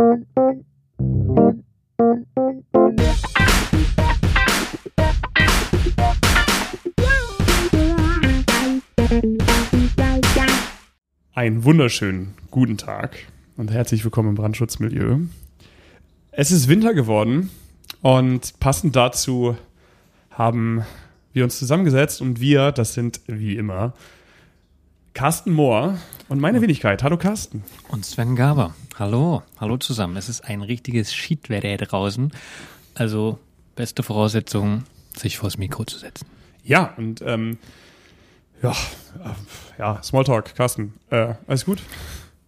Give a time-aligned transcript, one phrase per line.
[0.00, 0.04] Einen
[11.64, 13.16] wunderschönen guten Tag
[13.56, 15.18] und herzlich willkommen im Brandschutzmilieu.
[16.30, 17.50] Es ist Winter geworden
[18.00, 19.56] und passend dazu
[20.30, 20.84] haben
[21.32, 23.94] wir uns zusammengesetzt und wir, das sind wie immer
[25.12, 27.02] Carsten Mohr und meine Wenigkeit.
[27.02, 27.64] Hallo Carsten.
[27.88, 28.76] Und Sven Gaber.
[28.98, 30.16] Hallo, hallo zusammen.
[30.16, 32.32] Es ist ein richtiges Schiedwetter draußen.
[32.94, 33.38] Also
[33.76, 34.82] beste Voraussetzung,
[35.16, 36.26] sich vors Mikro zu setzen.
[36.64, 37.58] Ja, und ähm,
[38.60, 40.94] ja, äh, ja, Smalltalk, Carsten.
[41.10, 41.80] Äh, alles gut?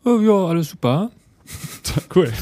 [0.04, 1.12] Oh, ja, alles super.
[2.16, 2.32] cool.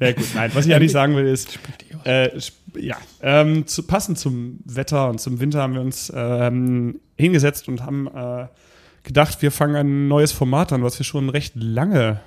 [0.00, 0.26] Ja, gut.
[0.34, 1.56] Nein, was ich eigentlich sagen will, ist,
[2.02, 2.36] äh,
[2.74, 7.82] ja, ähm, zu, passend zum Wetter und zum Winter haben wir uns ähm, hingesetzt und
[7.82, 8.48] haben äh,
[9.04, 12.20] gedacht, wir fangen ein neues Format an, was wir schon recht lange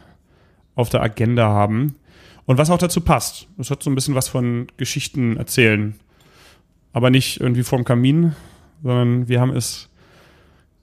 [0.78, 1.96] auf der Agenda haben
[2.46, 3.48] und was auch dazu passt.
[3.58, 5.96] Es hat so ein bisschen was von Geschichten erzählen,
[6.94, 8.36] aber nicht irgendwie vorm Kamin,
[8.84, 9.90] sondern wir haben es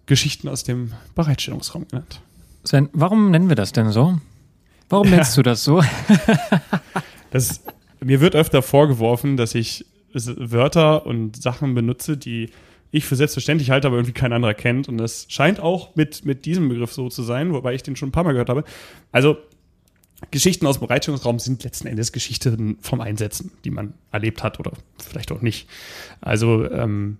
[0.06, 2.20] Geschichten aus dem Bereitstellungsraum genannt.
[2.64, 4.18] Sven, warum nennen wir das denn so?
[4.88, 5.36] Warum nennst ja.
[5.42, 5.82] du das so?
[7.30, 7.62] das,
[8.00, 12.50] mir wird öfter vorgeworfen, dass ich Wörter und Sachen benutze, die
[12.90, 14.88] ich für selbstverständlich halte, aber irgendwie kein anderer kennt.
[14.88, 18.10] Und das scheint auch mit, mit diesem Begriff so zu sein, wobei ich den schon
[18.10, 18.64] ein paar Mal gehört habe.
[19.10, 19.36] Also,
[20.30, 24.72] Geschichten aus dem Bereitstellungsraum sind letzten Endes Geschichten vom Einsetzen, die man erlebt hat oder
[24.98, 25.68] vielleicht auch nicht.
[26.20, 27.18] Also, ähm,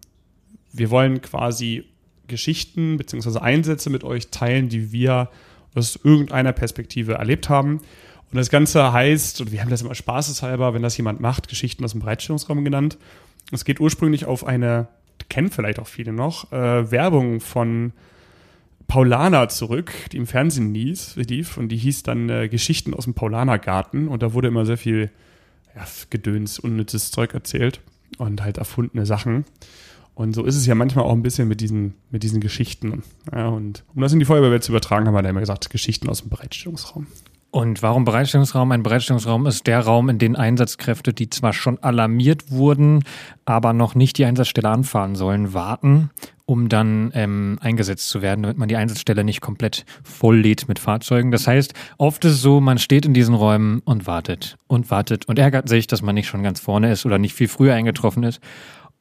[0.73, 1.85] wir wollen quasi
[2.27, 3.39] Geschichten bzw.
[3.39, 5.31] Einsätze mit euch teilen, die wir
[5.75, 7.79] aus irgendeiner Perspektive erlebt haben.
[8.31, 11.85] Und das Ganze heißt, und wir haben das immer spaßeshalber, wenn das jemand macht, Geschichten
[11.85, 12.99] aus dem Bereitstellungsraum genannt.
[13.53, 14.89] Es geht ursprünglich auf eine
[15.29, 17.93] kennen vielleicht auch viele noch, äh, Werbung von
[18.87, 24.09] Paulana zurück, die im Fernsehen lief und die hieß dann äh, Geschichten aus dem Paulanergarten
[24.09, 25.11] und da wurde immer sehr viel
[25.75, 27.81] ja, Gedöns, unnützes Zeug erzählt
[28.19, 29.45] und halt erfundene Sachen.
[30.15, 33.03] Und so ist es ja manchmal auch ein bisschen mit diesen, mit diesen Geschichten.
[33.33, 36.09] Ja, und um das in die Feuerwehrwelt zu übertragen, haben wir da immer gesagt, Geschichten
[36.09, 37.09] aus dem Bereitstellungsraum.
[37.51, 38.73] Und warum Bereitstellungsraum?
[38.73, 43.05] Ein Bereitstellungsraum ist der Raum, in den Einsatzkräfte, die zwar schon alarmiert wurden,
[43.45, 46.11] aber noch nicht die Einsatzstelle anfahren sollen, warten,
[46.47, 51.31] um dann ähm, eingesetzt zu werden, damit man die Einsatzstelle nicht komplett volllädt mit Fahrzeugen.
[51.31, 55.27] Das heißt, oft ist es so, man steht in diesen Räumen und wartet und wartet
[55.27, 58.25] und ärgert sich, dass man nicht schon ganz vorne ist oder nicht viel früher eingetroffen
[58.25, 58.41] ist.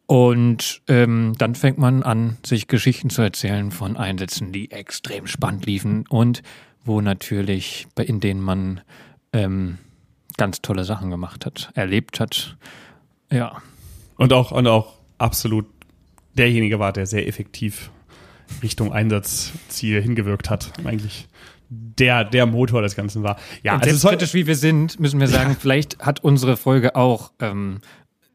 [0.05, 5.65] Und ähm, dann fängt man an, sich Geschichten zu erzählen von Einsätzen, die extrem spannend
[5.65, 6.43] liefen und
[6.85, 8.81] wo natürlich, in denen man
[9.31, 9.77] ähm,
[10.37, 12.57] ganz tolle Sachen gemacht hat, erlebt hat.
[13.31, 13.61] Ja.
[14.17, 15.65] Und auch, und auch absolut
[16.38, 17.91] derjenige war, der sehr effektiv
[18.61, 20.71] Richtung Einsatzziel hingewirkt hat.
[20.85, 21.27] Eigentlich
[21.69, 23.38] der, der Motor des Ganzen war.
[23.63, 25.57] Ja, und also kritisch wie wir sind, müssen wir sagen, ja.
[25.59, 27.79] vielleicht hat unsere Folge auch ähm,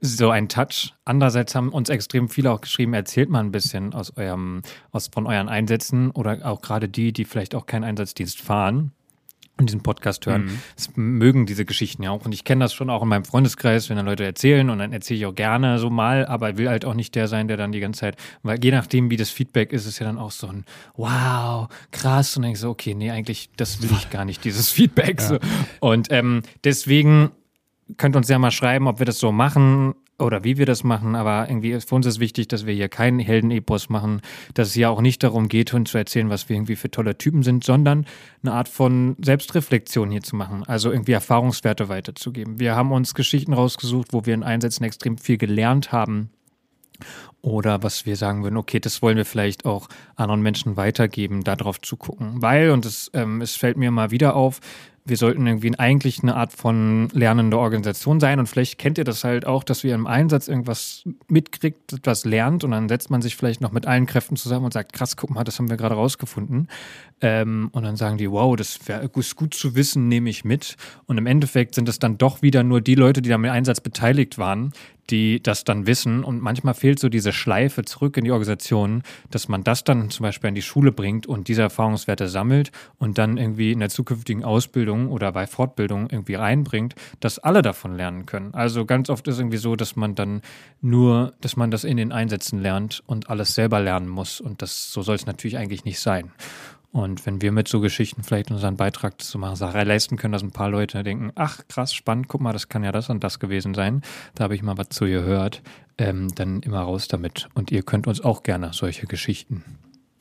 [0.01, 0.95] so ein Touch.
[1.05, 5.27] Andererseits haben uns extrem viele auch geschrieben, erzählt mal ein bisschen aus eurem, aus, von
[5.27, 8.93] euren Einsätzen oder auch gerade die, die vielleicht auch keinen Einsatzdienst fahren
[9.59, 10.59] und diesen Podcast hören, mhm.
[10.77, 12.25] das mögen diese Geschichten ja auch.
[12.25, 14.93] Und ich kenne das schon auch in meinem Freundeskreis, wenn dann Leute erzählen und dann
[14.93, 17.73] erzähle ich auch gerne so mal, aber will halt auch nicht der sein, der dann
[17.73, 20.47] die ganze Zeit, weil je nachdem, wie das Feedback ist, ist ja dann auch so
[20.47, 20.65] ein
[20.97, 22.37] Wow, krass.
[22.37, 25.21] Und dann denke ich so, okay, nee, eigentlich, das will ich gar nicht, dieses Feedback.
[25.21, 25.29] Ja.
[25.29, 25.39] So.
[25.81, 27.31] Und ähm, deswegen
[27.97, 31.15] könnt uns ja mal schreiben, ob wir das so machen oder wie wir das machen,
[31.15, 34.21] aber irgendwie für uns ist wichtig, dass wir hier keinen Heldenepos machen,
[34.55, 37.17] dass es ja auch nicht darum geht, uns zu erzählen, was wir irgendwie für tolle
[37.17, 38.07] Typen sind, sondern
[38.43, 42.59] eine Art von Selbstreflexion hier zu machen, also irgendwie Erfahrungswerte weiterzugeben.
[42.59, 46.31] Wir haben uns Geschichten rausgesucht, wo wir in Einsätzen extrem viel gelernt haben
[47.41, 51.81] oder was wir sagen würden, okay, das wollen wir vielleicht auch anderen Menschen weitergeben, darauf
[51.81, 52.43] zu gucken.
[52.43, 54.61] Weil, und es, ähm, es fällt mir mal wieder auf,
[55.09, 58.39] wir sollten irgendwie eigentlich eine Art von lernende Organisation sein.
[58.39, 62.65] Und vielleicht kennt ihr das halt auch, dass wir im Einsatz irgendwas mitkriegt, etwas lernt
[62.65, 65.31] und dann setzt man sich vielleicht noch mit allen Kräften zusammen und sagt, krass, guck
[65.31, 66.69] mal, das haben wir gerade rausgefunden.
[67.21, 70.77] Ähm, und dann sagen die, wow, das wär, ist gut zu wissen, nehme ich mit.
[71.07, 74.39] Und im Endeffekt sind es dann doch wieder nur die Leute, die am Einsatz beteiligt
[74.39, 74.73] waren,
[75.11, 76.23] die das dann wissen.
[76.23, 80.25] Und manchmal fehlt so diese Schleife zurück in die Organisation, dass man das dann zum
[80.25, 84.45] Beispiel in die Schule bringt und diese Erfahrungswerte sammelt und dann irgendwie in der zukünftigen
[84.45, 88.55] Ausbildung oder bei Fortbildung irgendwie reinbringt, dass alle davon lernen können.
[88.55, 90.43] Also ganz oft ist es irgendwie so, dass man dann
[90.81, 94.41] nur, dass man das in den Einsätzen lernt und alles selber lernen muss.
[94.41, 96.33] Und das so soll es natürlich eigentlich nicht sein.
[96.91, 100.43] Und wenn wir mit so Geschichten vielleicht unseren Beitrag zu machen, Sache leisten können, dass
[100.43, 103.39] ein paar Leute denken, ach krass, spannend, guck mal, das kann ja das und das
[103.39, 104.03] gewesen sein,
[104.35, 105.63] da habe ich mal was zu gehört,
[105.99, 107.49] ähm, dann immer raus damit.
[107.55, 109.65] Und ihr könnt uns auch gerne solche Geschichten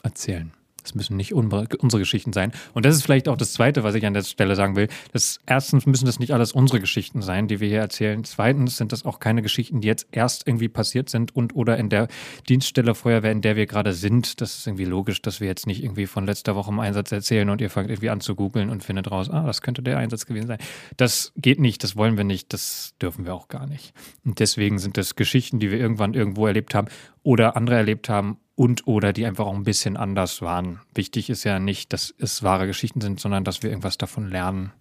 [0.03, 0.51] erzählen.
[0.87, 1.67] Das müssen nicht unsere
[1.99, 2.53] Geschichten sein.
[2.73, 4.87] Und das ist vielleicht auch das Zweite, was ich an der Stelle sagen will.
[5.11, 8.23] Das erstens müssen das nicht alles unsere Geschichten sein, die wir hier erzählen.
[8.23, 11.89] Zweitens sind das auch keine Geschichten, die jetzt erst irgendwie passiert sind und oder in
[11.89, 12.07] der
[12.47, 14.39] Dienststelle Feuerwehr, in der wir gerade sind.
[14.39, 17.49] Das ist irgendwie logisch, dass wir jetzt nicht irgendwie von letzter Woche im Einsatz erzählen
[17.49, 20.25] und ihr fangt irgendwie an zu googeln und findet raus, ah, das könnte der Einsatz
[20.25, 20.59] gewesen sein.
[20.95, 23.93] Das geht nicht, das wollen wir nicht, das dürfen wir auch gar nicht.
[24.23, 26.87] Und deswegen sind das Geschichten, die wir irgendwann irgendwo erlebt haben
[27.27, 30.79] oder andere erlebt haben und oder die einfach auch ein bisschen anders waren.
[30.95, 34.71] Wichtig ist ja nicht, dass es wahre Geschichten sind, sondern dass wir irgendwas davon lernen.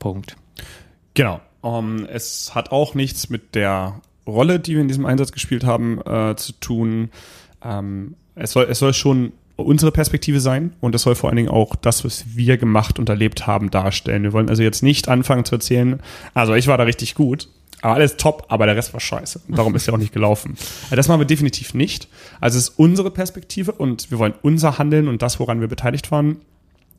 [0.00, 0.34] Punkt.
[1.14, 1.40] Genau.
[1.60, 5.62] Um, ähm, es hat auch nichts mit der Rolle, die wir in diesem Einsatz gespielt
[5.62, 7.10] haben, äh, zu tun.
[7.62, 11.50] Ähm, es, soll, es soll schon unsere Perspektive sein und es soll vor allen Dingen
[11.50, 14.24] auch das, was wir gemacht und erlebt haben, darstellen.
[14.24, 16.02] Wir wollen also jetzt nicht anfangen zu erzählen,
[16.34, 17.48] also ich war da richtig gut,
[17.92, 19.42] alles top, aber der Rest war scheiße.
[19.48, 20.56] Darum ist ja auch nicht gelaufen.
[20.84, 22.08] Also das machen wir definitiv nicht.
[22.40, 26.10] Also es ist unsere Perspektive und wir wollen unser Handeln und das, woran wir beteiligt
[26.10, 26.38] waren,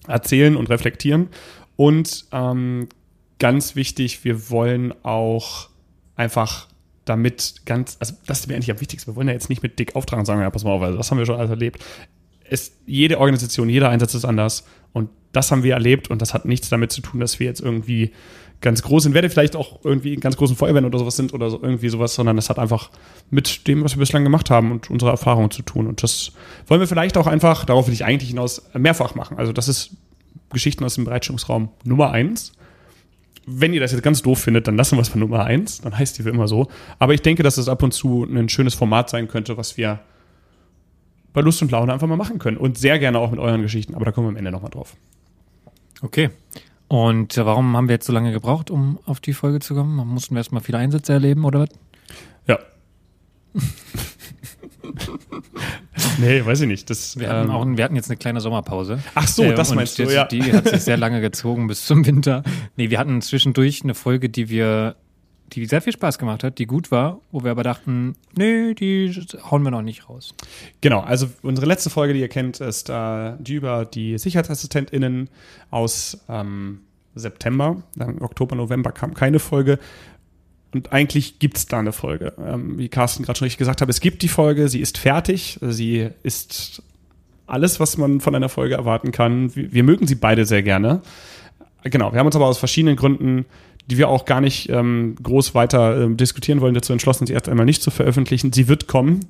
[0.08, 1.30] erzählen und reflektieren.
[1.76, 2.88] Und ähm,
[3.40, 5.70] ganz wichtig, wir wollen auch
[6.16, 6.68] einfach
[7.06, 9.12] damit ganz, also das ist mir eigentlich am wichtigsten.
[9.12, 10.98] Wir wollen ja jetzt nicht mit dick auftragen und sagen, ja, pass mal auf, also
[10.98, 11.84] das haben wir schon alles erlebt.
[12.48, 16.46] Es, jede Organisation, jeder Einsatz ist anders und das haben wir erlebt und das hat
[16.46, 18.12] nichts damit zu tun, dass wir jetzt irgendwie
[18.62, 21.50] ganz groß sind, werde vielleicht auch irgendwie in ganz großen Feuerwehren oder sowas sind oder
[21.50, 22.90] so, irgendwie sowas, sondern das hat einfach
[23.30, 25.88] mit dem, was wir bislang gemacht haben und unserer Erfahrung zu tun.
[25.88, 26.32] Und das
[26.68, 29.38] wollen wir vielleicht auch einfach, darauf will ich eigentlich hinaus, mehrfach machen.
[29.38, 29.92] Also das ist
[30.52, 32.54] Geschichten aus dem Bereitstellungsraum Nummer eins
[33.46, 35.82] wenn ihr das jetzt ganz doof findet, dann lassen wir es bei Nummer eins.
[35.82, 36.68] Dann heißt die für immer so.
[37.00, 40.00] Aber ich denke, dass es ab und zu ein schönes Format sein könnte, was wir
[41.34, 42.58] bei Lust und Laune einfach mal machen können.
[42.58, 43.94] Und sehr gerne auch mit euren Geschichten.
[43.94, 44.96] Aber da kommen wir am Ende nochmal drauf.
[46.02, 46.32] Okay.
[46.88, 49.96] Und warum haben wir jetzt so lange gebraucht, um auf die Folge zu kommen?
[50.08, 51.70] Mussten wir erstmal viele Einsätze erleben oder was?
[52.48, 52.60] Ja.
[56.20, 56.90] nee, weiß ich nicht.
[56.90, 59.00] Das, wir, hatten ähm, auch, wir hatten jetzt eine kleine Sommerpause.
[59.16, 60.26] Ach so, das äh, meinst du, ja.
[60.26, 62.44] Die hat sich sehr lange gezogen bis zum Winter.
[62.76, 64.96] Nee, wir hatten zwischendurch eine Folge, die wir,
[65.54, 69.12] die sehr viel Spaß gemacht hat, die gut war, wo wir aber dachten, nee, die
[69.50, 70.34] hauen wir noch nicht raus.
[70.82, 75.30] Genau, also unsere letzte Folge, die ihr kennt, ist äh, die über die SicherheitsassistentInnen
[75.70, 76.82] aus ähm,
[77.14, 77.84] September.
[77.96, 79.80] Dann Oktober, November kam keine Folge.
[80.74, 82.34] Und eigentlich gibt es da eine Folge.
[82.38, 85.58] Ähm, wie Carsten gerade schon richtig gesagt hat, es gibt die Folge, sie ist fertig,
[85.62, 86.84] sie ist
[87.48, 89.56] alles, was man von einer Folge erwarten kann.
[89.56, 91.02] Wir, wir mögen sie beide sehr gerne.
[91.84, 93.46] Genau, wir haben uns aber aus verschiedenen Gründen,
[93.88, 97.50] die wir auch gar nicht ähm, groß weiter ähm, diskutieren wollen, dazu entschlossen, sie erst
[97.50, 98.52] einmal nicht zu veröffentlichen.
[98.52, 99.26] Sie wird kommen.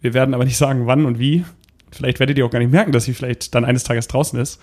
[0.00, 1.44] Wir werden aber nicht sagen, wann und wie.
[1.90, 4.60] Vielleicht werdet ihr auch gar nicht merken, dass sie vielleicht dann eines Tages draußen ist.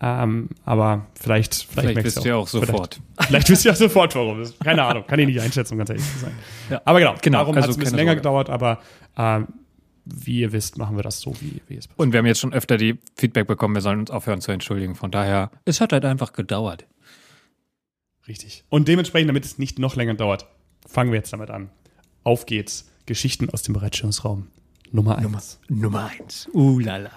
[0.00, 3.00] Ähm, aber vielleicht, vielleicht, vielleicht wisst ihr auch, auch sofort.
[3.14, 4.42] Vielleicht, vielleicht wisst ihr auch sofort, warum.
[4.64, 6.32] Keine Ahnung, kann ich nicht einschätzen, um ganz ehrlich zu sein.
[6.70, 6.82] Ja.
[6.84, 8.20] Aber genau, genau darum also hat es ein bisschen länger Sorge.
[8.20, 8.80] gedauert, aber
[9.16, 9.46] ähm,
[10.04, 12.00] wie ihr wisst, machen wir das so, wie, wie es passiert.
[12.00, 14.96] Und wir haben jetzt schon öfter die Feedback bekommen, wir sollen uns aufhören zu entschuldigen.
[14.96, 16.86] Von daher, es hat halt einfach gedauert.
[18.28, 18.64] Richtig.
[18.68, 20.46] Und dementsprechend, damit es nicht noch länger dauert,
[20.86, 21.70] fangen wir jetzt damit an.
[22.24, 22.88] Auf geht's.
[23.06, 24.46] Geschichten aus dem Bereitstellungsraum.
[24.92, 25.58] Nummer eins.
[25.68, 26.48] Nummer, Nummer eins.
[26.52, 27.10] Uh lala.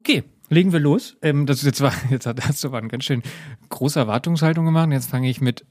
[0.00, 1.16] Okay, legen wir los.
[1.22, 3.22] Ähm, das jetzt war, jetzt hat das aber eine ganz schön
[3.68, 4.90] große Erwartungshaltung gemacht.
[4.90, 5.64] Jetzt fange ich mit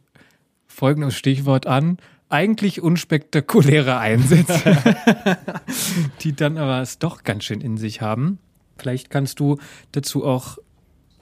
[0.67, 1.97] folgendem Stichwort an.
[2.29, 4.77] Eigentlich unspektakuläre Einsätze,
[6.21, 8.39] die dann aber es doch ganz schön in sich haben.
[8.77, 9.59] Vielleicht kannst du
[9.91, 10.57] dazu auch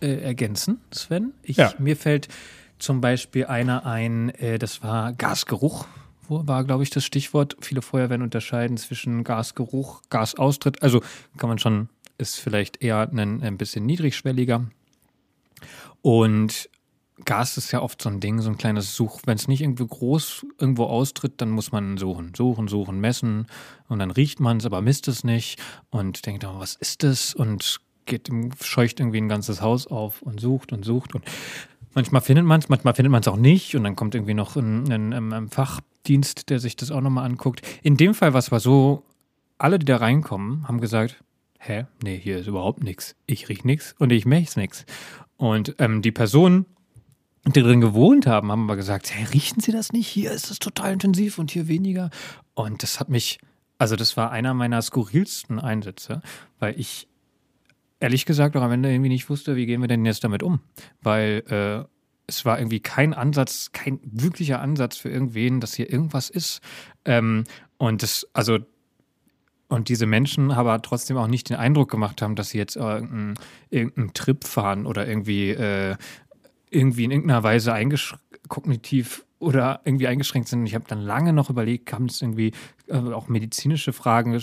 [0.02, 1.34] äh, ergänzen, Sven.
[1.44, 1.74] Ich, ja.
[1.80, 2.28] Mir fällt
[2.80, 5.88] zum Beispiel einer ein, äh, das war Gasgeruch
[6.32, 7.58] war, glaube ich, das Stichwort.
[7.60, 10.82] Viele Feuerwehren unterscheiden zwischen Gasgeruch, Gasaustritt.
[10.82, 11.02] Also
[11.38, 14.68] kann man schon ist vielleicht eher ein, ein bisschen niedrigschwelliger.
[16.02, 16.70] Und
[17.26, 19.22] Gas ist ja oft so ein Ding, so ein kleines Such.
[19.26, 23.48] Wenn es nicht irgendwie groß irgendwo austritt, dann muss man suchen, suchen, suchen, messen
[23.88, 25.60] und dann riecht man es, aber misst es nicht
[25.90, 27.34] und denkt, oh, was ist das?
[27.36, 27.80] Und
[28.12, 28.30] geht,
[28.62, 31.26] scheucht irgendwie ein ganzes Haus auf und sucht und sucht und
[31.94, 34.56] manchmal findet man es, manchmal findet man es auch nicht und dann kommt irgendwie noch
[34.56, 37.62] ein, ein, ein, ein Fachdienst, der sich das auch nochmal anguckt.
[37.82, 39.04] In dem Fall war es so,
[39.58, 41.24] alle, die da reinkommen, haben gesagt,
[41.60, 43.16] hä, nee, hier ist überhaupt nichts.
[43.28, 44.86] Ich riech nichts und ich mech's nichts.
[45.38, 46.66] Und ähm, die Personen,
[47.46, 50.08] die drin gewohnt haben, haben aber gesagt, hey, riechen Sie das nicht?
[50.08, 52.10] Hier ist es total intensiv und hier weniger.
[52.54, 53.40] Und das hat mich,
[53.78, 56.22] also das war einer meiner skurrilsten Einsätze,
[56.60, 57.08] weil ich
[58.02, 60.60] ehrlich gesagt auch am Ende irgendwie nicht wusste, wie gehen wir denn jetzt damit um?
[61.02, 61.88] Weil äh,
[62.28, 66.62] es war irgendwie kein Ansatz, kein wirklicher Ansatz für irgendwen, dass hier irgendwas ist.
[67.06, 67.46] Ähm,
[67.78, 68.60] und das, also
[69.68, 73.36] und diese Menschen aber trotzdem auch nicht den Eindruck gemacht haben, dass sie jetzt irgendeinen,
[73.70, 75.96] irgendeinen Trip fahren oder irgendwie, äh,
[76.70, 77.74] irgendwie in irgendeiner Weise
[78.50, 80.66] kognitiv oder irgendwie eingeschränkt sind.
[80.66, 82.52] Ich habe dann lange noch überlegt, haben es irgendwie äh,
[82.92, 84.40] auch medizinische Fragen,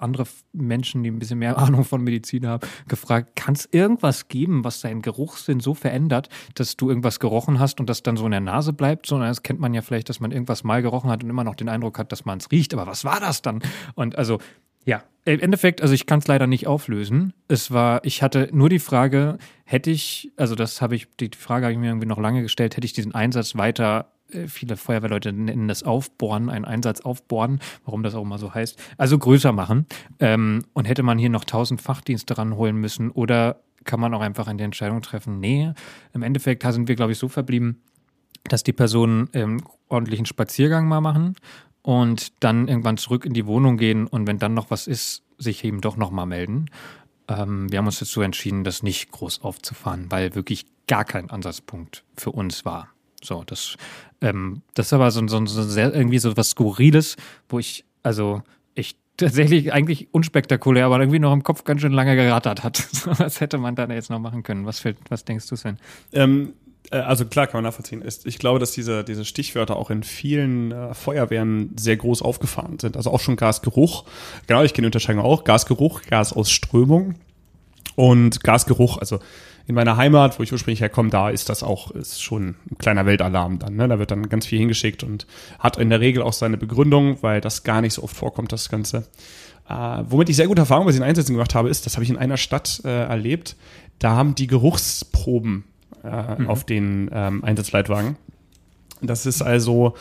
[0.00, 4.64] andere Menschen, die ein bisschen mehr Ahnung von Medizin haben, gefragt, kann es irgendwas geben,
[4.64, 8.32] was deinen Geruchssinn so verändert, dass du irgendwas gerochen hast und das dann so in
[8.32, 9.06] der Nase bleibt?
[9.06, 11.54] So, das kennt man ja vielleicht, dass man irgendwas mal gerochen hat und immer noch
[11.54, 12.74] den Eindruck hat, dass man es riecht.
[12.74, 13.62] Aber was war das dann?
[13.94, 14.38] Und also
[14.84, 17.32] ja, im Endeffekt, also ich kann es leider nicht auflösen.
[17.48, 21.64] Es war, ich hatte nur die Frage, hätte ich, also das habe ich, die Frage
[21.64, 24.12] habe ich mir irgendwie noch lange gestellt, hätte ich diesen Einsatz weiter
[24.48, 29.18] viele Feuerwehrleute nennen das Aufbohren, einen Einsatz aufbohren, warum das auch immer so heißt, also
[29.18, 29.86] größer machen.
[30.18, 34.46] Ähm, und hätte man hier noch tausend Fachdienste ranholen müssen oder kann man auch einfach
[34.46, 35.72] eine Entscheidung treffen, nee,
[36.12, 37.82] im Endeffekt sind wir, glaube ich, so verblieben,
[38.44, 41.36] dass die Personen ähm, ordentlichen Spaziergang mal machen
[41.82, 45.64] und dann irgendwann zurück in die Wohnung gehen und wenn dann noch was ist, sich
[45.64, 46.66] eben doch nochmal melden.
[47.28, 52.04] Ähm, wir haben uns dazu entschieden, das nicht groß aufzufahren, weil wirklich gar kein Ansatzpunkt
[52.16, 52.93] für uns war.
[53.24, 53.76] So, das,
[54.20, 57.16] ähm, das ist aber so, so, so sehr irgendwie so was Skurriles,
[57.48, 58.42] wo ich, also
[58.74, 62.86] ich tatsächlich eigentlich unspektakulär, aber irgendwie noch im Kopf ganz schön lange gerattert hat.
[63.18, 64.66] was hätte man da jetzt noch machen können?
[64.66, 65.78] Was, fällt, was denkst du, Sven?
[66.12, 66.52] Ähm,
[66.90, 68.04] äh, also klar, kann man nachvollziehen.
[68.24, 72.96] Ich glaube, dass diese, diese Stichwörter auch in vielen äh, Feuerwehren sehr groß aufgefahren sind.
[72.96, 74.04] Also auch schon Gasgeruch.
[74.46, 75.44] Genau, ich kenne die Unterscheidung auch.
[75.44, 77.14] Gasgeruch, Gasausströmung
[77.96, 78.98] und Gasgeruch.
[78.98, 79.20] Also
[79.66, 83.06] in meiner Heimat, wo ich ursprünglich herkomme, da ist das auch ist schon ein kleiner
[83.06, 83.76] Weltalarm dann.
[83.76, 83.88] Ne?
[83.88, 85.26] Da wird dann ganz viel hingeschickt und
[85.58, 88.68] hat in der Regel auch seine Begründung, weil das gar nicht so oft vorkommt, das
[88.68, 89.06] Ganze.
[89.68, 89.74] Äh,
[90.08, 92.18] womit ich sehr gute Erfahrungen bei diesen Einsätzen gemacht habe, ist, das habe ich in
[92.18, 93.56] einer Stadt äh, erlebt,
[93.98, 95.64] da haben die Geruchsproben
[96.02, 96.50] äh, mhm.
[96.50, 98.16] auf den ähm, Einsatzleitwagen.
[99.00, 99.94] Das ist also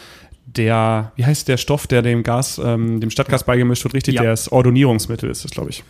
[0.45, 4.15] der, wie heißt der Stoff, der dem Gas, ähm, dem Stadtgas beigemischt wird, richtig?
[4.15, 4.23] Ja.
[4.23, 5.83] Das Ordonierungsmittel ist das, glaube ich.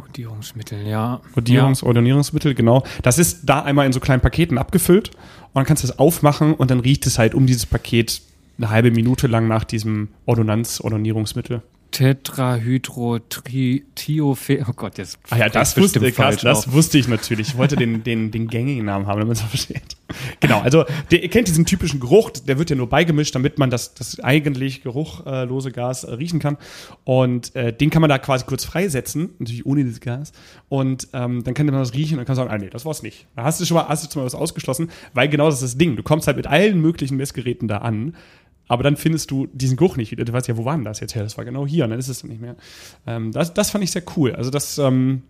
[0.00, 1.20] Ordnierungsmittel, ja.
[1.34, 1.86] Ordnierungs ja.
[1.86, 2.84] Ordnierungsmittel, genau.
[3.02, 6.54] Das ist da einmal in so kleinen Paketen abgefüllt und dann kannst du es aufmachen
[6.54, 8.22] und dann riecht es halt um dieses Paket
[8.58, 11.62] eine halbe Minute lang nach diesem Ordonnanz-Ordnierungsmittel.
[11.90, 14.64] Tetrahydrothiophil.
[14.68, 15.18] Oh Gott, jetzt.
[15.30, 17.48] Ah ja, das wusste, krass, das wusste ich natürlich.
[17.48, 19.96] Ich wollte den, den, den gängigen Namen haben, damit man es versteht.
[20.40, 23.70] Genau, also der, ihr kennt diesen typischen Geruch, der wird ja nur beigemischt, damit man
[23.70, 26.56] das, das eigentlich geruchlose Gas äh, riechen kann.
[27.04, 30.32] Und äh, den kann man da quasi kurz freisetzen, natürlich ohne dieses Gas.
[30.68, 33.26] Und ähm, dann kann man das riechen und kann sagen, ah nee, das war's nicht.
[33.36, 35.62] Da hast du schon mal, hast du schon mal was ausgeschlossen, weil genau das ist
[35.62, 35.96] das Ding.
[35.96, 38.14] Du kommst halt mit allen möglichen Messgeräten da an
[38.68, 40.24] aber dann findest du diesen Geruch nicht wieder.
[40.24, 41.22] Du weißt ja, wo war denn das jetzt her?
[41.22, 42.56] Das war genau hier und dann ist es dann nicht mehr.
[43.06, 44.34] Ähm, das, das fand ich sehr cool.
[44.34, 44.78] Also das.
[44.78, 45.22] Ähm,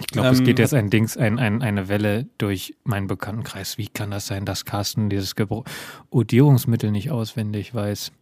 [0.00, 3.78] ich glaube, ähm, es geht jetzt ein Dings, ein, ein, eine Welle durch meinen Bekanntenkreis.
[3.78, 5.34] Wie kann das sein, dass Carsten dieses
[6.10, 8.12] Odierungsmittel nicht auswendig weiß?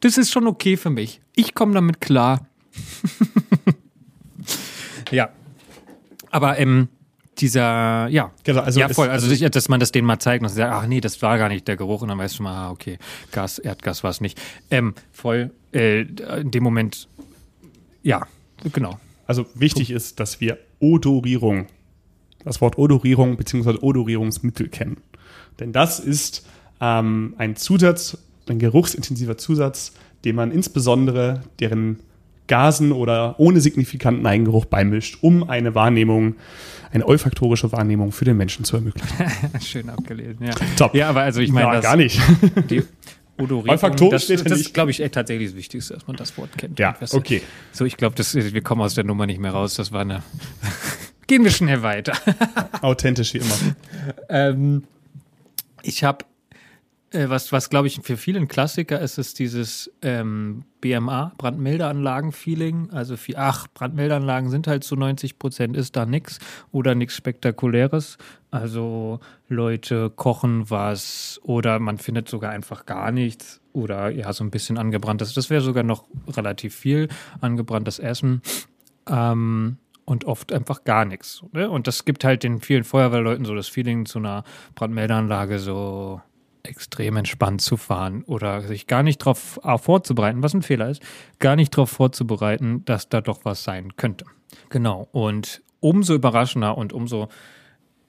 [0.00, 1.22] Das ist schon okay für mich.
[1.34, 2.46] Ich komme damit klar.
[5.10, 5.30] ja.
[6.30, 6.88] Aber ähm,
[7.38, 8.32] dieser, ja.
[8.44, 9.08] Genau, also ja, voll.
[9.08, 11.48] Also, also, dass man das denen mal zeigt und sagt, ach nee, das war gar
[11.48, 12.98] nicht der Geruch und dann weißt du mal, ah, okay,
[13.32, 14.40] Gas, Erdgas war es nicht.
[14.70, 17.08] Ähm, voll, äh, in dem Moment,
[18.02, 18.26] ja,
[18.72, 18.98] genau.
[19.26, 19.94] Also wichtig Puh.
[19.94, 21.66] ist, dass wir Odorierung,
[22.44, 23.78] das Wort Odorierung bzw.
[23.80, 24.98] Odorierungsmittel kennen.
[25.58, 26.46] Denn das ist
[26.80, 29.92] ähm, ein Zusatz, ein geruchsintensiver Zusatz,
[30.24, 32.00] den man insbesondere deren
[32.46, 36.36] Gasen oder ohne signifikanten Eigengeruch beimischt, um eine Wahrnehmung
[36.92, 39.08] eine olfaktorische Wahrnehmung für den Menschen zu ermöglichen.
[39.60, 40.54] Schön abgelesen, ja.
[40.76, 40.94] Top.
[40.94, 42.20] Ja, aber also ich meine, ja, gar nicht.
[42.70, 42.82] Die
[43.38, 46.56] Odorierung, Olfaktorisch das, steht das ist, glaube ich, tatsächlich das Wichtigste, dass man das Wort
[46.56, 46.78] kennt.
[46.78, 47.42] Ja, okay.
[47.72, 49.74] So, ich glaube, wir kommen aus der Nummer nicht mehr raus.
[49.74, 50.22] Das war eine.
[51.26, 52.14] Gehen wir schnell weiter.
[52.82, 53.56] Authentisch wie immer.
[54.28, 54.84] ähm,
[55.82, 56.24] ich habe
[57.12, 62.90] was, was glaube ich, für viele ein Klassiker ist, ist dieses ähm, BMA, Brandmeldeanlagen-Feeling.
[62.90, 66.38] Also, viel, ach, Brandmeldeanlagen sind halt zu 90 Prozent, ist da nichts
[66.72, 68.18] oder nichts Spektakuläres.
[68.50, 74.50] Also, Leute kochen was oder man findet sogar einfach gar nichts oder ja, so ein
[74.50, 75.32] bisschen angebranntes.
[75.32, 77.08] Das wäre sogar noch relativ viel
[77.40, 78.42] angebranntes Essen.
[79.08, 81.42] Ähm, und oft einfach gar nichts.
[81.52, 81.68] Ne?
[81.68, 84.44] Und das gibt halt den vielen Feuerwehrleuten so das Feeling zu einer
[84.76, 86.20] Brandmeldeanlage so
[86.66, 91.02] extrem entspannt zu fahren oder sich gar nicht darauf vorzubereiten, was ein Fehler ist,
[91.38, 94.24] gar nicht darauf vorzubereiten, dass da doch was sein könnte.
[94.68, 95.08] Genau.
[95.12, 97.28] Und umso überraschender und umso,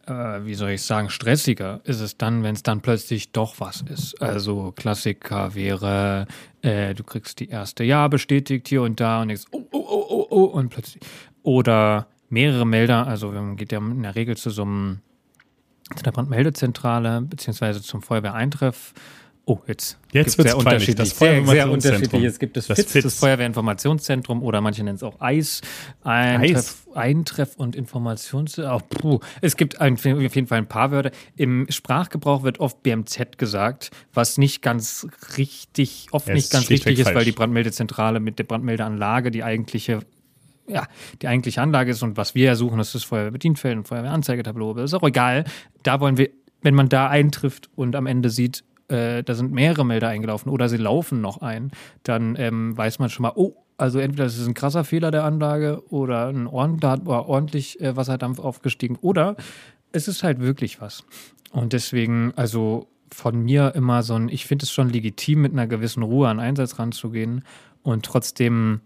[0.05, 3.81] äh, wie soll ich sagen, stressiger ist es dann, wenn es dann plötzlich doch was
[3.81, 4.21] ist.
[4.21, 6.27] Also Klassiker wäre,
[6.61, 10.05] äh, du kriegst die erste Ja bestätigt hier und da und denkst, oh, oh, oh,
[10.09, 11.03] oh, oh, und plötzlich.
[11.43, 14.99] Oder mehrere Melder, also man geht ja in der Regel zu so einem
[15.96, 18.94] zu der Brandmeldezentrale beziehungsweise zum Feuerwehreintreff
[19.50, 19.98] Oh, jetzt.
[20.12, 20.60] Jetzt sehr peinlich.
[20.65, 21.10] unterschiedlich.
[21.10, 22.24] Das sehr, sehr unterschiedlich.
[22.25, 23.03] Es gibt das, Das FITZ, FITZ.
[23.06, 25.62] das Feuerwehrinformationszentrum oder manche nennen es auch EIS,
[26.03, 28.60] Eintreff, Eintreff und Informations...
[28.60, 29.22] Auch, puh.
[29.39, 31.12] Es gibt ein, auf jeden Fall ein paar Wörter.
[31.38, 37.00] Im Sprachgebrauch wird oft BMZ gesagt, was nicht ganz richtig, oft Ja, nicht ganz richtig
[37.00, 37.25] ist, weil falsch.
[37.27, 40.00] die Brandmeldezentrale mit der Brandmeldeanlage die eigentliche
[40.67, 40.88] ja,
[41.21, 44.81] die eigentliche Anlage ist und was wir ja suchen, das ist Feuerwehrbedienfeld und Feuerwehranzeigetableau, aber
[44.81, 45.45] das ist auch egal.
[45.83, 46.29] Da wollen wir,
[46.62, 50.69] wenn man da eintrifft und am Ende sieht, äh, da sind mehrere Melder eingelaufen oder
[50.69, 51.71] sie laufen noch ein,
[52.03, 55.24] dann ähm, weiß man schon mal, oh, also entweder ist es ein krasser Fehler der
[55.24, 59.36] Anlage oder ein ordentlich, da war ordentlich äh, Wasserdampf aufgestiegen oder
[59.91, 61.03] es ist halt wirklich was.
[61.51, 65.67] Und deswegen, also von mir immer so ein, ich finde es schon legitim, mit einer
[65.67, 67.43] gewissen Ruhe an Einsatz ranzugehen
[67.83, 68.81] und trotzdem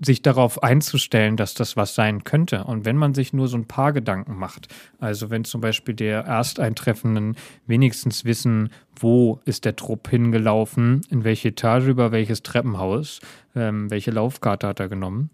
[0.00, 2.64] sich darauf einzustellen, dass das was sein könnte.
[2.64, 6.20] Und wenn man sich nur so ein paar Gedanken macht, also wenn zum Beispiel der
[6.24, 7.36] Ersteintreffenden
[7.66, 13.20] wenigstens wissen, wo ist der Trupp hingelaufen, in welche Etage, über welches Treppenhaus,
[13.54, 15.30] ähm, welche Laufkarte hat er genommen,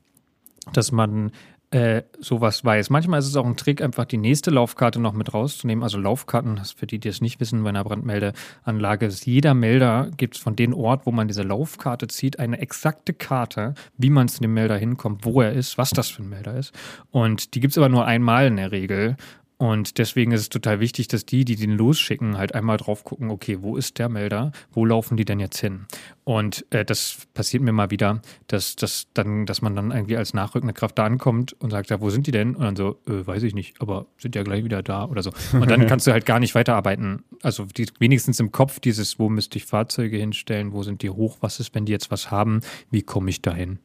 [0.73, 1.33] dass man
[1.73, 2.91] äh, sowas weiß.
[2.91, 5.83] Manchmal ist es auch ein Trick, einfach die nächste Laufkarte noch mit rauszunehmen.
[5.83, 10.37] Also Laufkarten, für die, die es nicht wissen, bei einer Brandmeldeanlage ist jeder Melder gibt
[10.37, 14.43] es von dem Ort, wo man diese Laufkarte zieht, eine exakte Karte, wie man zu
[14.43, 16.75] dem Melder hinkommt, wo er ist, was das für ein Melder ist.
[17.11, 19.17] Und die gibt es aber nur einmal in der Regel.
[19.63, 23.31] Und deswegen ist es total wichtig, dass die, die den losschicken, halt einmal drauf gucken,
[23.31, 24.51] okay, wo ist der Melder?
[24.73, 25.87] Wo laufen die denn jetzt hin?
[26.25, 30.35] Und äh, das passiert mir mal wieder, dass, dass, dann, dass man dann irgendwie als
[30.35, 32.57] nachrückende Kraft da ankommt und sagt, ja, wo sind die denn?
[32.57, 35.31] Und dann so, äh, weiß ich nicht, aber sind ja gleich wieder da oder so.
[35.53, 37.23] Und dann kannst du halt gar nicht weiterarbeiten.
[37.45, 41.37] Also die, wenigstens im Kopf dieses, wo müsste ich Fahrzeuge hinstellen, wo sind die hoch,
[41.41, 43.79] was ist, wenn die jetzt was haben, wie komme ich dahin?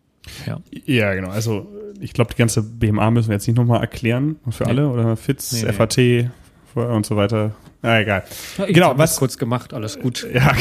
[0.45, 0.59] Ja.
[0.85, 1.29] Ja, genau.
[1.29, 1.67] Also
[1.99, 4.69] ich glaube, die ganze BMA müssen wir jetzt nicht nochmal erklären für Nee.
[4.69, 5.73] alle oder FITZ, Nee, nee.
[5.73, 6.31] FAT
[6.73, 7.55] Feuer und so weiter.
[7.81, 8.23] Na, egal.
[8.67, 10.27] Ich Genau, was- kurz gemacht, alles gut.
[10.33, 10.51] Ja,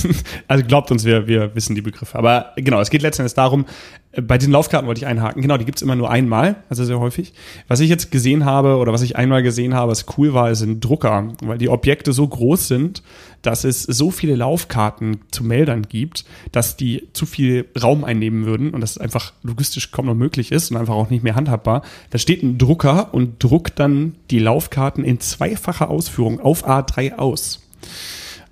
[0.48, 2.18] also glaubt uns, wir, wir wissen die Begriffe.
[2.18, 3.64] Aber genau, es geht letztendlich darum,
[4.12, 5.40] äh, bei den Laufkarten wollte ich einhaken.
[5.42, 7.32] Genau, die gibt's immer nur einmal, also sehr häufig.
[7.68, 10.84] Was ich jetzt gesehen habe oder was ich einmal gesehen habe, was cool war, sind
[10.84, 13.02] Drucker, weil die Objekte so groß sind,
[13.42, 18.70] dass es so viele Laufkarten zu Meldern gibt, dass die zu viel Raum einnehmen würden
[18.70, 21.82] und das einfach logistisch kaum noch möglich ist und einfach auch nicht mehr handhabbar.
[22.10, 27.60] Da steht ein Drucker und druckt dann die Laufkarten in zweifacher Ausführung auf A3 aus.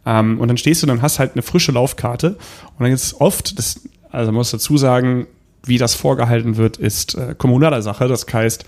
[0.07, 2.37] Ähm, und dann stehst du, dann hast halt eine frische Laufkarte.
[2.79, 5.27] Und dann ist oft, das, also man muss dazu sagen,
[5.65, 8.07] wie das vorgehalten wird, ist äh, kommunaler Sache.
[8.07, 8.65] Das heißt,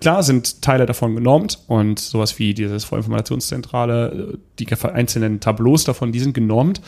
[0.00, 6.12] klar sind Teile davon genormt und sowas wie dieses Vorinformationszentrale, äh, die einzelnen Tableaus davon,
[6.12, 6.80] die sind genormt.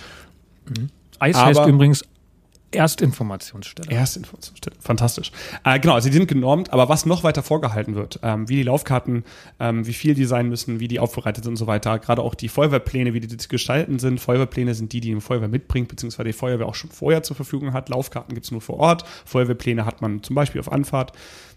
[1.19, 2.05] Eis Aber- heißt übrigens
[2.73, 3.91] Erstinformationsstelle.
[3.91, 4.77] Erstinformationsstelle.
[4.81, 5.33] Fantastisch.
[5.65, 8.63] Äh, genau, also die sind genormt, aber was noch weiter vorgehalten wird, ähm, wie die
[8.65, 9.25] Laufkarten,
[9.61, 12.35] ähm, wie viel die sein müssen, wie die aufbereitet sind und so weiter, gerade auch
[12.35, 14.21] die Feuerwehrpläne, wie die zu gestalten sind.
[14.21, 17.73] Feuerwehrpläne sind die, die die Feuerwehr mitbringt, beziehungsweise die Feuerwehr auch schon vorher zur Verfügung
[17.73, 17.89] hat.
[17.89, 19.05] Laufkarten gibt es nur vor Ort.
[19.25, 21.13] Feuerwehrpläne hat man zum Beispiel auf Anfahrt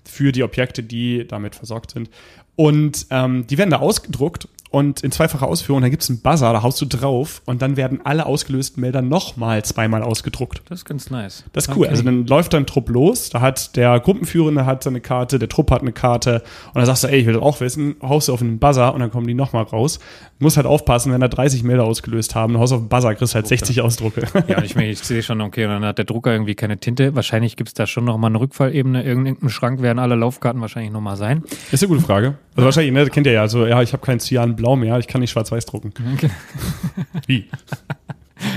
[0.06, 2.10] für die Objekte, die damit versorgt sind.
[2.56, 6.54] Und ähm, die werden da ausgedruckt und in zweifacher Ausführung, da gibt es einen Buzzer,
[6.54, 10.62] da haust du drauf und dann werden alle ausgelösten Melder nochmal zweimal ausgedruckt.
[10.70, 11.44] Das ist ganz nice.
[11.54, 11.86] Das ist cool.
[11.86, 11.90] Okay.
[11.90, 15.50] Also dann läuft dann ein Trupp los, da hat der Gruppenführende hat seine Karte, der
[15.50, 18.28] Trupp hat eine Karte und dann sagst du, ey, ich will das auch wissen, haust
[18.28, 20.00] du auf einen Buzzer und dann kommen die nochmal raus.
[20.38, 23.16] Muss halt aufpassen, wenn da 30 Melder ausgelöst haben, dann haust du auf den Buzzer,
[23.16, 24.24] kriegst halt 60 Ausdrucke.
[24.48, 27.16] Ja, ich, meine, ich sehe schon, okay, und dann hat der Drucker irgendwie keine Tinte.
[27.16, 29.04] Wahrscheinlich gibt es da schon noch mal eine Rückfallebene.
[29.04, 31.44] Irgendein Schrank werden alle Laufkarten wahrscheinlich noch mal sein.
[31.72, 32.36] ist eine gute Frage.
[32.56, 35.08] Also wahrscheinlich, ne, kennt ihr ja, also ja, ich habe keinen Cyan Blau mehr, ich
[35.08, 35.94] kann nicht schwarz-weiß drucken.
[37.28, 37.50] Wie?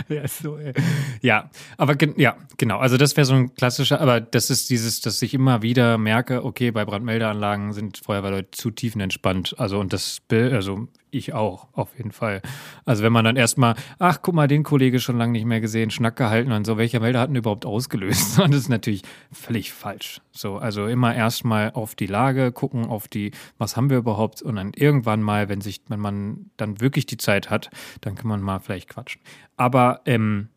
[0.09, 0.73] Ja, so, ey.
[1.21, 2.79] ja, aber ja, genau.
[2.79, 6.45] Also das wäre so ein klassischer, aber das ist dieses, dass ich immer wieder merke,
[6.45, 9.55] okay, bei Brandmeldeanlagen sind Feuerwehrleute zu tiefenentspannt.
[9.59, 12.43] Also und das, also ich auch, auf jeden Fall.
[12.85, 15.91] Also wenn man dann erstmal, ach, guck mal, den Kollege schon lange nicht mehr gesehen,
[15.91, 18.41] Schnack gehalten und so, welcher Melder hat denn überhaupt ausgelöst?
[18.43, 20.21] Und das ist natürlich völlig falsch.
[20.33, 24.43] So, also immer erstmal auf die Lage gucken, auf die, was haben wir überhaupt?
[24.43, 27.71] Und dann irgendwann mal, wenn sich, wenn man dann wirklich die Zeit hat,
[28.01, 29.21] dann kann man mal vielleicht quatschen.
[29.57, 30.49] Aber ähm,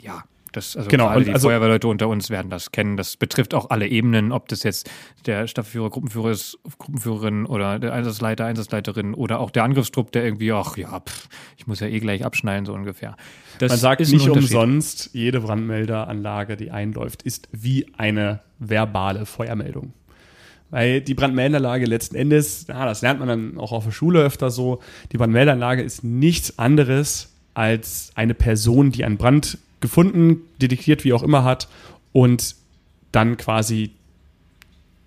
[0.00, 0.24] ja,
[0.56, 2.96] das, also Genau, und die also- Feuerwehrleute unter uns werden das kennen.
[2.96, 4.90] Das betrifft auch alle Ebenen, ob das jetzt
[5.26, 10.52] der Staffelführer, Gruppenführer ist, Gruppenführerin oder der Einsatzleiter, Einsatzleiterin oder auch der Angriffstrupp, der irgendwie,
[10.52, 13.16] ach ja, pff, ich muss ja eh gleich abschneiden, so ungefähr.
[13.58, 19.92] Das Man sagt nicht umsonst, jede Brandmelderanlage, die einläuft, ist wie eine verbale Feuermeldung.
[20.70, 24.50] Weil die Brandmeldeanlage letzten Endes, ja, das lernt man dann auch auf der Schule öfter
[24.50, 24.80] so,
[25.12, 31.22] die Brandmeldeanlage ist nichts anderes als eine Person, die einen Brand gefunden, detektiert, wie auch
[31.22, 31.68] immer hat
[32.12, 32.56] und
[33.12, 33.92] dann quasi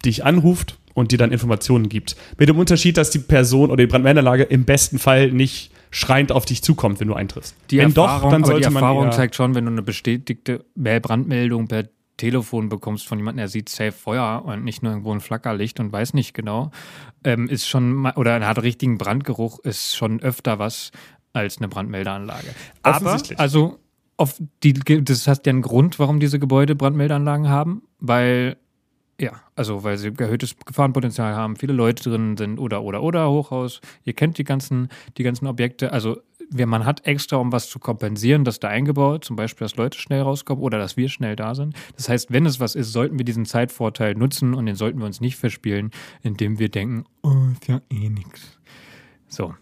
[0.05, 2.15] dich anruft und dir dann Informationen gibt.
[2.37, 6.45] Mit dem Unterschied, dass die Person oder die Brandmeldeanlage im besten Fall nicht schreiend auf
[6.45, 7.55] dich zukommt, wenn du eintriffst.
[7.71, 9.71] Die wenn Erfahrung, doch, dann aber die sollte man Erfahrung eher, zeigt schon, wenn du
[9.71, 11.85] eine bestätigte Brandmeldung per
[12.17, 15.91] Telefon bekommst von jemandem, der sieht safe Feuer und nicht nur irgendwo ein Flackerlicht und
[15.91, 16.71] weiß nicht genau,
[17.23, 20.91] ähm, ist schon, oder hat richtigen Brandgeruch, ist schon öfter was
[21.33, 22.47] als eine Brandmeldeanlage.
[22.83, 23.79] Aber, also,
[24.19, 28.57] auf die, das hat ja einen Grund, warum diese Gebäude Brandmeldeanlagen haben, weil
[29.19, 33.81] ja, also weil sie erhöhtes Gefahrenpotenzial haben, viele Leute drin sind oder oder oder Hochhaus.
[34.03, 35.91] Ihr kennt die ganzen die ganzen Objekte.
[35.91, 36.17] Also
[36.51, 40.21] man hat extra, um was zu kompensieren, das da eingebaut, zum Beispiel, dass Leute schnell
[40.21, 41.75] rauskommen oder dass wir schnell da sind.
[41.95, 45.05] Das heißt, wenn es was ist, sollten wir diesen Zeitvorteil nutzen und den sollten wir
[45.05, 45.91] uns nicht verspielen,
[46.23, 48.57] indem wir denken, oh, ist ja eh nix.
[49.27, 49.53] So.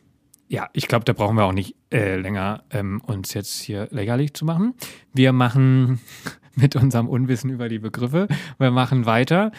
[0.50, 4.34] Ja, ich glaube, da brauchen wir auch nicht äh, länger ähm, uns jetzt hier lächerlich
[4.34, 4.76] zu machen.
[5.14, 6.00] Wir machen
[6.56, 9.52] mit unserem Unwissen über die Begriffe, wir machen weiter.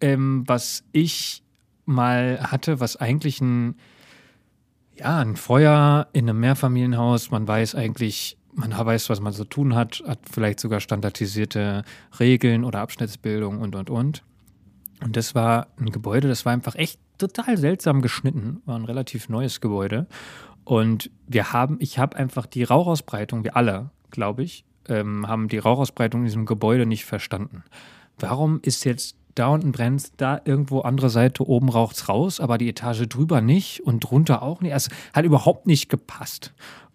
[0.00, 1.42] Ähm, was ich
[1.84, 3.76] mal hatte, was eigentlich ein,
[4.96, 9.74] ja, ein Feuer in einem Mehrfamilienhaus, man weiß eigentlich, man weiß, was man zu tun
[9.74, 11.84] hat, hat vielleicht sogar standardisierte
[12.18, 14.24] Regeln oder Abschnittsbildung und, und, und.
[15.02, 19.28] Und das war ein Gebäude, das war einfach echt total seltsam geschnitten, war ein relativ
[19.28, 20.06] neues Gebäude.
[20.64, 25.58] Und wir haben, ich habe einfach die Rauchausbreitung, wir alle, glaube ich, ähm, haben die
[25.58, 27.64] Rauchausbreitung in diesem Gebäude nicht verstanden.
[28.18, 32.68] Warum ist jetzt da unten brennt, da irgendwo andere Seite oben raucht's raus, aber die
[32.68, 34.72] Etage drüber nicht und drunter auch nicht?
[34.72, 36.52] Es hat überhaupt nicht gepasst.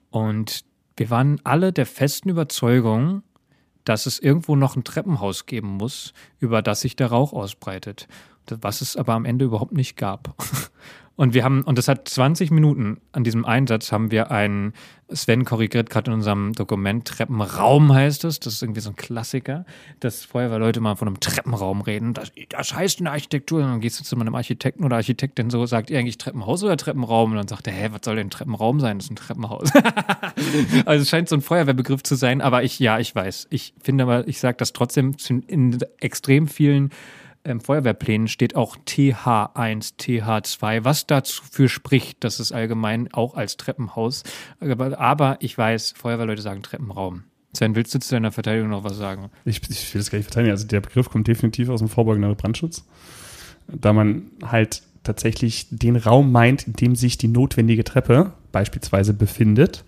[0.09, 0.65] Und
[0.97, 3.23] wir waren alle der festen Überzeugung,
[3.85, 8.07] dass es irgendwo noch ein Treppenhaus geben muss, über das sich der Rauch ausbreitet.
[8.47, 10.35] Was es aber am Ende überhaupt nicht gab.
[11.15, 14.73] Und wir haben, und das hat 20 Minuten an diesem Einsatz haben wir einen,
[15.11, 19.63] Sven korrigiert gerade in unserem Dokument, Treppenraum heißt es, das ist irgendwie so ein Klassiker,
[19.99, 22.15] dass Feuerwehrleute mal von einem Treppenraum reden.
[22.15, 25.51] Das, das heißt in der Architektur, und dann gehst du zu einem Architekten oder Architektin
[25.51, 27.29] so, sagt ihr eigentlich Treppenhaus oder Treppenraum?
[27.29, 28.97] Und dann sagt er, hä, was soll denn Treppenraum sein?
[28.97, 29.71] Das ist ein Treppenhaus.
[30.85, 33.47] also es scheint so ein Feuerwehrbegriff zu sein, aber ich, ja, ich weiß.
[33.51, 36.89] Ich finde aber, ich sage das trotzdem, in extrem vielen
[37.45, 44.23] ähm, Feuerwehrplänen steht auch TH1, TH2, was dafür spricht, dass es allgemein auch als Treppenhaus,
[44.59, 47.23] aber, aber ich weiß, Feuerwehrleute sagen Treppenraum.
[47.55, 49.29] Sven, willst du zu deiner Verteidigung noch was sagen?
[49.45, 50.51] Ich, ich will das gar nicht verteidigen.
[50.51, 52.83] Also der Begriff kommt definitiv aus dem vorbeugenden Brandschutz.
[53.67, 59.83] Da man halt tatsächlich den Raum meint, in dem sich die notwendige Treppe beispielsweise befindet.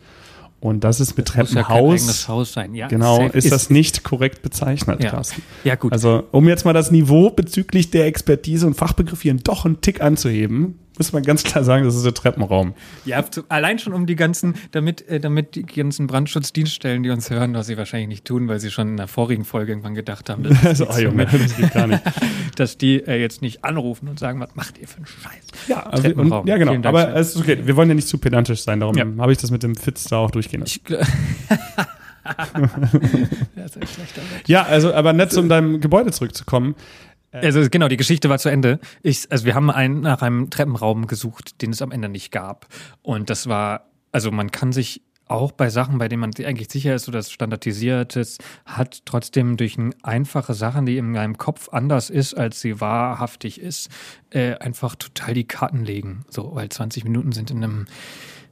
[0.62, 2.02] Und das ist mit Muss ja kein Treppenhaus.
[2.02, 2.74] eigenes Haus sein.
[2.74, 5.12] Ja, genau, safe ist das nicht korrekt bezeichnet, Ja.
[5.12, 5.44] Carsten.
[5.64, 5.92] Ja, gut.
[5.92, 10.02] Also, um jetzt mal das Niveau bezüglich der Expertise und Fachbegriff hier doch einen Tick
[10.02, 12.74] anzuheben, muss man ganz klar sagen, das ist der Treppenraum.
[13.06, 17.54] Ja, allein schon um die ganzen, damit, äh, damit die ganzen Brandschutzdienststellen, die uns hören,
[17.54, 20.44] was sie wahrscheinlich nicht tun, weil sie schon in der vorigen Folge irgendwann gedacht haben,
[20.44, 22.02] dass, Also, oh Junge, das geht gar nicht.
[22.56, 25.68] dass die äh, jetzt nicht anrufen und sagen, was macht ihr für einen Scheiß?
[25.68, 26.42] Ja, Treppenraum.
[26.42, 26.74] und, ja genau.
[26.88, 27.60] Aber es ist okay.
[27.64, 29.06] Wir wollen ja nicht zu pedantisch sein, darum Ja.
[29.20, 30.82] habe ich das mit dem Fitz da auch durchgehen lassen.
[34.48, 36.76] Ja, also, aber nett, um deinem Gebäude zurückzukommen.
[37.42, 38.80] Also genau, die Geschichte war zu Ende.
[39.04, 42.68] Ich, also wir haben einen, nach einem Treppenraum gesucht, den es am Ende nicht gab.
[43.02, 46.94] Und das war, also man kann sich auch bei Sachen, bei denen man eigentlich sicher
[46.94, 51.70] ist oder es standardisiert ist, hat trotzdem durch ein einfache Sachen, die in meinem Kopf
[51.70, 53.90] anders ist, als sie wahrhaftig ist,
[54.30, 56.26] äh, einfach total die Karten legen.
[56.30, 57.86] So, weil 20 Minuten sind in einem,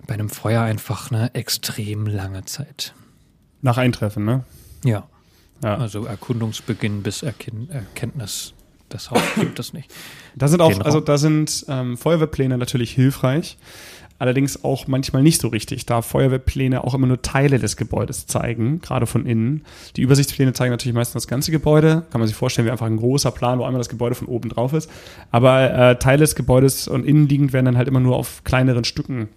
[0.07, 2.95] bei einem Feuer einfach eine extrem lange Zeit.
[3.61, 4.43] Nach Eintreffen, ne?
[4.83, 5.07] Ja.
[5.63, 5.77] Ja.
[5.77, 8.53] Also Erkundungsbeginn bis Erken Erkenntnis.
[8.93, 9.91] Das Haus gibt es nicht.
[10.35, 10.85] Da sind auch, Den Raum.
[10.85, 13.57] also da sind ähm, Feuerwehrpläne natürlich hilfreich,
[14.17, 18.79] allerdings auch manchmal nicht so richtig, da Feuerwehrpläne auch immer nur Teile des Gebäudes zeigen,
[18.81, 19.63] gerade von innen.
[19.95, 22.97] Die Übersichtspläne zeigen natürlich meistens das ganze Gebäude, kann man sich vorstellen, wie einfach ein
[22.97, 24.89] großer Plan, wo einmal das Gebäude von oben drauf ist.
[25.31, 29.29] Aber äh, Teile des Gebäudes und innenliegend werden dann halt immer nur auf kleineren Stücken.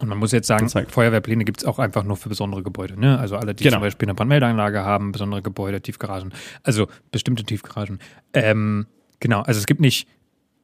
[0.00, 0.90] Und man muss jetzt sagen, Gezeigt.
[0.92, 2.98] Feuerwehrpläne gibt es auch einfach nur für besondere Gebäude.
[2.98, 3.18] Ne?
[3.18, 3.76] Also alle, die Genau.
[3.76, 6.32] zum Beispiel eine Brandmeldeanlage haben, besondere Gebäude, Tiefgaragen.
[6.62, 7.98] Also bestimmte Tiefgaragen.
[8.32, 8.86] Ähm,
[9.20, 10.08] genau, also es gibt nicht,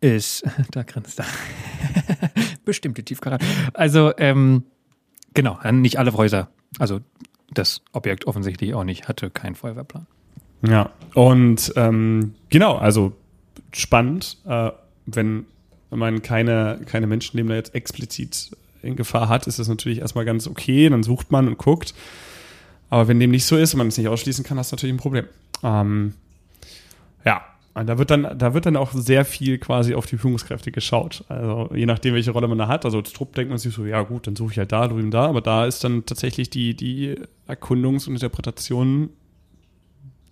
[0.00, 1.26] ist, da grinst er.
[2.64, 3.46] bestimmte Tiefgaragen.
[3.72, 4.64] Also, ähm,
[5.34, 6.48] genau, nicht alle Häuser.
[6.78, 7.00] Also
[7.50, 10.06] das Objekt offensichtlich auch nicht, hatte keinen Feuerwehrplan.
[10.66, 13.12] Ja, und ähm, genau, also
[13.72, 14.70] spannend, äh,
[15.06, 15.46] wenn
[15.90, 20.46] man keine, keine Menschenleben da jetzt explizit in Gefahr hat, ist das natürlich erstmal ganz
[20.46, 21.94] okay, dann sucht man und guckt.
[22.88, 24.94] Aber wenn dem nicht so ist und man es nicht ausschließen kann, hast du natürlich
[24.94, 25.26] ein Problem.
[25.62, 26.14] Ähm,
[27.84, 31.24] da wird dann, da wird dann auch sehr viel quasi auf die Führungskräfte geschaut.
[31.28, 32.86] Also je nachdem, welche Rolle man da hat.
[32.86, 35.10] Also als Trupp denkt man sich so, ja gut, dann suche ich halt da, drüben
[35.10, 39.10] da, aber da ist dann tatsächlich die, die Erkundungs- und Interpretation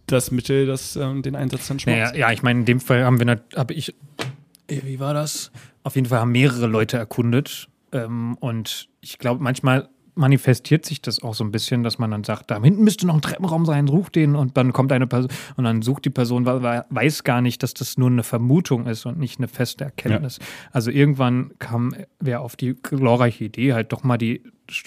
[0.06, 1.98] das Mittel, das ähm, den Einsatz dann schmeckt.
[1.98, 3.94] Naja, ja, ich meine, in dem Fall haben wir, habe ich,
[4.68, 5.50] äh, wie war das?
[5.82, 7.68] Auf jeden Fall haben mehrere Leute erkundet.
[7.92, 12.24] Ähm, und ich glaube, manchmal manifestiert sich das auch so ein bisschen, dass man dann
[12.24, 15.30] sagt, da hinten müsste noch ein Treppenraum sein, such den und dann kommt eine Person
[15.56, 19.06] und dann sucht die Person, weil weiß gar nicht, dass das nur eine Vermutung ist
[19.06, 20.38] und nicht eine feste Erkenntnis.
[20.38, 20.46] Ja.
[20.72, 24.42] Also irgendwann kam wer auf die glorreiche Idee, halt doch mal die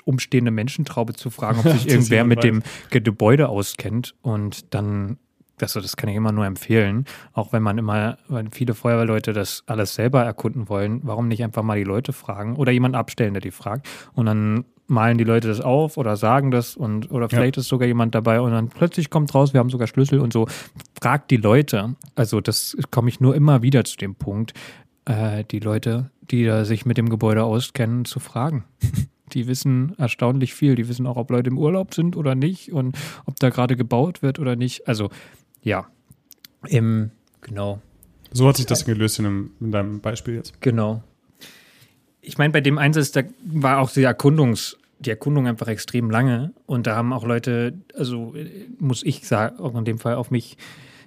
[0.05, 2.43] umstehende Menschentraube zu fragen, ob sich irgendwer mit weiß.
[2.43, 5.17] dem Gebäude auskennt und dann
[5.59, 9.63] also das kann ich immer nur empfehlen, auch wenn man immer, wenn viele Feuerwehrleute das
[9.65, 13.41] alles selber erkunden wollen, warum nicht einfach mal die Leute fragen oder jemand abstellen, der
[13.41, 17.57] die fragt und dann malen die Leute das auf oder sagen das und oder vielleicht
[17.57, 17.61] ja.
[17.61, 20.47] ist sogar jemand dabei und dann plötzlich kommt raus, wir haben sogar Schlüssel und so.
[20.99, 21.95] Fragt die Leute.
[22.15, 24.53] Also das komme ich nur immer wieder zu dem Punkt,
[25.05, 28.65] äh, die Leute, die da sich mit dem Gebäude auskennen, zu fragen.
[29.33, 30.75] Die wissen erstaunlich viel.
[30.75, 34.21] Die wissen auch, ob Leute im Urlaub sind oder nicht und ob da gerade gebaut
[34.21, 34.87] wird oder nicht.
[34.87, 35.09] Also
[35.61, 35.87] ja,
[36.69, 37.81] im, genau.
[38.31, 40.61] So hat sich das gelöst in, einem, in deinem Beispiel jetzt.
[40.61, 41.03] Genau.
[42.27, 46.51] Ich meine, bei dem Einsatz, da war auch die Erkundungs, die Erkundung einfach extrem lange
[46.65, 48.33] und da haben auch Leute, also
[48.79, 50.57] muss ich sagen, auch in dem Fall auf mich,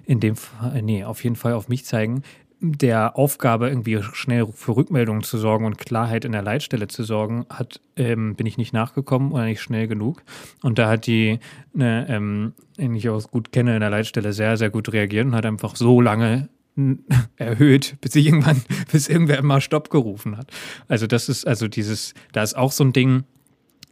[0.05, 2.23] in dem Fall, nee, auf jeden Fall auf mich zeigen,
[2.59, 7.45] der Aufgabe, irgendwie schnell für Rückmeldungen zu sorgen und Klarheit in der Leitstelle zu sorgen,
[7.49, 10.23] hat, ähm, bin ich nicht nachgekommen oder nicht schnell genug.
[10.61, 11.39] Und da hat die,
[11.73, 15.35] ne, ähm, den ich auch gut kenne, in der Leitstelle sehr, sehr gut reagiert und
[15.35, 16.49] hat einfach so lange
[17.37, 20.51] erhöht, bis irgendwann, bis irgendwer immer Stopp gerufen hat.
[20.87, 23.23] Also das ist, also dieses, da ist auch so ein Ding,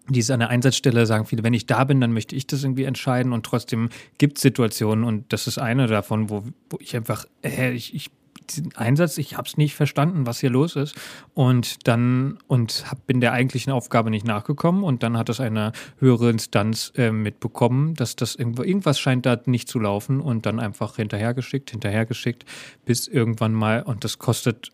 [0.07, 2.63] die ist an der Einsatzstelle, sagen viele, wenn ich da bin, dann möchte ich das
[2.63, 6.95] irgendwie entscheiden und trotzdem gibt es Situationen und das ist eine davon, wo, wo ich
[6.95, 8.09] einfach, äh, ich, ich
[8.49, 10.95] diesen Einsatz, ich habe es nicht verstanden, was hier los ist.
[11.33, 14.83] Und dann und hab, bin der eigentlichen Aufgabe nicht nachgekommen.
[14.83, 19.39] Und dann hat es eine höhere Instanz äh, mitbekommen, dass das irgendwo, irgendwas scheint da
[19.45, 22.45] nicht zu laufen und dann einfach hinterhergeschickt, hinterhergeschickt,
[22.85, 24.71] bis irgendwann mal, und das kostet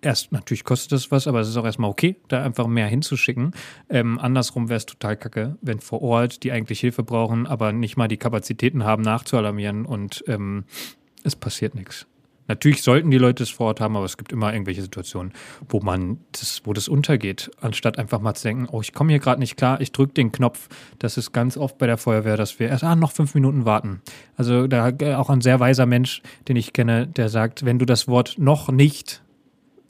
[0.00, 3.52] erst, natürlich kostet das was, aber es ist auch erstmal okay, da einfach mehr hinzuschicken.
[3.88, 7.96] Ähm, andersrum wäre es total kacke, wenn vor Ort die eigentlich Hilfe brauchen, aber nicht
[7.96, 10.64] mal die Kapazitäten haben, nachzualarmieren und ähm,
[11.24, 12.06] es passiert nichts.
[12.48, 15.32] Natürlich sollten die Leute es vor Ort haben, aber es gibt immer irgendwelche Situationen,
[15.68, 19.20] wo man das, wo das untergeht, anstatt einfach mal zu denken, oh, ich komme hier
[19.20, 20.68] gerade nicht klar, ich drücke den Knopf.
[20.98, 24.00] Das ist ganz oft bei der Feuerwehr, dass wir erst ah, noch fünf Minuten warten.
[24.36, 28.08] Also da auch ein sehr weiser Mensch, den ich kenne, der sagt, wenn du das
[28.08, 29.22] Wort noch nicht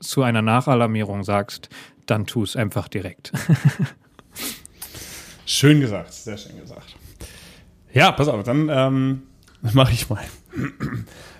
[0.00, 1.68] zu einer Nachalarmierung sagst,
[2.06, 3.32] dann tu es einfach direkt.
[5.46, 6.96] schön gesagt, sehr schön gesagt.
[7.92, 9.22] Ja, pass auf, dann ähm,
[9.60, 10.22] mache ich mal.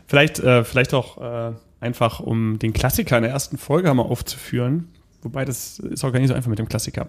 [0.07, 4.89] Vielleicht, äh, vielleicht auch äh, einfach, um den Klassiker in der ersten Folge mal aufzuführen.
[5.23, 7.09] Wobei das ist auch gar nicht so einfach mit dem Klassiker.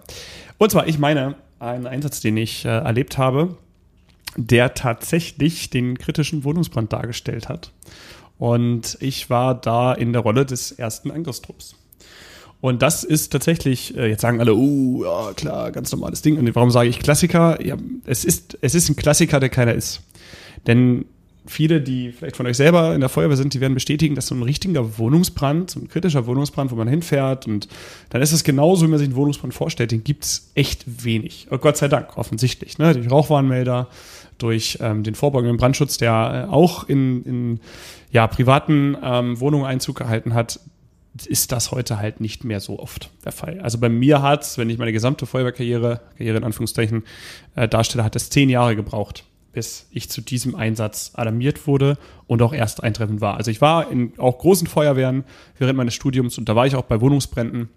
[0.58, 3.56] Und zwar, ich meine, einen Einsatz, den ich äh, erlebt habe,
[4.36, 7.72] der tatsächlich den kritischen Wohnungsbrand dargestellt hat.
[8.38, 11.76] Und ich war da in der Rolle des ersten Angriffstrupps.
[12.60, 16.38] Und das ist tatsächlich, äh, jetzt sagen alle, oh, ja, klar, ganz normales Ding.
[16.38, 17.64] Und warum sage ich Klassiker?
[17.64, 20.02] Ja, es ist, es ist ein Klassiker, der keiner ist.
[20.66, 21.04] Denn
[21.46, 24.34] viele, die vielleicht von euch selber in der Feuerwehr sind, die werden bestätigen, dass so
[24.34, 27.68] ein richtiger Wohnungsbrand, so ein kritischer Wohnungsbrand, wo man hinfährt und
[28.10, 31.48] dann ist es genauso, wie man sich einen Wohnungsbrand vorstellt, den gibt es echt wenig.
[31.50, 32.78] Und Gott sei Dank, offensichtlich.
[32.78, 32.94] Ne?
[32.94, 33.88] Durch Rauchwarnmelder,
[34.38, 37.60] durch ähm, den vorbeugenden Brandschutz, der äh, auch in, in
[38.12, 40.60] ja, privaten ähm, Wohnungen Einzug gehalten hat,
[41.26, 43.60] ist das heute halt nicht mehr so oft der Fall.
[43.60, 47.02] Also bei mir hat es, wenn ich meine gesamte Feuerwehrkarriere, Karriere in Anführungszeichen,
[47.56, 52.42] äh, darstelle, hat es zehn Jahre gebraucht, bis ich zu diesem Einsatz alarmiert wurde und
[52.42, 53.36] auch erst eintreffend war.
[53.36, 55.24] Also ich war in auch großen Feuerwehren
[55.58, 57.68] während meines Studiums und da war ich auch bei Wohnungsbränden.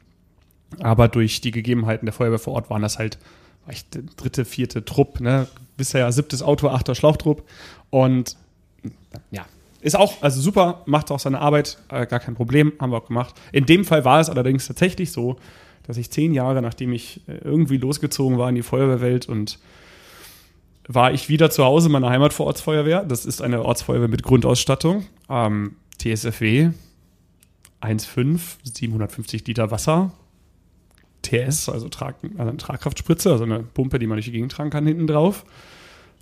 [0.79, 3.17] Aber durch die Gegebenheiten der Feuerwehr vor Ort waren das halt
[3.65, 5.47] war ich der dritte, vierte Trupp, ne?
[5.77, 7.47] Bisher siebtes Auto, achter Schlauchtrupp.
[7.89, 8.38] Und
[9.31, 9.45] ja,
[9.81, 13.07] ist auch, also super, macht auch seine Arbeit, äh, gar kein Problem, haben wir auch
[13.07, 13.36] gemacht.
[13.51, 15.38] In dem Fall war es allerdings tatsächlich so,
[15.83, 19.59] dass ich zehn Jahre, nachdem ich äh, irgendwie losgezogen war in die Feuerwehrwelt und
[20.88, 23.04] war ich wieder zu Hause in meiner Heimat vor Ortsfeuerwehr.
[23.04, 25.06] Das ist eine Ortsfeuerwehr mit Grundausstattung.
[25.30, 26.72] Ähm, TSFW
[27.82, 30.12] 1,5, 750 Liter Wasser.
[31.22, 34.69] TS, also, Trag, also eine Tragkraftspritze, also eine Pumpe, die man durch die Gegend tragen
[34.69, 35.46] kann, hinten drauf.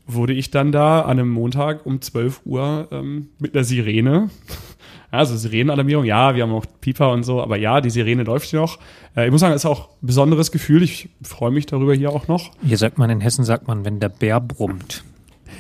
[0.08, 4.30] Wurde ich dann da an einem Montag um 12 Uhr ähm, mit einer Sirene
[5.12, 8.62] also Sirenenalarmierung, ja, wir haben auch Pieper und so, aber ja, die Sirene läuft hier
[8.62, 8.80] noch.
[9.16, 10.84] Äh, ich muss sagen, ist auch ein besonderes Gefühl.
[10.84, 12.52] Ich freue mich darüber hier auch noch.
[12.66, 15.04] Hier sagt man, in Hessen sagt man, wenn der Bär brummt.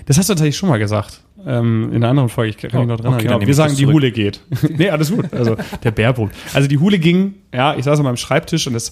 [0.06, 1.22] Das hast du tatsächlich schon mal gesagt.
[1.46, 3.88] Ähm, in einer anderen Folge, ich kann mich noch dran okay, genau, Wir sagen, die
[3.88, 4.42] Hule geht.
[4.78, 5.34] nee, alles gut.
[5.34, 6.34] Also der Bär brummt.
[6.54, 8.92] Also die Hule ging, ja, ich saß an meinem Schreibtisch und das,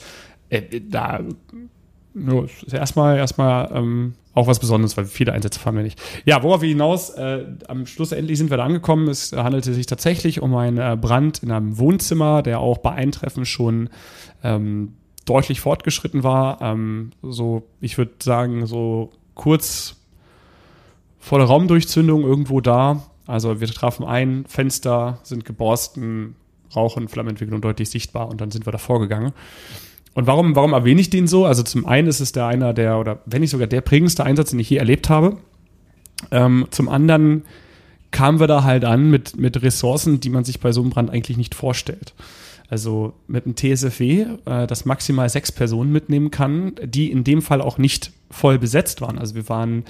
[0.50, 1.22] äh, da,
[2.14, 6.00] no, erstmal, erstmal ähm, auch was Besonderes, weil viele Einsätze fahren wir nicht.
[6.26, 9.08] Ja, worauf wir hinaus, äh, am Schluss endlich sind wir da angekommen.
[9.08, 13.46] Es handelte sich tatsächlich um einen äh, Brand in einem Wohnzimmer, der auch bei Eintreffen
[13.46, 13.90] schon
[14.44, 14.94] ähm,
[15.26, 16.62] deutlich fortgeschritten war.
[16.62, 19.98] Ähm, so, ich würde sagen, so kurz
[21.20, 23.04] vor der Raumdurchzündung irgendwo da.
[23.28, 26.36] Also wir trafen ein, Fenster sind geborsten,
[26.76, 29.34] Rauch- und Flammenentwicklung deutlich sichtbar und dann sind wir davor gegangen.
[30.14, 31.46] Und warum, warum erwähne ich den so?
[31.46, 34.50] Also zum einen ist es der einer der, oder wenn nicht sogar der prägendste Einsatz,
[34.52, 35.38] den ich je erlebt habe.
[36.32, 37.44] Ähm, zum anderen
[38.12, 41.10] kamen wir da halt an mit, mit Ressourcen, die man sich bei so einem Brand
[41.12, 42.14] eigentlich nicht vorstellt.
[42.70, 47.62] Also mit einem TSFW, äh, das maximal sechs Personen mitnehmen kann, die in dem Fall
[47.62, 49.18] auch nicht voll besetzt waren.
[49.18, 49.86] Also wir waren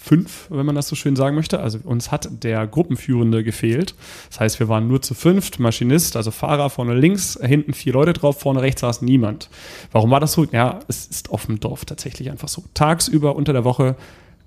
[0.00, 1.60] 05, wenn man das so schön sagen möchte.
[1.60, 3.94] Also uns hat der Gruppenführende gefehlt.
[4.30, 8.12] Das heißt, wir waren nur zu fünft, Maschinist, also Fahrer vorne links, hinten vier Leute
[8.12, 9.50] drauf, vorne rechts saß niemand.
[9.92, 10.44] Warum war das so?
[10.44, 12.64] Ja, es ist auf dem Dorf tatsächlich einfach so.
[12.74, 13.96] Tagsüber unter der Woche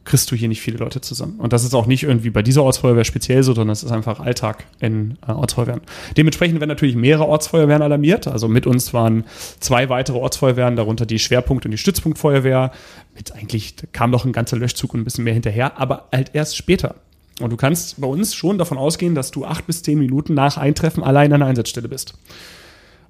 [0.03, 1.39] kriegst du hier nicht viele Leute zusammen.
[1.39, 4.19] Und das ist auch nicht irgendwie bei dieser Ortsfeuerwehr speziell so, sondern es ist einfach
[4.19, 5.81] Alltag in äh, Ortsfeuerwehren.
[6.17, 8.27] Dementsprechend werden natürlich mehrere Ortsfeuerwehren alarmiert.
[8.27, 9.25] Also mit uns waren
[9.59, 12.71] zwei weitere Ortsfeuerwehren, darunter die Schwerpunkt- und die Stützpunktfeuerwehr.
[13.15, 16.57] Mit eigentlich kam noch ein ganzer Löschzug und ein bisschen mehr hinterher, aber halt erst
[16.57, 16.95] später.
[17.39, 20.57] Und du kannst bei uns schon davon ausgehen, dass du acht bis zehn Minuten nach
[20.57, 22.15] Eintreffen allein an der Einsatzstelle bist.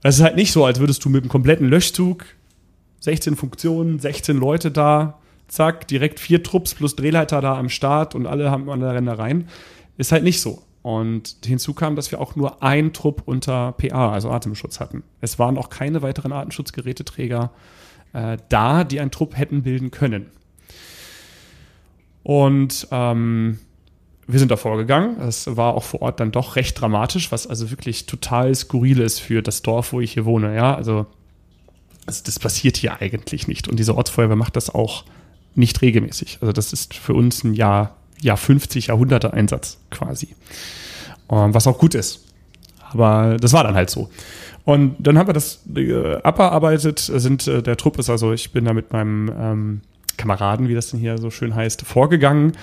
[0.04, 2.26] Es ist halt nicht so, als würdest du mit einem kompletten Löschzug
[3.02, 5.20] 16 Funktionen, 16 Leute da,
[5.52, 9.50] zack, direkt vier Trupps plus Drehleiter da am Start und alle haben an der Rennereien.
[9.98, 10.64] Ist halt nicht so.
[10.82, 15.04] Und hinzu kam, dass wir auch nur ein Trupp unter PA, also Atemschutz hatten.
[15.20, 17.52] Es waren auch keine weiteren Atemschutzgeräteträger
[18.14, 20.28] äh, da, die einen Trupp hätten bilden können.
[22.24, 23.60] Und ähm,
[24.28, 25.20] wir sind da vorgegangen.
[25.20, 29.20] Es war auch vor Ort dann doch recht dramatisch, was also wirklich total skurril ist
[29.20, 30.56] für das Dorf, wo ich hier wohne.
[30.56, 31.06] Ja, also,
[32.06, 33.68] also das passiert hier eigentlich nicht.
[33.68, 35.04] Und diese Ortsfeuerwehr macht das auch
[35.56, 36.40] nicht regelmäßig.
[36.42, 40.30] Also das ist für uns ein Jahr, Jahr 50 Jahrhunderte Einsatz quasi.
[41.30, 42.26] Ähm, was auch gut ist.
[42.92, 44.10] Aber das war dann halt so.
[44.64, 48.66] Und dann haben wir das äh, abgearbeitet, sind äh, der Trupp ist also, ich bin
[48.66, 49.82] da mit meinem ähm,
[50.18, 52.54] Kameraden, wie das denn hier so schön heißt, vorgegangen.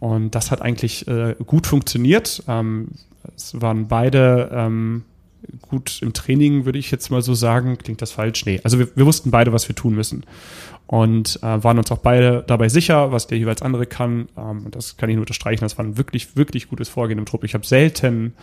[0.00, 2.42] Und das hat eigentlich äh, gut funktioniert.
[2.48, 2.88] Ähm,
[3.36, 5.04] es waren beide ähm,
[5.60, 7.76] gut im Training, würde ich jetzt mal so sagen.
[7.78, 8.46] Klingt das falsch?
[8.46, 8.60] Nee.
[8.64, 10.24] Also wir, wir wussten beide, was wir tun müssen
[10.86, 14.28] und äh, waren uns auch beide dabei sicher, was der jeweils andere kann.
[14.36, 15.64] Ähm, und das kann ich nur unterstreichen.
[15.64, 17.44] Das war ein wirklich, wirklich gutes Vorgehen im Trupp.
[17.44, 18.34] Ich habe selten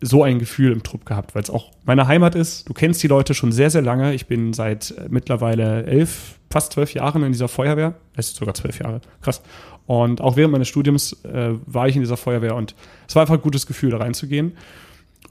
[0.00, 2.68] so ein Gefühl im Trupp gehabt, weil es auch meine Heimat ist.
[2.68, 4.14] Du kennst die Leute schon sehr, sehr lange.
[4.14, 7.94] Ich bin seit äh, mittlerweile elf, fast zwölf Jahren in dieser Feuerwehr.
[8.16, 9.00] Es ist sogar zwölf Jahre.
[9.22, 9.42] Krass.
[9.86, 12.74] Und auch während meines Studiums äh, war ich in dieser Feuerwehr und
[13.06, 14.56] es war einfach ein gutes Gefühl, da reinzugehen.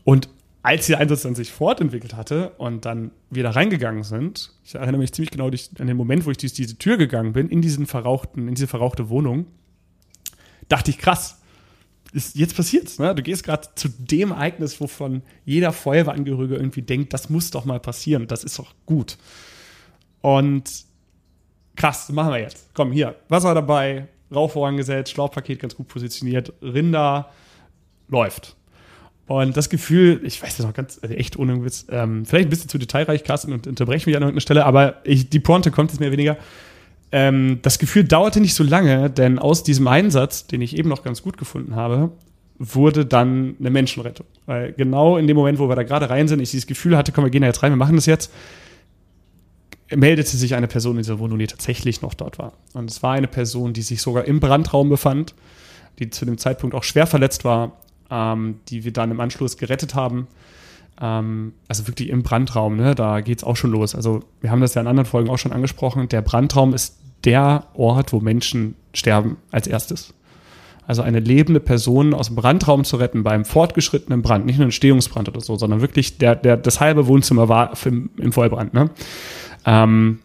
[0.04, 0.30] Und
[0.64, 5.12] als der Einsatz dann sich fortentwickelt hatte und dann wieder reingegangen sind, ich erinnere mich
[5.12, 8.48] ziemlich genau an den Moment, wo ich durch diese Tür gegangen bin, in diesen verrauchten,
[8.48, 9.46] in diese verrauchte Wohnung,
[10.70, 11.42] dachte ich, krass,
[12.14, 13.14] ist, jetzt passiert's, ne?
[13.14, 17.80] Du gehst gerade zu dem Ereignis, wovon jeder Feuerwehrangehörige irgendwie denkt, das muss doch mal
[17.80, 19.18] passieren, das ist doch gut.
[20.22, 20.86] Und
[21.76, 22.70] krass, machen wir jetzt.
[22.74, 27.32] Komm, hier, Wasser dabei, Rauch vorangesetzt, Schlauchpaket ganz gut positioniert, Rinder,
[28.08, 28.56] läuft.
[29.26, 32.50] Und das Gefühl, ich weiß das noch ganz, also echt ohne Witz, ähm, vielleicht ein
[32.50, 35.92] bisschen zu detailreich, Carsten, und unterbreche mich an irgendeiner Stelle, aber ich, die Pointe kommt
[35.92, 36.38] jetzt mehr oder weniger.
[37.12, 41.04] Ähm, das Gefühl dauerte nicht so lange, denn aus diesem Einsatz, den ich eben noch
[41.04, 42.12] ganz gut gefunden habe,
[42.60, 44.26] wurde dann eine Menschenrettung.
[44.46, 47.12] Weil genau in dem Moment, wo wir da gerade rein sind, ich dieses Gefühl hatte,
[47.12, 48.32] komm, wir gehen da jetzt rein, wir machen das jetzt,
[49.96, 52.54] meldete sich eine Person in dieser Wohnung, die tatsächlich noch dort war.
[52.74, 55.34] Und es war eine Person, die sich sogar im Brandraum befand,
[56.00, 57.78] die zu dem Zeitpunkt auch schwer verletzt war
[58.14, 60.28] ähm, die wir dann im Anschluss gerettet haben.
[61.02, 62.94] Ähm, also wirklich im Brandraum, ne?
[62.94, 63.96] da geht es auch schon los.
[63.96, 66.08] Also wir haben das ja in anderen Folgen auch schon angesprochen.
[66.10, 70.14] Der Brandraum ist der Ort, wo Menschen sterben als erstes.
[70.86, 74.74] Also eine lebende Person aus dem Brandraum zu retten beim fortgeschrittenen Brand, nicht nur ein
[74.74, 78.74] Stehungsbrand oder so, sondern wirklich der, der, das halbe Wohnzimmer war im, im Vollbrand.
[78.74, 78.90] Ne?
[79.66, 80.20] Ähm,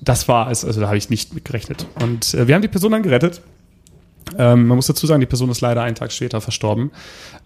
[0.00, 1.84] das war es, also da habe ich nicht mit gerechnet.
[2.00, 3.42] Und äh, wir haben die Person dann gerettet
[4.38, 6.90] ähm, man muss dazu sagen, die Person ist leider einen Tag später verstorben.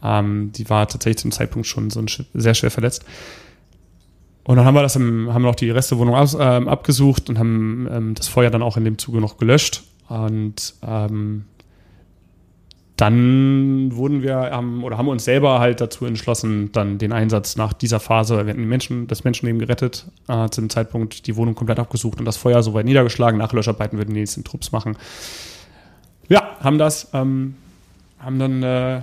[0.03, 3.05] Ähm, die war tatsächlich zum Zeitpunkt schon so sehr schwer verletzt.
[4.45, 7.39] Und dann haben wir das im, haben wir noch die Restewohnung aus, ähm, abgesucht und
[7.39, 9.85] haben ähm, das Feuer dann auch in dem Zuge noch gelöscht.
[10.09, 11.47] Und ähm,
[12.97, 17.73] dann wurden wir haben, oder haben uns selber halt dazu entschlossen, dann den Einsatz nach
[17.73, 21.81] dieser Phase, wir hatten Menschen, das Menschenleben gerettet, äh, zu dem Zeitpunkt die Wohnung komplett
[21.81, 23.39] abgesucht und das Feuer soweit niedergeschlagen.
[23.39, 24.97] Nach Löscharbeiten würden die nächsten Trupps machen.
[26.29, 27.57] Ja, haben das, ähm,
[28.19, 29.03] haben dann äh,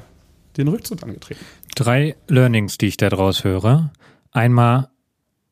[0.57, 1.43] den Rückzug angetreten.
[1.75, 3.91] Drei Learnings, die ich da draus höre.
[4.31, 4.89] Einmal,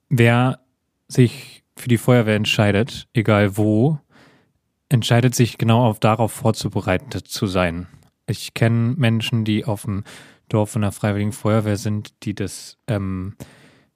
[0.09, 0.59] wer
[1.07, 3.99] sich für die Feuerwehr entscheidet, egal wo,
[4.89, 7.87] entscheidet sich genau auf darauf vorzubereitet zu sein.
[8.27, 10.03] Ich kenne Menschen, die auf dem
[10.49, 13.35] Dorf von der Freiwilligen Feuerwehr sind, die das ähm,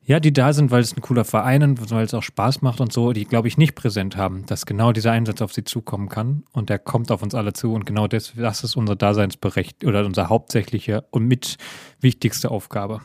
[0.05, 2.81] Ja, die da sind, weil es ein cooler Verein ist, weil es auch Spaß macht
[2.81, 6.09] und so, die, glaube ich, nicht präsent haben, dass genau dieser Einsatz auf sie zukommen
[6.09, 6.43] kann.
[6.51, 7.73] Und der kommt auf uns alle zu.
[7.73, 11.57] Und genau das, das ist unsere Daseinsberecht oder unsere hauptsächliche und mit
[12.01, 13.01] wichtigste Aufgabe.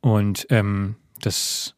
[0.00, 1.76] Und ähm, das,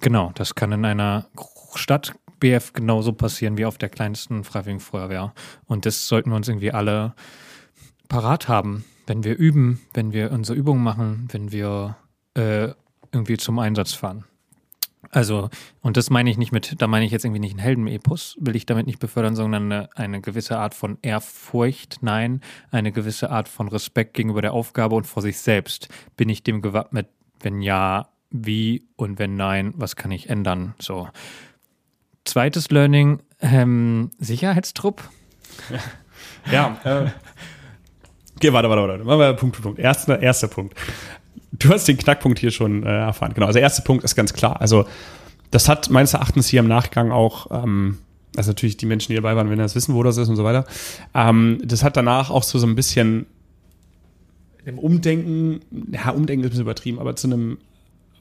[0.00, 1.26] genau, das kann in einer
[1.74, 5.34] Stadt BF genauso passieren wie auf der kleinsten Freiwilligen Feuerwehr.
[5.66, 7.14] Und das sollten wir uns irgendwie alle
[8.08, 11.96] parat haben, wenn wir üben, wenn wir unsere Übungen machen, wenn wir
[12.34, 12.68] äh,
[13.12, 14.24] irgendwie zum Einsatz fahren.
[15.10, 15.48] Also,
[15.80, 18.54] und das meine ich nicht mit, da meine ich jetzt irgendwie nicht einen Heldenepos, will
[18.54, 23.48] ich damit nicht befördern, sondern eine, eine, gewisse Art von Ehrfurcht, nein, eine gewisse Art
[23.48, 25.88] von Respekt gegenüber der Aufgabe und vor sich selbst.
[26.16, 27.08] Bin ich dem gewappnet?
[27.40, 28.86] Wenn ja, wie?
[28.96, 30.74] Und wenn nein, was kann ich ändern?
[30.78, 31.08] So.
[32.24, 35.02] Zweites Learning, ähm, Sicherheitstrupp.
[36.50, 37.10] Ja, äh,
[38.36, 39.04] okay, warte, warte, warte.
[39.04, 39.78] Machen wir Punkt für Punkt.
[39.78, 40.74] Erster, erster Punkt
[41.52, 43.32] du hast den Knackpunkt hier schon äh, erfahren.
[43.34, 44.60] Genau, also der erste Punkt ist ganz klar.
[44.60, 44.86] Also
[45.50, 47.98] das hat meines Erachtens hier im Nachgang auch, ähm,
[48.36, 50.44] also natürlich die Menschen, die dabei waren, wenn das wissen, wo das ist und so
[50.44, 50.64] weiter,
[51.14, 53.26] ähm, das hat danach auch so, so ein bisschen
[54.64, 55.60] im Umdenken,
[55.90, 57.58] ja, Umdenken ist ein bisschen übertrieben, aber zu einem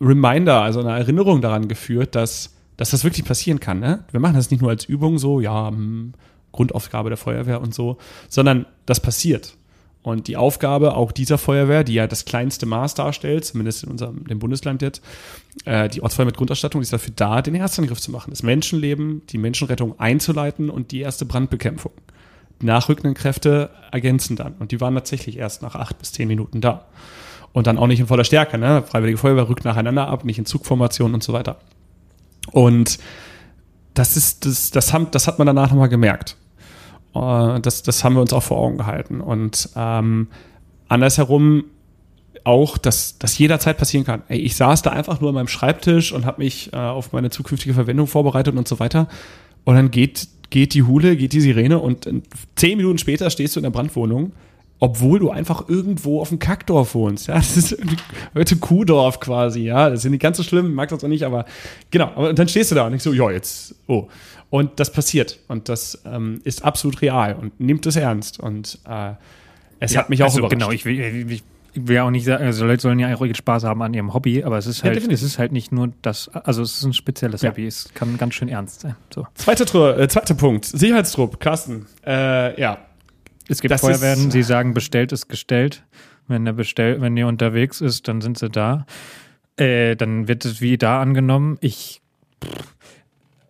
[0.02, 3.80] Reminder, also einer Erinnerung daran geführt, dass, dass das wirklich passieren kann.
[3.80, 4.06] Ne?
[4.12, 6.14] Wir machen das nicht nur als Übung so, ja, hm,
[6.52, 7.98] Grundaufgabe der Feuerwehr und so,
[8.28, 9.56] sondern das passiert.
[10.10, 14.26] Und die Aufgabe auch dieser Feuerwehr, die ja das kleinste Maß darstellt, zumindest in unserem
[14.26, 15.02] dem Bundesland jetzt,
[15.66, 19.38] äh, die Ortsfeuerwehr mit Grundausstattung, ist dafür da, den Erstangriff zu machen, das Menschenleben, die
[19.38, 21.92] Menschenrettung einzuleiten und die erste Brandbekämpfung.
[22.62, 24.56] Nachrückenden Kräfte ergänzen dann.
[24.60, 26.86] Und die waren tatsächlich erst nach acht bis zehn Minuten da.
[27.54, 28.58] Und dann auch nicht in voller Stärke.
[28.58, 28.84] Ne?
[28.84, 31.58] Freiwillige Feuerwehr rückt nacheinander ab, nicht in Zugformation und so weiter.
[32.52, 33.00] Und
[33.94, 36.36] das ist, das, das, haben, das hat man danach nochmal gemerkt.
[37.16, 39.22] Äh, das, das haben wir uns auch vor Augen gehalten.
[39.22, 40.28] Und ähm,
[40.88, 41.66] andersherum
[42.44, 44.24] auch, dass das jederzeit passieren kann.
[44.28, 47.30] Ey, ich saß da einfach nur an meinem Schreibtisch und habe mich äh, auf meine
[47.30, 49.08] zukünftige Verwendung vorbereitet und so weiter.
[49.66, 52.10] Und dann geht, geht die Hule, geht die Sirene und
[52.56, 54.32] zehn Minuten später stehst du in der Brandwohnung,
[54.80, 57.28] obwohl du einfach irgendwo auf dem Kackdorf wohnst.
[57.28, 57.78] Ja, das ist
[58.34, 59.90] heute Kuhdorf quasi, ja.
[59.90, 61.46] Das ist nicht ganz so schlimm, mag das auch nicht, aber
[61.92, 62.12] genau.
[62.16, 64.08] Aber dann stehst du da und ich so, ja, jetzt, oh.
[64.50, 65.40] Und das passiert.
[65.48, 68.40] Und das ähm, ist absolut real und nimmt es ernst.
[68.40, 69.14] Und äh,
[69.80, 70.54] es ja, hat mich auch also, überrascht.
[70.54, 71.44] Genau, ich will, ich
[71.76, 74.44] will ja auch nicht sagen, also Leute sollen ja auch Spaß haben an ihrem Hobby,
[74.44, 76.94] aber es ist halt, ja, es ist halt nicht nur das, also es ist ein
[76.94, 77.52] spezielles ja.
[77.52, 78.96] Hobby, es kann ganz schön ernst sein.
[79.14, 79.28] So.
[79.36, 81.86] Zweiter, äh, zweiter Punkt, Sicherheitstrupp, Carsten.
[82.06, 82.80] Äh, ja.
[83.48, 85.84] Es gibt das Feuerwehren, ist, sie sagen, bestellt ist gestellt.
[86.28, 88.86] Wenn der bestell, wenn ihr unterwegs ist, dann sind sie da.
[89.58, 91.58] Äh, dann wird es wie da angenommen.
[91.60, 92.02] Ich
[92.44, 92.76] pff,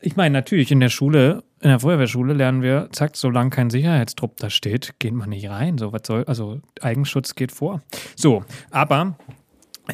[0.02, 4.38] ich meine, natürlich in der Schule, in der Feuerwehrschule lernen wir, zack, solange kein Sicherheitstrupp
[4.38, 5.78] da steht, geht man nicht rein.
[5.78, 7.82] So, was soll, also Eigenschutz geht vor.
[8.16, 9.18] So, aber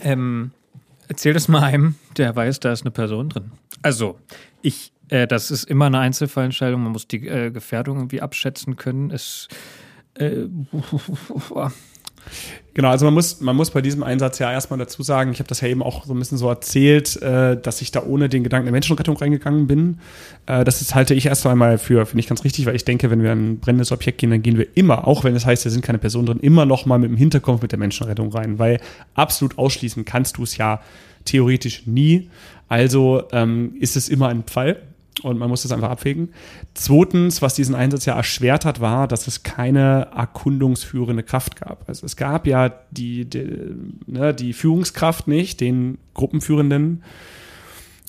[0.01, 0.51] ähm,
[1.07, 3.51] erzähl das mal einem, der weiß, da ist eine Person drin.
[3.81, 4.19] Also,
[4.61, 9.11] ich, äh, das ist immer eine Einzelfallentscheidung, man muss die äh, Gefährdung irgendwie abschätzen können.
[9.11, 9.47] Es,
[10.15, 10.45] äh,
[12.75, 15.47] Genau, also man muss, man muss bei diesem Einsatz ja erstmal dazu sagen, ich habe
[15.47, 18.43] das ja eben auch so ein bisschen so erzählt, äh, dass ich da ohne den
[18.43, 19.99] Gedanken der Menschenrettung reingegangen bin.
[20.45, 23.09] Äh, das ist, halte ich erst einmal für, für nicht ganz richtig, weil ich denke,
[23.09, 25.69] wenn wir ein brennendes Objekt gehen, dann gehen wir immer, auch wenn es heißt, da
[25.69, 28.81] sind keine Personen drin, immer noch mal mit dem Hinterkopf mit der Menschenrettung rein, weil
[29.13, 30.81] absolut ausschließen kannst du es ja
[31.23, 32.29] theoretisch nie.
[32.67, 34.81] Also ähm, ist es immer ein Fall
[35.23, 36.29] und man muss das einfach abwägen.
[36.73, 41.87] Zweitens, was diesen Einsatz ja erschwert hat, war, dass es keine erkundungsführende Kraft gab.
[41.87, 43.75] Also es gab ja die, die,
[44.07, 47.03] ne, die Führungskraft nicht, den Gruppenführenden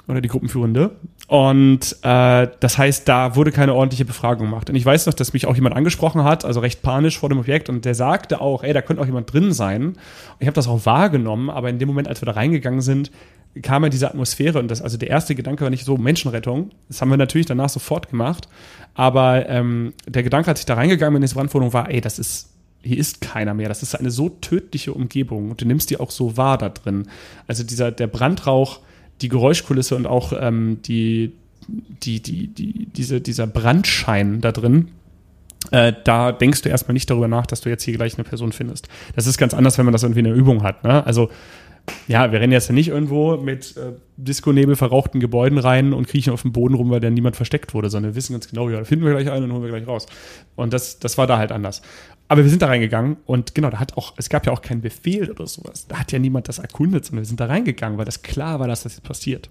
[0.09, 0.93] oder die Gruppenführende.
[1.29, 4.71] Und äh, das heißt, da wurde keine ordentliche Befragung gemacht.
[4.71, 7.39] Und ich weiß noch, dass mich auch jemand angesprochen hat, also recht panisch vor dem
[7.39, 9.87] Objekt, und der sagte auch, ey, da könnte auch jemand drin sein.
[9.89, 9.97] Und
[10.39, 13.11] ich habe das auch wahrgenommen, aber in dem Moment, als wir da reingegangen sind,
[13.63, 16.71] kam ja diese Atmosphäre und das, also der erste Gedanke war nicht so Menschenrettung.
[16.89, 18.49] Das haben wir natürlich danach sofort gemacht.
[18.95, 22.19] Aber ähm, der Gedanke, als ich da reingegangen bin in diese Brandwohnung, war, ey, das
[22.19, 22.51] ist,
[22.83, 23.69] hier ist keiner mehr.
[23.69, 27.09] Das ist eine so tödliche Umgebung und du nimmst die auch so wahr da drin.
[27.47, 28.81] Also dieser, der Brandrauch,
[29.23, 31.33] die Geräuschkulisse und auch ähm, die,
[31.69, 34.89] die, die, die, diese, dieser Brandschein da drin,
[35.71, 38.53] äh, da denkst du erstmal nicht darüber nach, dass du jetzt hier gleich eine Person
[38.53, 38.89] findest.
[39.15, 40.85] Das ist ganz anders, wenn man das irgendwie in der Übung hat.
[40.85, 41.05] Ne?
[41.07, 41.31] Also
[42.09, 46.33] ja, wir rennen jetzt ja nicht irgendwo mit äh, Disco-Nebel verrauchten Gebäuden rein und kriechen
[46.33, 48.79] auf dem Boden rum, weil da niemand versteckt wurde, sondern wir wissen ganz genau, ja,
[48.79, 50.07] da finden wir gleich einen und holen wir gleich raus.
[50.57, 51.83] Und das, das war da halt anders.
[52.29, 54.81] Aber wir sind da reingegangen und genau, da hat auch, es gab ja auch keinen
[54.81, 55.87] Befehl oder sowas.
[55.87, 58.67] Da hat ja niemand das erkundet, sondern wir sind da reingegangen, weil das klar war,
[58.67, 59.49] dass das jetzt passiert.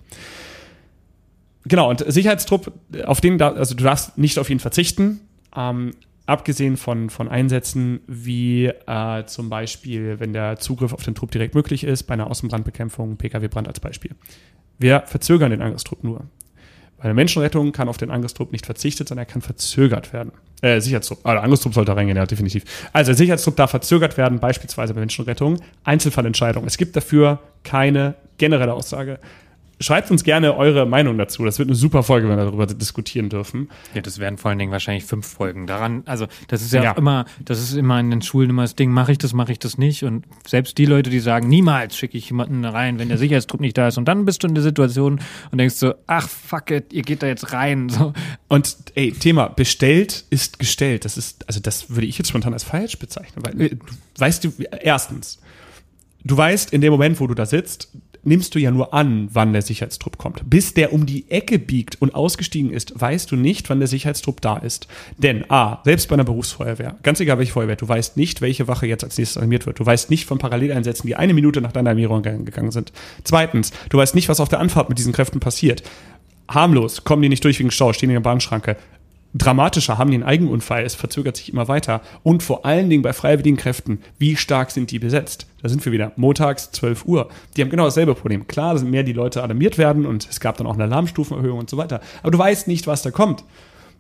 [1.65, 2.73] Genau, und Sicherheitstrupp,
[3.05, 5.21] auf den, da, also du darfst nicht auf ihn verzichten.
[5.55, 5.93] Ähm,
[6.25, 11.55] abgesehen von, von Einsätzen wie äh, zum Beispiel, wenn der Zugriff auf den Trupp direkt
[11.55, 14.11] möglich ist, bei einer Außenbrandbekämpfung, Pkw-Brand als Beispiel.
[14.77, 16.25] Wir verzögern den Angriffstrupp nur.
[16.97, 20.31] Bei der Menschenrettung kann auf den Angriffstrupp nicht verzichtet, sondern er kann verzögert werden.
[20.61, 21.23] Äh, Sicherheitstrupp.
[21.23, 22.63] Der Angriffstrupp sollte reingehen, ja, definitiv.
[22.93, 25.59] Also der Sicherheitstrupp darf verzögert werden, beispielsweise bei Menschenrettung.
[25.83, 26.65] Einzelfallentscheidung.
[26.65, 29.19] Es gibt dafür keine generelle Aussage
[29.79, 31.43] schreibt uns gerne eure Meinung dazu.
[31.43, 33.69] Das wird eine super Folge, wenn wir darüber diskutieren dürfen.
[33.93, 35.67] Ja, das werden vor allen Dingen wahrscheinlich fünf Folgen.
[35.67, 36.91] Daran, also das ist ja, ja.
[36.93, 39.59] immer, das ist immer in den Schulen immer das Ding, mache ich das, mache ich
[39.59, 40.03] das nicht.
[40.03, 43.77] Und selbst die Leute, die sagen, niemals schicke ich jemanden rein, wenn der Sicherheitsdruck nicht
[43.77, 43.97] da ist.
[43.97, 45.19] Und dann bist du in der Situation
[45.51, 47.89] und denkst so, ach fuck it, ihr geht da jetzt rein.
[47.89, 48.13] So.
[48.47, 51.05] Und ey, Thema, bestellt ist gestellt.
[51.05, 53.45] Das ist, also das würde ich jetzt spontan als falsch bezeichnen.
[53.45, 53.77] Weil, äh,
[54.17, 55.39] weißt du, erstens,
[56.23, 57.89] du weißt in dem Moment, wo du da sitzt,
[58.25, 60.49] nimmst du ja nur an, wann der Sicherheitstrupp kommt.
[60.49, 64.41] Bis der um die Ecke biegt und ausgestiegen ist, weißt du nicht, wann der Sicherheitstrupp
[64.41, 64.87] da ist.
[65.17, 68.87] Denn A, selbst bei einer Berufsfeuerwehr, ganz egal welche Feuerwehr, du weißt nicht, welche Wache
[68.87, 69.79] jetzt als nächstes alarmiert wird.
[69.79, 72.91] Du weißt nicht von Paralleleinsätzen, die eine Minute nach deiner Alarmierung gegangen sind.
[73.23, 75.83] Zweitens, du weißt nicht, was auf der Anfahrt mit diesen Kräften passiert.
[76.47, 78.77] Harmlos, kommen die nicht durch wegen Stau, stehen in der Bahnschranke
[79.37, 82.01] dramatischer haben einen Eigenunfall, es verzögert sich immer weiter.
[82.23, 85.45] Und vor allen Dingen bei freiwilligen Kräften, wie stark sind die besetzt?
[85.61, 86.13] Da sind wir wieder.
[86.15, 87.29] Montags 12 Uhr.
[87.55, 88.47] Die haben genau dasselbe Problem.
[88.47, 91.69] Klar, sind mehr die Leute alarmiert werden und es gab dann auch eine Alarmstufenerhöhung und
[91.69, 91.99] so weiter.
[92.21, 93.43] Aber du weißt nicht, was da kommt.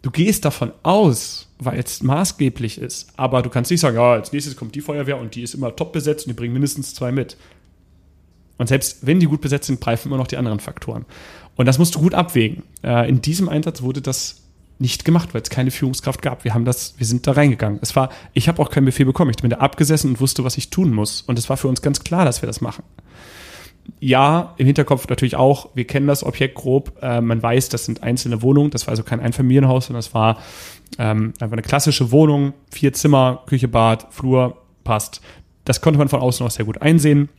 [0.01, 3.09] Du gehst davon aus, weil es maßgeblich ist.
[3.17, 5.75] Aber du kannst nicht sagen, ja, als nächstes kommt die Feuerwehr und die ist immer
[5.75, 7.35] top besetzt und die bringen mindestens zwei mit.
[8.57, 11.05] Und selbst wenn die gut besetzt sind, greifen immer noch die anderen Faktoren.
[11.57, 12.63] Und das musst du gut abwägen.
[12.83, 14.44] Äh, in diesem Einsatz wurde das
[14.77, 16.43] nicht gemacht, weil es keine Führungskraft gab.
[16.43, 17.79] Wir haben das, wir sind da reingegangen.
[17.81, 19.31] Es war, ich habe auch keinen Befehl bekommen.
[19.31, 21.21] Ich bin da abgesessen und wusste, was ich tun muss.
[21.21, 22.83] Und es war für uns ganz klar, dass wir das machen.
[23.99, 26.97] Ja, im Hinterkopf natürlich auch, wir kennen das Objekt grob.
[27.01, 28.71] Äh, man weiß, das sind einzelne Wohnungen.
[28.71, 30.39] Das war also kein Einfamilienhaus, sondern das war
[30.97, 32.53] ähm, einfach eine klassische Wohnung.
[32.71, 35.21] Vier Zimmer, Küche, Bad, Flur, passt.
[35.63, 37.29] Das konnte man von außen auch sehr gut einsehen.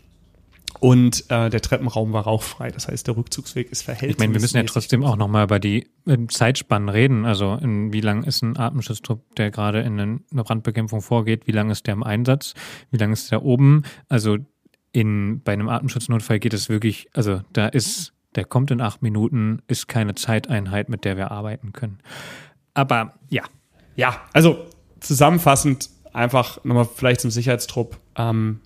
[0.81, 2.71] Und äh, der Treppenraum war rauchfrei.
[2.71, 4.17] Das heißt, der Rückzugsweg ist verhältnismäßig.
[4.17, 5.89] Ich meine, wir müssen ja trotzdem auch nochmal über die
[6.29, 7.25] Zeitspannen reden.
[7.25, 11.47] Also in wie lang ist ein Atemschusstrupp, der gerade in eine Brandbekämpfung vorgeht?
[11.47, 12.55] Wie lange ist der im Einsatz?
[12.91, 13.85] Wie lange ist der oben?
[14.09, 14.39] Also
[14.93, 19.63] in, bei einem Atemschutznotfall geht es wirklich, also da ist, der kommt in acht Minuten,
[19.69, 21.99] ist keine Zeiteinheit, mit der wir arbeiten können.
[22.75, 23.43] Aber ja.
[23.97, 24.67] Ja, also
[25.01, 27.99] zusammenfassend einfach nochmal vielleicht zum Sicherheitstrupp.
[28.17, 28.61] Ähm,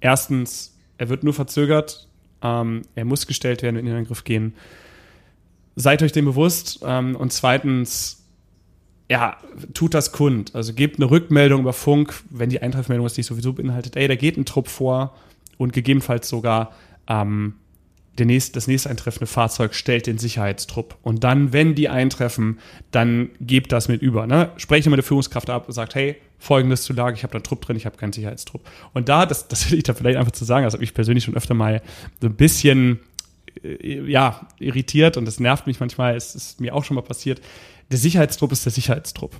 [0.00, 0.71] erstens,
[1.02, 2.06] er wird nur verzögert.
[2.42, 4.54] Ähm, er muss gestellt werden, wenn in den Angriff gehen.
[5.74, 6.78] Seid euch dem bewusst.
[6.84, 8.24] Ähm, und zweitens,
[9.10, 9.36] ja,
[9.74, 10.54] tut das kund.
[10.54, 13.96] Also gebt eine Rückmeldung über Funk, wenn die Eintreffmeldung es nicht sowieso beinhaltet.
[13.96, 15.16] Ey, da geht ein Trupp vor
[15.58, 16.72] und gegebenenfalls sogar
[17.08, 17.54] ähm,
[18.18, 20.98] der nächste, das nächste eintreffende Fahrzeug stellt den Sicherheitstrupp.
[21.02, 22.60] Und dann, wenn die eintreffen,
[22.92, 24.28] dann gebt das mit über.
[24.28, 24.52] Ne?
[24.56, 27.44] Sprecht immer der Führungskraft ab und sagt, hey, folgendes zu Lage, ich habe da einen
[27.44, 28.68] Trupp drin, ich habe keinen Sicherheitstrupp.
[28.92, 31.24] Und da, das, das will ich da vielleicht einfach zu sagen, das habe ich persönlich
[31.24, 31.82] schon öfter mal
[32.20, 33.00] so ein bisschen
[33.62, 37.40] äh, ja, irritiert und das nervt mich manchmal, es ist mir auch schon mal passiert.
[37.90, 39.36] Der Sicherheitstrupp ist der Sicherheitstrupp.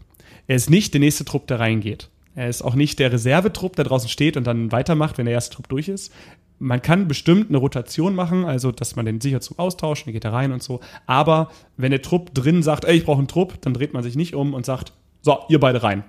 [0.47, 2.09] Er ist nicht der nächste Trupp, der reingeht.
[2.35, 5.57] Er ist auch nicht der Reservetrupp, der draußen steht und dann weitermacht, wenn der erste
[5.57, 6.13] Trupp durch ist
[6.63, 10.33] man kann bestimmt eine Rotation machen, also dass man den Sicherheitstrupp austauscht, dann geht er
[10.33, 10.79] rein und so.
[11.07, 14.15] Aber wenn der Trupp drin sagt, ey, ich brauche einen Trupp, dann dreht man sich
[14.15, 14.93] nicht um und sagt,
[15.23, 16.05] so, ihr beide rein.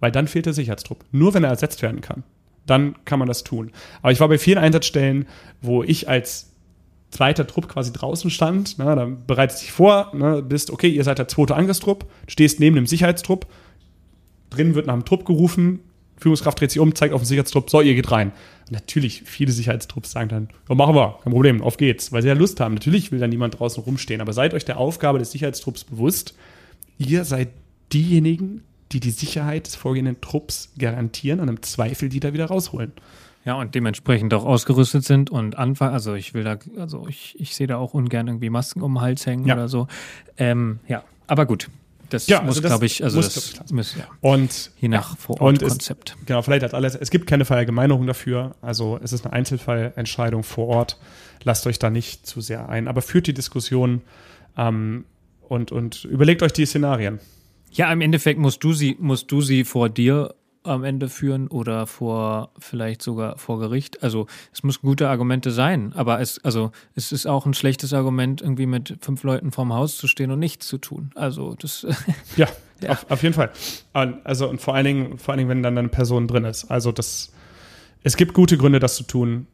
[0.00, 1.04] Weil dann fehlt der Sicherheitstrupp.
[1.12, 2.22] Nur wenn er ersetzt werden kann.
[2.66, 3.70] Dann kann man das tun.
[4.02, 5.26] Aber ich war bei vielen Einsatzstellen,
[5.60, 6.52] wo ich als
[7.10, 8.78] zweiter Trupp quasi draußen stand.
[8.78, 12.76] Ne, dann bereitest dich vor, ne, bist, okay, ihr seid der zweite Angriffstrupp, stehst neben
[12.76, 13.46] dem Sicherheitstrupp,
[14.50, 15.80] drin wird nach dem Trupp gerufen,
[16.18, 18.32] Führungskraft dreht sich um, zeigt auf den Sicherheitstrupp, so, ihr geht rein.
[18.70, 22.34] Natürlich, viele Sicherheitstrupps sagen dann, ja, machen wir, kein Problem, auf geht's, weil sie ja
[22.34, 22.74] Lust haben.
[22.74, 26.34] Natürlich will dann niemand draußen rumstehen, aber seid euch der Aufgabe des Sicherheitstrupps bewusst,
[26.98, 27.48] ihr seid
[27.92, 28.62] diejenigen,
[28.92, 32.92] die die Sicherheit des vorgehenden Trupps garantieren und im Zweifel die da wieder rausholen.
[33.44, 37.54] Ja, und dementsprechend auch ausgerüstet sind und anfangen, also ich will da, also ich, ich
[37.54, 39.54] sehe da auch ungern irgendwie Masken um den Hals hängen ja.
[39.54, 39.86] oder so.
[40.36, 41.68] Ähm, ja, aber gut,
[42.10, 44.04] das ja, muss, also glaube ich, also muss, das muss, ja.
[44.20, 46.16] und je nach Vorortkonzept.
[46.26, 46.94] Genau, vielleicht hat alles.
[46.94, 48.54] Es gibt keine Verallgemeinerung dafür.
[48.62, 50.98] Also es ist eine Einzelfallentscheidung vor Ort.
[51.44, 54.02] Lasst euch da nicht zu sehr ein, aber führt die Diskussion
[54.56, 55.04] ähm,
[55.48, 57.20] und und überlegt euch die Szenarien.
[57.76, 61.86] Ja, im Endeffekt musst du sie musst du sie vor dir am Ende führen oder
[61.86, 64.02] vor vielleicht sogar vor Gericht.
[64.02, 68.40] Also es muss gute Argumente sein, aber es also es ist auch ein schlechtes Argument,
[68.40, 71.10] irgendwie mit fünf Leuten vorm Haus zu stehen und nichts zu tun.
[71.14, 71.86] Also das
[72.36, 72.46] ja,
[72.80, 72.90] ja.
[72.92, 73.50] Auf, auf jeden Fall.
[73.92, 76.70] Also und vor allen Dingen vor allen Dingen, wenn dann eine Person drin ist.
[76.70, 77.30] Also das
[78.02, 79.46] es gibt gute Gründe, das zu tun.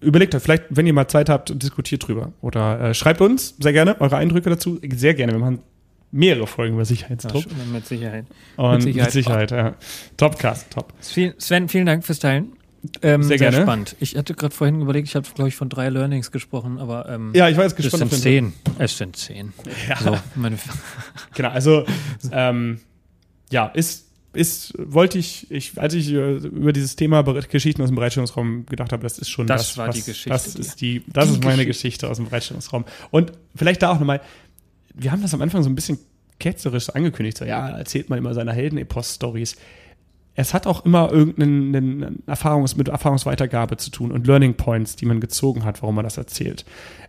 [0.00, 2.32] Überlegt euch, vielleicht, wenn ihr mal Zeit habt, diskutiert drüber.
[2.40, 4.80] Oder äh, schreibt uns sehr gerne eure Eindrücke dazu.
[4.94, 5.32] Sehr gerne.
[5.32, 5.60] Wir machen
[6.12, 7.46] mehrere Folgen über Sicherheitstrupp.
[7.46, 8.26] Ja, mit Sicherheit.
[8.56, 9.74] Und mit Sicherheit, mit Sicherheit ja.
[10.16, 10.92] Topcast, top.
[11.00, 12.52] Sven, vielen Dank fürs Teilen.
[13.00, 13.64] Ähm, sehr, sehr gerne.
[13.64, 13.96] spannend.
[14.00, 17.32] Ich hatte gerade vorhin überlegt, ich habe, glaube ich, von drei Learnings gesprochen, aber ähm,
[17.34, 18.04] ja, ich war jetzt gespannt.
[18.04, 18.52] Es sind zehn.
[18.78, 19.52] Es sind zehn.
[19.88, 19.96] Ja.
[19.96, 20.18] So,
[21.34, 21.84] genau, also
[22.32, 22.80] ähm,
[23.50, 27.96] ja, ist ist, wollte ich, ich, als ich äh, über dieses Thema Geschichten aus dem
[27.96, 30.30] Bereitstellungsraum gedacht habe, das ist schon das, das war was, die Geschichte.
[30.30, 31.66] Das ist die, das die ist meine Geschichte.
[31.66, 32.84] Geschichte aus dem Bereitstellungsraum.
[33.10, 34.22] Und vielleicht da auch nochmal,
[34.94, 35.98] wir haben das am Anfang so ein bisschen
[36.38, 39.56] ketzerisch angekündigt, so, ja, erzählt man immer seine Helden-Epos-Stories
[40.34, 45.20] es hat auch immer irgendeine Erfahrungs mit Erfahrungsweitergabe zu tun und Learning Points, die man
[45.20, 46.64] gezogen hat, warum man das erzählt.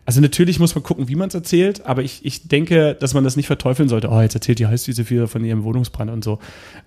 [0.06, 3.24] Also natürlich muss man gucken, wie man es erzählt, aber ich, ich denke, dass man
[3.24, 4.10] das nicht verteufeln sollte.
[4.10, 6.40] Oh, jetzt erzählt die Heißdüse wieder von ihrem Wohnungsbrand und so.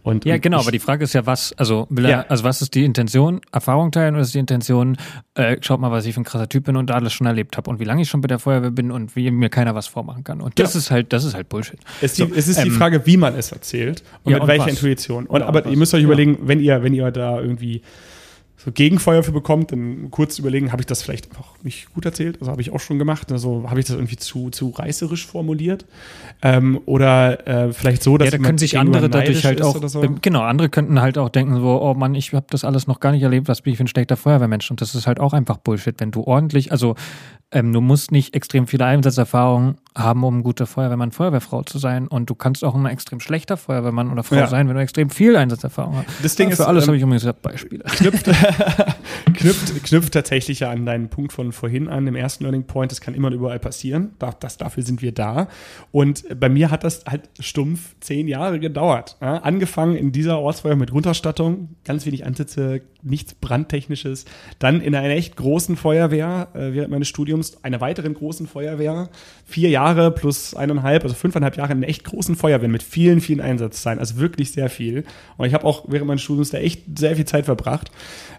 [0.03, 2.27] Und, ja, und genau, ich, aber die Frage ist ja, was, also, will er, ja.
[2.29, 3.41] also was ist die Intention?
[3.53, 4.99] Erfahrung teilen oder ist die Intention,
[5.35, 7.71] äh, schaut mal, was ich für ein krasser Typ bin und alles schon erlebt habe
[7.71, 10.23] und wie lange ich schon bei der Feuerwehr bin und wie mir keiner was vormachen
[10.23, 10.43] kann.
[10.43, 10.81] Und das ja.
[10.81, 11.81] ist halt, das ist halt Bullshit.
[12.03, 14.43] Es, die, so, es ist ähm, die Frage, wie man es erzählt und ja, mit
[14.43, 14.73] und welcher was?
[14.73, 15.25] Intuition.
[15.25, 17.83] Und, aber ihr müsst euch überlegen, wenn ihr, wenn ihr da irgendwie
[18.67, 22.39] so Gegenfeuer für bekommt, dann kurz überlegen, habe ich das vielleicht einfach nicht gut erzählt?
[22.41, 23.31] Also habe ich auch schon gemacht.
[23.31, 25.87] Also habe ich das irgendwie zu, zu reißerisch formuliert?
[26.43, 30.03] Ähm, oder äh, vielleicht so, dass ja, da können sich andere dadurch halt auch, so?
[30.21, 33.13] genau, andere könnten halt auch denken so, oh Mann, ich habe das alles noch gar
[33.13, 34.69] nicht erlebt, was bin ich für ein schlechter Feuerwehrmensch?
[34.69, 36.97] Und das ist halt auch einfach Bullshit, wenn du ordentlich, also
[37.53, 42.09] ähm, du musst nicht extrem viele Einsatzerfahrungen haben, um ein guter Feuerwehrmann, Feuerwehrfrau zu sein.
[42.09, 44.47] Und du kannst auch ein extrem schlechter Feuerwehrmann oder Frau ja.
[44.49, 46.25] sein, wenn du extrem viel Einsatzerfahrung hast.
[46.25, 47.85] Das Ding ja, für ist, alles ähm, habe ich übrigens Beispiele.
[47.85, 48.27] Knüpft,
[49.35, 52.93] knüpft, knüpft tatsächlich ja an deinen Punkt von vorhin an, dem ersten Learning Point.
[52.93, 54.13] Das kann immer und überall passieren.
[54.19, 55.49] Das, dafür sind wir da.
[55.93, 59.17] Und bei mir hat das halt stumpf zehn Jahre gedauert.
[59.21, 59.39] Ja?
[59.39, 64.25] Angefangen in dieser Ortsfeuer mit Runterstattung, ganz wenig Ansätze, nichts Brandtechnisches.
[64.59, 69.09] Dann in einer echt großen Feuerwehr äh, während meines Studiums, einer weiteren großen Feuerwehr.
[69.45, 73.41] Vier Jahre plus eineinhalb, also fünfeinhalb Jahre in einer echt großen Feuerwehr mit vielen, vielen
[73.41, 73.99] Einsatzzahlen.
[73.99, 75.05] Also wirklich sehr viel.
[75.37, 77.91] Und ich habe auch während meines Studiums da echt sehr viel Zeit verbracht.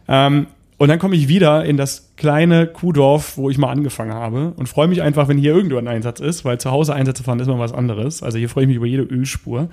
[0.08, 0.47] Ähm,
[0.78, 4.70] und dann komme ich wieder in das kleine Kuhdorf, wo ich mal angefangen habe und
[4.70, 7.47] freue mich einfach, wenn hier irgendwo ein Einsatz ist, weil zu Hause Einsätze fahren ist
[7.47, 8.22] immer was anderes.
[8.22, 9.70] Also hier freue ich mich über jede Ölspur.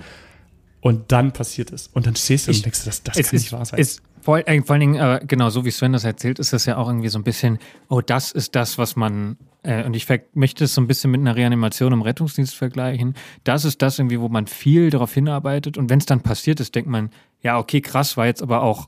[0.81, 1.87] Und dann passiert es.
[1.87, 3.79] Und dann stehst du ich, und denkst, das, das kann ist, nicht wahr sein.
[3.79, 6.65] Ist vor, äh, vor allen Dingen, äh, genau so wie Sven das erzählt, ist das
[6.65, 7.59] ja auch irgendwie so ein bisschen,
[7.89, 11.21] oh, das ist das, was man, äh, und ich möchte es so ein bisschen mit
[11.21, 13.15] einer Reanimation im Rettungsdienst vergleichen.
[13.43, 15.77] Das ist das irgendwie, wo man viel darauf hinarbeitet.
[15.77, 17.09] Und wenn es dann passiert ist, denkt man,
[17.41, 18.87] ja, okay, krass, war jetzt aber auch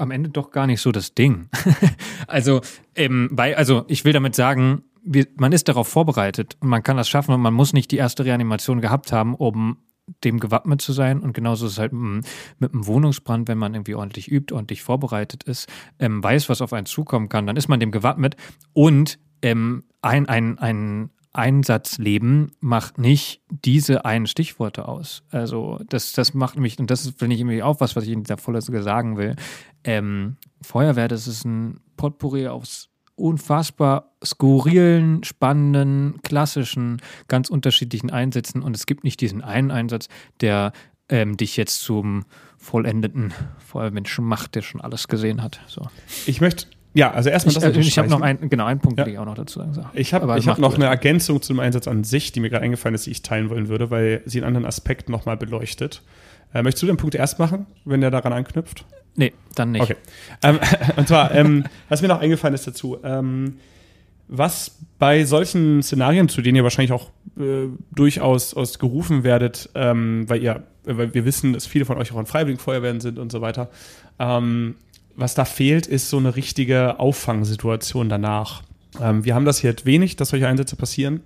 [0.00, 1.48] am Ende doch gar nicht so das Ding.
[2.26, 2.60] also,
[2.94, 6.96] ähm, bei, also ich will damit sagen, wir, man ist darauf vorbereitet und man kann
[6.96, 9.78] das schaffen und man muss nicht die erste Reanimation gehabt haben, um
[10.24, 11.20] dem gewappnet zu sein.
[11.20, 12.26] Und genauso ist es halt mit,
[12.58, 15.68] mit einem Wohnungsbrand, wenn man irgendwie ordentlich übt, ordentlich vorbereitet ist,
[15.98, 18.36] ähm, weiß, was auf einen zukommen kann, dann ist man dem gewappnet.
[18.72, 25.22] Und ähm, ein, ein, ein Einsatzleben macht nicht diese einen Stichworte aus.
[25.30, 28.10] Also das, das macht mich, und das ist, finde ich, irgendwie auch was, was ich
[28.10, 29.36] in dieser Vorlesung sagen will.
[29.84, 38.62] Ähm, Feuerwehr, das ist ein Potpourri aus unfassbar skurrilen, spannenden, klassischen, ganz unterschiedlichen Einsätzen.
[38.62, 40.08] Und es gibt nicht diesen einen Einsatz,
[40.40, 40.72] der
[41.08, 42.24] ähm, dich jetzt zum
[42.58, 45.60] vollendeten Feuerwehrmenschen macht, der schon alles gesehen hat.
[45.66, 45.88] So.
[46.26, 46.66] Ich möchte
[46.96, 47.64] ja, also erstmal das.
[47.64, 49.04] Ich, äh, ich habe noch einen, genau, einen Punkt, ja.
[49.04, 49.74] will ich auch noch dazu sagen.
[49.74, 49.82] So.
[49.92, 52.94] Ich habe hab noch eine Ergänzung zu dem Einsatz an sich, die mir gerade eingefallen
[52.94, 56.02] ist, die ich teilen wollen würde, weil sie einen anderen Aspekt nochmal beleuchtet.
[56.54, 58.86] Äh, möchtest du den Punkt erst machen, wenn der daran anknüpft?
[59.14, 59.82] Nee, dann nicht.
[59.82, 59.96] Okay.
[60.42, 60.58] Ähm,
[60.96, 63.58] und zwar, ähm, was mir noch eingefallen ist dazu, ähm,
[64.28, 70.24] was bei solchen Szenarien, zu denen ihr wahrscheinlich auch äh, durchaus aus gerufen werdet, ähm,
[70.28, 73.30] weil ihr, weil wir wissen, dass viele von euch auch in Freiwilligen Feuerwehren sind und
[73.30, 73.68] so weiter,
[74.18, 74.76] ähm,
[75.16, 78.62] was da fehlt, ist so eine richtige Auffangsituation danach.
[79.00, 81.20] Ähm, wir haben das hier wenig, dass solche Einsätze passieren.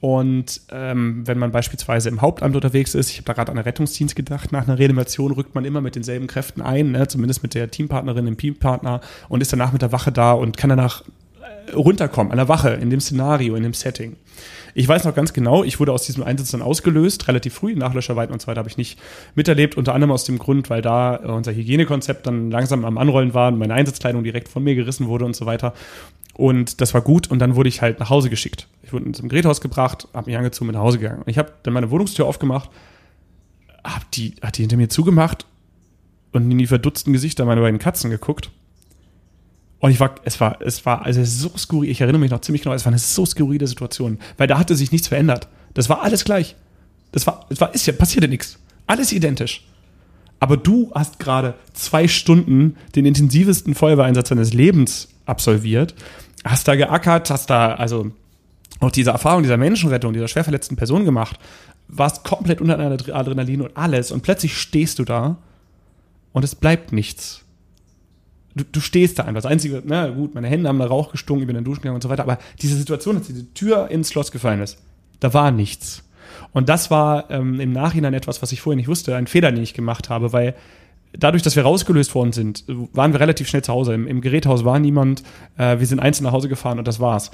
[0.00, 3.64] Und ähm, wenn man beispielsweise im Hauptamt unterwegs ist, ich habe da gerade an den
[3.64, 7.08] Rettungsdienst gedacht, nach einer Reanimation rückt man immer mit denselben Kräften ein, ne?
[7.08, 10.70] zumindest mit der Teampartnerin, dem Teampartner und ist danach mit der Wache da und kann
[10.70, 11.02] danach
[11.68, 14.16] äh, runterkommen an der Wache, in dem Szenario, in dem Setting.
[14.74, 18.32] Ich weiß noch ganz genau, ich wurde aus diesem Einsatz dann ausgelöst, relativ früh, Nachlöscherweiten
[18.32, 18.98] und so weiter habe ich nicht
[19.36, 23.34] miterlebt, unter anderem aus dem Grund, weil da äh, unser Hygienekonzept dann langsam am Anrollen
[23.34, 25.74] war und meine Einsatzkleidung direkt von mir gerissen wurde und so weiter.
[26.34, 28.66] Und das war gut und dann wurde ich halt nach Hause geschickt.
[28.82, 31.22] Ich wurde zum Geräthaus gebracht, habe mich angezogen, bin nach Hause gegangen.
[31.22, 32.70] Und ich habe dann meine Wohnungstür aufgemacht,
[33.84, 35.46] hab die, hat die hinter mir zugemacht
[36.32, 38.50] und in die verdutzten Gesichter meiner beiden Katzen geguckt.
[39.84, 42.62] Und ich war, es war, es war also so skurril, ich erinnere mich noch ziemlich
[42.62, 45.48] genau, es war eine so skurrile Situation, weil da hatte sich nichts verändert.
[45.74, 46.56] Das war alles gleich.
[47.12, 48.58] Das war, es war, ist ja, passierte nichts.
[48.86, 49.66] Alles identisch.
[50.40, 55.94] Aber du hast gerade zwei Stunden den intensivsten Feuerwehreinsatz deines Lebens absolviert
[56.44, 58.12] hast da geackert, hast da also
[58.80, 61.38] auch diese Erfahrung dieser Menschenrettung, dieser schwer verletzten Person gemacht.
[61.88, 65.36] warst komplett unter Adrenalin und alles und plötzlich stehst du da
[66.32, 67.43] und es bleibt nichts.
[68.54, 69.42] Du, du stehst da einfach.
[69.42, 71.82] Das Einzige, na gut, meine Hände haben da Rauch gestunken, ich bin in den Duschen
[71.82, 74.78] gegangen und so weiter, aber diese Situation, als diese Tür ins Schloss gefallen ist,
[75.20, 76.04] da war nichts.
[76.52, 79.62] Und das war ähm, im Nachhinein etwas, was ich vorher nicht wusste, ein Fehler, den
[79.62, 80.54] ich gemacht habe, weil
[81.12, 83.94] dadurch, dass wir rausgelöst worden sind, waren wir relativ schnell zu Hause.
[83.94, 85.22] Im, im Geräthaus war niemand,
[85.56, 87.30] äh, wir sind einzeln nach Hause gefahren und das war's.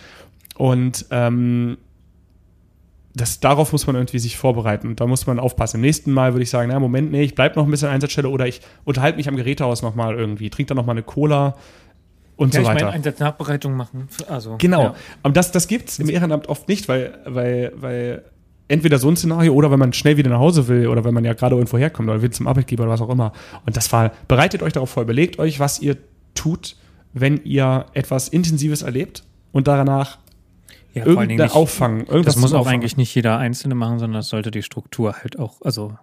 [0.57, 1.79] Und ähm,
[3.21, 5.77] das, darauf muss man irgendwie sich vorbereiten und da muss man aufpassen.
[5.77, 7.95] Im nächsten Mal würde ich sagen, na Moment, nee, ich bleibe noch ein bisschen an
[7.95, 11.57] Einsatzstelle oder ich unterhalte mich am Gerätehaus nochmal irgendwie, trinke dann nochmal eine Cola
[12.37, 12.77] und ja, so weiter.
[12.77, 14.09] Ich meine, Einsatznachbereitung machen.
[14.29, 14.83] Also, genau.
[14.83, 14.95] Ja.
[15.23, 18.25] Aber das, das gibt es im Ehrenamt oft nicht, weil, weil, weil
[18.69, 21.25] entweder so ein Szenario oder wenn man schnell wieder nach Hause will oder wenn man
[21.25, 23.33] ja gerade irgendwo herkommt oder will zum Arbeitgeber oder was auch immer.
[23.67, 25.99] Und das war, bereitet euch darauf vor, überlegt euch, was ihr
[26.35, 26.77] tut,
[27.13, 30.19] wenn ihr etwas Intensives erlebt und danach
[30.95, 32.01] Ja, irgendein nicht- Auffangen.
[32.07, 35.39] Irgendwas Das muss auch eigentlich nicht jeder Einzelne machen, sondern das sollte die Struktur halt
[35.39, 35.97] auch, also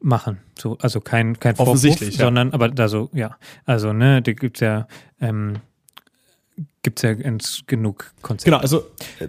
[0.00, 0.38] machen.
[0.58, 2.24] So, also kein, kein Vorwurf, Offensichtlich, ja.
[2.24, 3.36] sondern, aber da so, ja.
[3.66, 4.86] Also, ne, da gibt's ja,
[5.20, 5.54] ähm,
[6.82, 8.50] gibt's ja ins, genug Konzepte.
[8.50, 8.84] Genau, also
[9.20, 9.28] äh,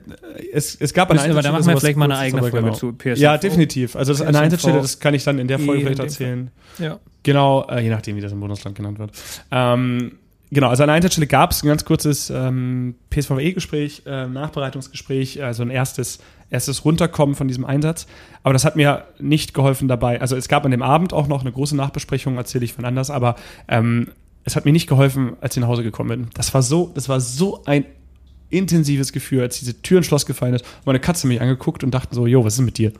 [0.51, 2.49] es, es gab eine Müssen wir- da Einsatzstelle, machen wir vielleicht mal eine eigene aber
[2.49, 2.77] Folge genau.
[2.77, 3.17] zu PSNV.
[3.19, 3.95] Ja, definitiv.
[3.95, 5.99] Also das ist eine PSNV, Einsatzstelle, das kann ich dann in der Folge in vielleicht
[5.99, 6.49] erzählen.
[6.79, 6.99] Ja.
[7.21, 9.11] Genau, äh, je nachdem, wie das im Bundesland genannt wird.
[9.51, 10.17] Ähm,
[10.53, 15.63] genau, also an einer Einsatzstelle gab es ein ganz kurzes ähm, PSVE-Gespräch, äh, Nachbereitungsgespräch, also
[15.63, 18.07] ein erstes, erstes Runterkommen von diesem Einsatz.
[18.43, 20.21] Aber das hat mir nicht geholfen dabei.
[20.21, 23.09] Also es gab an dem Abend auch noch eine große Nachbesprechung, erzähle ich von anders,
[23.09, 23.35] aber
[23.67, 24.09] ähm,
[24.45, 26.27] es hat mir nicht geholfen, als ich nach Hause gekommen bin.
[26.33, 27.85] Das war so, das war so ein
[28.49, 30.65] intensives Gefühl, als diese Tür ins Schloss gefallen ist.
[30.85, 32.91] Meine Katze mich angeguckt und dachten so, jo, was ist mit dir?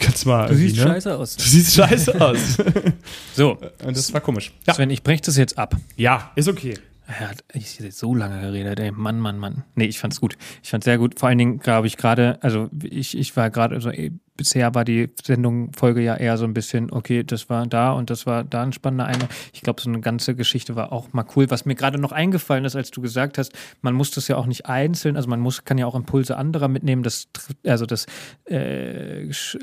[0.00, 0.48] Du kannst mal.
[0.48, 0.82] Du siehst ne?
[0.82, 1.36] scheiße aus.
[1.36, 2.38] Du siehst scheiße aus.
[3.34, 4.52] So, Und das war komisch.
[4.66, 5.76] Ja, Sven, ich breche das jetzt ab.
[5.96, 6.74] ja ist okay.
[7.18, 8.92] Er hat ich so lange geredet, ey.
[8.92, 9.64] Mann, Mann, Mann.
[9.74, 10.36] Nee, ich fand's gut.
[10.62, 11.18] Ich fand's sehr gut.
[11.18, 14.84] Vor allen Dingen, glaube ich, gerade, also ich, ich war gerade, also eh, bisher war
[14.84, 18.44] die Sendung, Folge ja eher so ein bisschen, okay, das war da und das war
[18.44, 19.28] da ein spannender eine.
[19.52, 21.50] Ich glaube, so eine ganze Geschichte war auch mal cool.
[21.50, 23.52] Was mir gerade noch eingefallen ist, als du gesagt hast,
[23.82, 26.68] man muss das ja auch nicht einzeln, also man muss, kann ja auch Impulse anderer
[26.68, 27.02] mitnehmen.
[27.02, 27.26] Das,
[27.66, 28.06] also das,
[28.44, 29.58] äh, sch,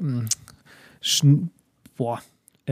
[0.99, 1.49] schn,
[1.95, 2.21] boah,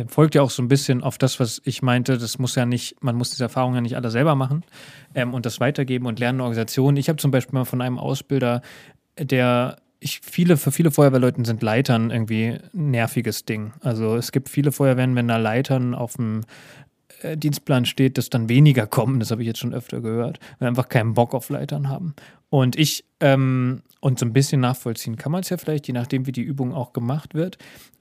[0.08, 2.18] folgt ja auch so ein bisschen auf das, was ich meinte.
[2.18, 4.64] Das muss ja nicht, man muss diese Erfahrungen ja nicht alle selber machen
[5.14, 6.98] ähm, und das weitergeben und lernen Organisationen.
[6.98, 8.62] Ich habe zum Beispiel mal von einem Ausbilder,
[9.18, 13.74] der ich viele, für viele Feuerwehrleuten sind Leitern irgendwie ein nerviges Ding.
[13.82, 16.41] Also es gibt viele Feuerwehren, wenn da Leitern auf dem
[17.22, 19.20] äh, Dienstplan steht, dass dann weniger kommen.
[19.20, 22.14] Das habe ich jetzt schon öfter gehört, weil einfach keinen Bock auf Leitern haben.
[22.50, 26.28] Und ich, ähm, und so ein bisschen nachvollziehen kann man es ja vielleicht, je nachdem,
[26.28, 27.58] wie die Übung auch gemacht wird.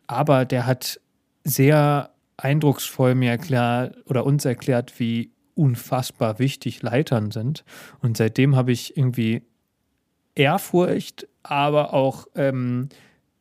[0.07, 1.01] Aber der hat
[1.45, 7.65] sehr eindrucksvoll mir erklärt oder uns erklärt, wie unfassbar wichtig Leitern sind.
[8.01, 9.43] Und seitdem habe ich irgendwie
[10.35, 12.89] Ehrfurcht, aber auch ähm,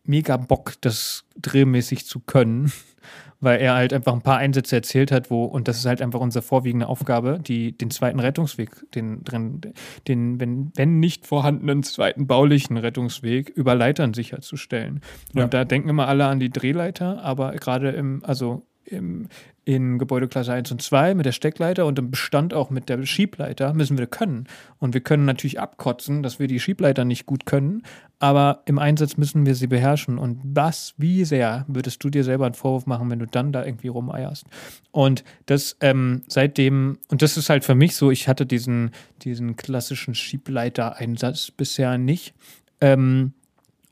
[0.05, 2.71] mega Bock, das drehmäßig zu können,
[3.39, 6.19] weil er halt einfach ein paar Einsätze erzählt hat, wo, und das ist halt einfach
[6.21, 9.59] unsere vorwiegende Aufgabe, die, den zweiten Rettungsweg, den drin,
[10.07, 15.01] den, wenn, wenn nicht vorhandenen zweiten baulichen Rettungsweg über Leitern sicherzustellen.
[15.33, 15.47] Und Ja.
[15.47, 19.27] da denken immer alle an die Drehleiter, aber gerade im, also im,
[19.65, 23.73] in Gebäudeklasse 1 und 2 mit der Steckleiter und im Bestand auch mit der Schiebleiter
[23.73, 24.47] müssen wir können.
[24.79, 27.83] Und wir können natürlich abkotzen, dass wir die Schiebleiter nicht gut können,
[28.19, 30.17] aber im Einsatz müssen wir sie beherrschen.
[30.17, 33.65] Und was, wie sehr würdest du dir selber einen Vorwurf machen, wenn du dann da
[33.65, 34.45] irgendwie rumeierst?
[34.91, 38.91] Und das ähm, seitdem, und das ist halt für mich so, ich hatte diesen,
[39.23, 42.33] diesen klassischen Schiebleiter-Einsatz bisher nicht.
[42.81, 43.33] Ähm,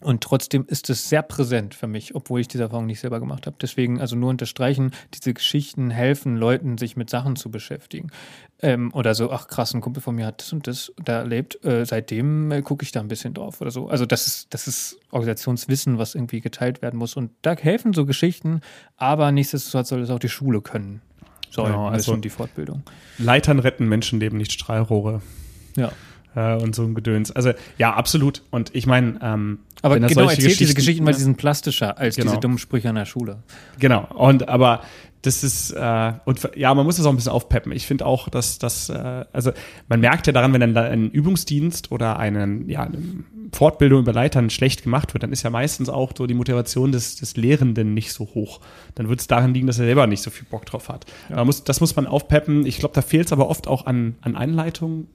[0.01, 3.45] und trotzdem ist es sehr präsent für mich, obwohl ich diese Erfahrung nicht selber gemacht
[3.47, 3.55] habe.
[3.61, 8.09] Deswegen also nur unterstreichen, diese Geschichten helfen Leuten, sich mit Sachen zu beschäftigen.
[8.63, 11.63] Ähm, oder so, ach krass, ein Kumpel von mir hat das und das da erlebt.
[11.65, 13.87] Äh, seitdem äh, gucke ich da ein bisschen drauf oder so.
[13.89, 17.15] Also das ist, das ist Organisationswissen, was irgendwie geteilt werden muss.
[17.15, 18.61] Und da helfen so Geschichten,
[18.97, 21.01] aber nichtsdestotrotz soll es auch die Schule können.
[21.49, 22.83] Soll Genau, also- die Fortbildung.
[23.17, 25.21] Leitern retten Menschenleben, nicht Strahlrohre.
[25.75, 25.91] Ja.
[26.35, 27.29] Äh, und so ein Gedöns.
[27.31, 28.43] Also, ja, absolut.
[28.51, 32.15] Und ich meine, ähm, Aber wenn genau, erzählt diese Geschichten- weil sie sind plastischer als
[32.15, 32.31] Genau.
[32.31, 33.43] diese dummen Sprüche an der Schule.
[33.79, 34.07] Genau.
[34.13, 34.81] Und aber
[35.23, 37.71] das ist äh, und ja, man muss das auch ein bisschen aufpeppen.
[37.71, 39.51] Ich finde auch, dass das äh, also
[39.87, 42.97] man merkt ja daran, wenn ein, ein Übungsdienst oder einen ja eine
[43.53, 47.17] Fortbildung über Leitern schlecht gemacht wird, dann ist ja meistens auch so die Motivation des,
[47.17, 48.61] des Lehrenden nicht so hoch.
[48.95, 51.05] Dann wird es daran liegen, dass er selber nicht so viel Bock drauf hat.
[51.29, 52.65] Man muss, das muss man aufpeppen.
[52.65, 55.07] Ich glaube, da fehlt es aber oft auch an, an Einleitung,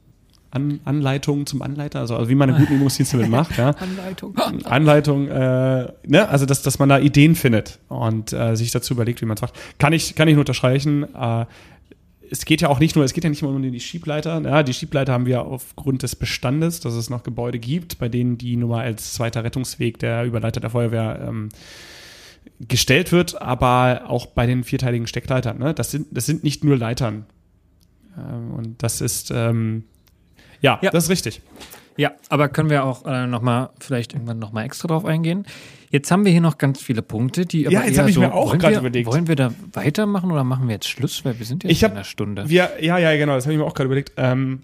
[0.57, 3.57] an Anleitungen zum Anleiter, also, also wie man einen guten Übungsdienst damit macht.
[3.57, 3.71] Ja.
[3.79, 4.37] Anleitung.
[4.65, 6.29] Anleitung, äh, ne?
[6.29, 9.43] also dass, dass man da Ideen findet und äh, sich dazu überlegt, wie man es
[9.43, 9.55] macht.
[9.79, 11.07] Kann ich, kann ich nur unterstreichen.
[11.15, 11.47] Äh,
[12.31, 14.41] es geht ja auch nicht nur, es geht ja nicht nur um die Schiebleiter.
[14.43, 18.37] Ja, die Schiebleiter haben wir aufgrund des Bestandes, dass es noch Gebäude gibt, bei denen
[18.37, 21.51] die nur als zweiter Rettungsweg der Überleiter der Feuerwehr ähm,
[22.61, 25.59] gestellt wird, aber auch bei den vierteiligen Steckleitern.
[25.59, 25.75] Ne?
[25.75, 27.27] Das, sind, das sind nicht nur Leitern.
[28.17, 29.85] Ähm, und das ist, ähm,
[30.61, 31.43] ja, ja, das ist richtig.
[31.97, 35.47] Ja, aber können wir auch äh, nochmal, vielleicht irgendwann nochmal extra drauf eingehen.
[35.91, 38.21] Jetzt haben wir hier noch ganz viele Punkte, die aber Ja, jetzt habe ich so,
[38.21, 39.07] mir auch gerade überlegt.
[39.07, 41.25] Wollen wir da weitermachen oder machen wir jetzt Schluss?
[41.25, 42.49] Weil wir sind jetzt ich hab, in einer Stunde.
[42.49, 44.13] Wir, ja, ja, genau, das habe ich mir auch gerade überlegt.
[44.17, 44.63] Ähm,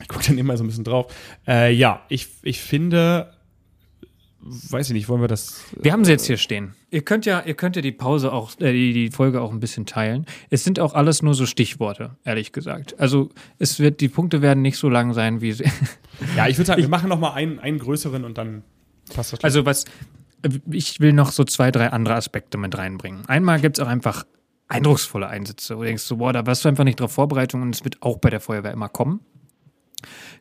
[0.00, 1.14] ich gucke dann immer so ein bisschen drauf.
[1.46, 3.32] Äh, ja, ich, ich finde,
[4.40, 5.62] weiß ich nicht, wollen wir das.
[5.80, 6.74] Wir haben sie jetzt hier stehen.
[6.94, 9.58] Ihr könnt ja, ihr könnt ja die Pause auch, äh, die, die Folge auch ein
[9.58, 10.26] bisschen teilen.
[10.50, 13.00] Es sind auch alles nur so Stichworte, ehrlich gesagt.
[13.00, 15.64] Also es wird, die Punkte werden nicht so lang sein, wie sie.
[16.36, 18.62] ja, ich würde sagen, wir machen noch mal einen, einen größeren und dann
[19.12, 19.42] passt das.
[19.42, 19.86] Also was,
[20.70, 23.26] ich will noch so zwei, drei andere Aspekte mit reinbringen.
[23.26, 24.24] Einmal gibt es auch einfach
[24.68, 27.74] eindrucksvolle Einsätze, wo du denkst, so, boah, da warst du einfach nicht drauf vorbereitet und
[27.74, 29.18] es wird auch bei der Feuerwehr immer kommen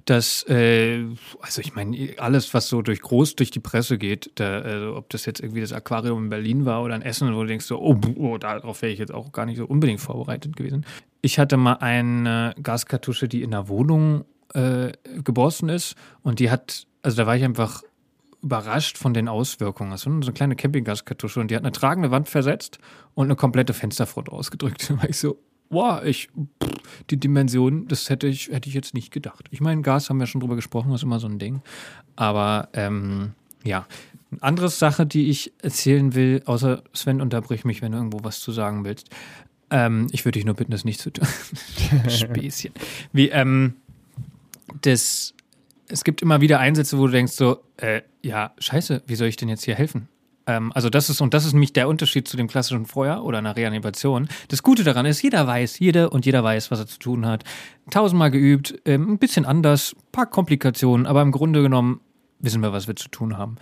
[0.06, 1.06] dass, äh,
[1.42, 5.10] also ich meine, alles, was so durch groß durch die Presse geht, da, also ob
[5.10, 7.80] das jetzt irgendwie das Aquarium in Berlin war oder in Essen, wo du denkst so,
[7.80, 10.86] oh, oh darauf wäre ich jetzt auch gar nicht so unbedingt vorbereitet gewesen.
[11.22, 14.92] Ich hatte mal eine Gaskartusche, die in der Wohnung äh,
[15.24, 17.82] geborsten ist und die hat, also da war ich einfach
[18.42, 19.92] überrascht von den Auswirkungen.
[19.92, 22.78] Das war so eine kleine Campinggaskartusche und die hat eine tragende Wand versetzt
[23.14, 24.90] und eine komplette Fensterfront ausgedrückt.
[24.90, 25.40] Da war ich so,
[25.74, 26.30] boah, ich,
[27.10, 29.48] die Dimension, das hätte ich, hätte ich jetzt nicht gedacht.
[29.52, 31.62] Ich meine, Gas haben wir schon drüber gesprochen, das ist immer so ein Ding.
[32.16, 33.32] Aber ähm,
[33.64, 33.88] ja,
[34.32, 38.40] eine andere Sache, die ich erzählen will, außer Sven, unterbrich mich, wenn du irgendwo was
[38.40, 39.10] zu sagen willst.
[39.72, 41.28] Ähm, ich würde dich nur bitten, das nicht zu tun.
[42.08, 42.72] Späßchen.
[43.12, 43.74] Wie, ähm,
[44.82, 45.34] das,
[45.88, 49.38] es gibt immer wieder Einsätze, wo du denkst so, äh, ja, scheiße, wie soll ich
[49.38, 50.08] denn jetzt hier helfen?
[50.46, 53.38] Ähm, also das ist, und das ist nämlich der Unterschied zu dem klassischen Feuer oder
[53.38, 54.28] einer Reanimation.
[54.50, 57.44] Das Gute daran ist, jeder weiß, jede und jeder weiß, was er zu tun hat.
[57.90, 62.02] Tausendmal geübt, ähm, ein bisschen anders, paar Komplikationen, aber im Grunde genommen
[62.40, 63.56] wissen wir, was wir zu tun haben.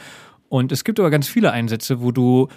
[0.50, 2.48] Und es gibt aber ganz viele Einsätze, wo du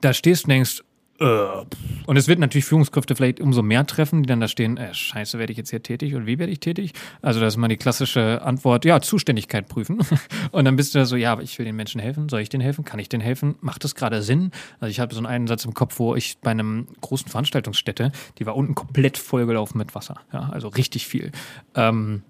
[0.00, 0.82] da stehst und denkst,
[1.18, 5.38] und es wird natürlich Führungskräfte vielleicht umso mehr treffen, die dann da stehen, äh, scheiße,
[5.38, 6.92] werde ich jetzt hier tätig und wie werde ich tätig?
[7.22, 9.98] Also das ist mal die klassische Antwort, ja, Zuständigkeit prüfen.
[10.52, 12.62] Und dann bist du da so, ja, ich will den Menschen helfen, soll ich denen
[12.62, 14.50] helfen, kann ich denen helfen, macht das gerade Sinn?
[14.78, 18.46] Also ich habe so einen Satz im Kopf, wo ich bei einem großen Veranstaltungsstätte, die
[18.46, 21.32] war unten komplett vollgelaufen mit Wasser, ja, also richtig viel,
[21.74, 22.22] ähm,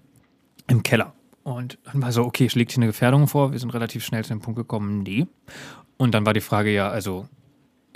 [0.67, 1.13] im Keller.
[1.43, 4.29] Und dann war so, okay, schlägt hier eine Gefährdung vor, wir sind relativ schnell zu
[4.29, 5.27] dem Punkt gekommen, nee.
[5.97, 7.27] Und dann war die Frage, ja, also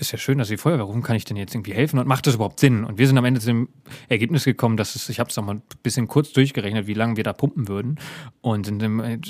[0.02, 2.28] ist ja schön, dass die Feuerwehr rufen, kann ich denn jetzt irgendwie helfen und macht
[2.28, 2.84] das überhaupt Sinn?
[2.84, 3.70] Und wir sind am Ende zu dem
[4.10, 7.18] Ergebnis gekommen, dass es, ich habe es noch mal ein bisschen kurz durchgerechnet, wie lange
[7.18, 8.00] wir da pumpen würden.
[8.42, 9.22] Und dem,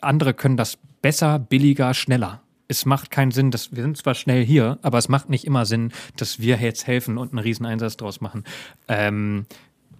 [0.00, 2.42] andere können das besser, billiger, schneller.
[2.66, 5.64] Es macht keinen Sinn, dass wir sind zwar schnell hier, aber es macht nicht immer
[5.64, 8.44] Sinn, dass wir jetzt helfen und einen riesen Einsatz draus machen.
[8.88, 9.46] Ähm,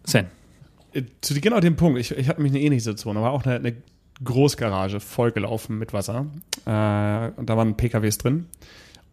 [0.04, 0.26] Sven.
[0.92, 3.56] Äh, zu genau dem Punkt, ich, ich hatte mich eine ähnliche Situation, aber auch eine,
[3.56, 3.76] eine
[4.22, 6.26] Großgarage vollgelaufen mit Wasser.
[6.66, 8.46] Äh, und da waren PKWs drin.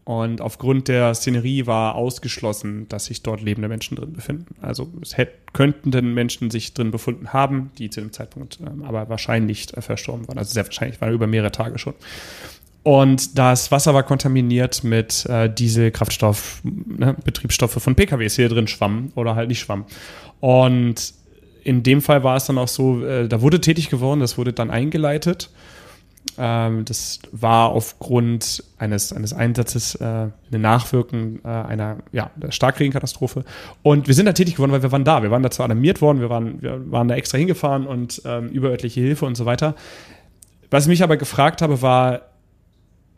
[0.06, 4.56] Und aufgrund der Szenerie war ausgeschlossen, dass sich dort lebende Menschen drin befinden.
[4.62, 9.10] Also es hätte, könnten Menschen sich drin befunden haben, die zu dem Zeitpunkt ähm, aber
[9.10, 10.38] wahrscheinlich äh, verstorben waren.
[10.38, 11.96] Also sehr wahrscheinlich, war über mehrere Tage schon.
[12.84, 18.68] Und das Wasser war kontaminiert mit äh, Dieselkraftstoff, ne, Betriebsstoffe von PKWs, die hier drin
[18.68, 19.86] schwammen oder halt nicht schwammen.
[20.40, 21.16] Und
[21.64, 24.54] in dem Fall war es dann auch so, äh, da wurde tätig geworden, das wurde
[24.54, 25.50] dann eingeleitet
[26.38, 33.46] das war aufgrund eines, eines Einsatzes äh, eine Nachwirkung äh, einer ja, Starkregenkatastrophe.
[33.84, 35.24] Und wir sind da tätig geworden, weil wir waren da.
[35.24, 39.02] Wir waren dazu alarmiert worden, wir waren, wir waren da extra hingefahren und ähm, überörtliche
[39.02, 39.76] Hilfe und so weiter.
[40.70, 42.22] Was ich mich aber gefragt habe, war,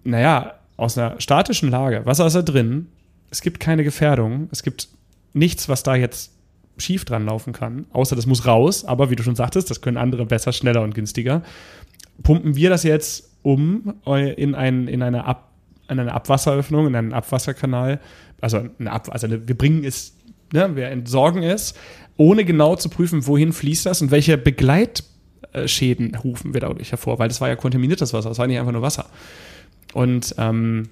[0.04, 2.88] naja, aus einer statischen Lage, was ist da drin?
[3.32, 4.90] Es gibt keine Gefährdung, es gibt
[5.34, 6.32] nichts, was da jetzt
[6.78, 9.98] schief dran laufen kann, außer das muss raus, aber wie du schon sagtest, das können
[9.98, 11.42] andere besser, schneller und günstiger
[12.24, 15.52] pumpen wir das jetzt um in, ein, in, eine, Ab,
[15.90, 18.00] in eine Abwasseröffnung, in einen Abwasserkanal.
[18.42, 20.16] Also, eine Ab, also eine, wir bringen es,
[20.54, 21.74] ne, wir entsorgen es,
[22.18, 27.30] ohne genau zu prüfen, wohin fließt das und welche Begleitschäden rufen wir dadurch hervor, weil
[27.30, 29.06] das war ja kontaminiertes Wasser, das war nicht einfach nur Wasser.
[29.94, 30.90] Und ähm,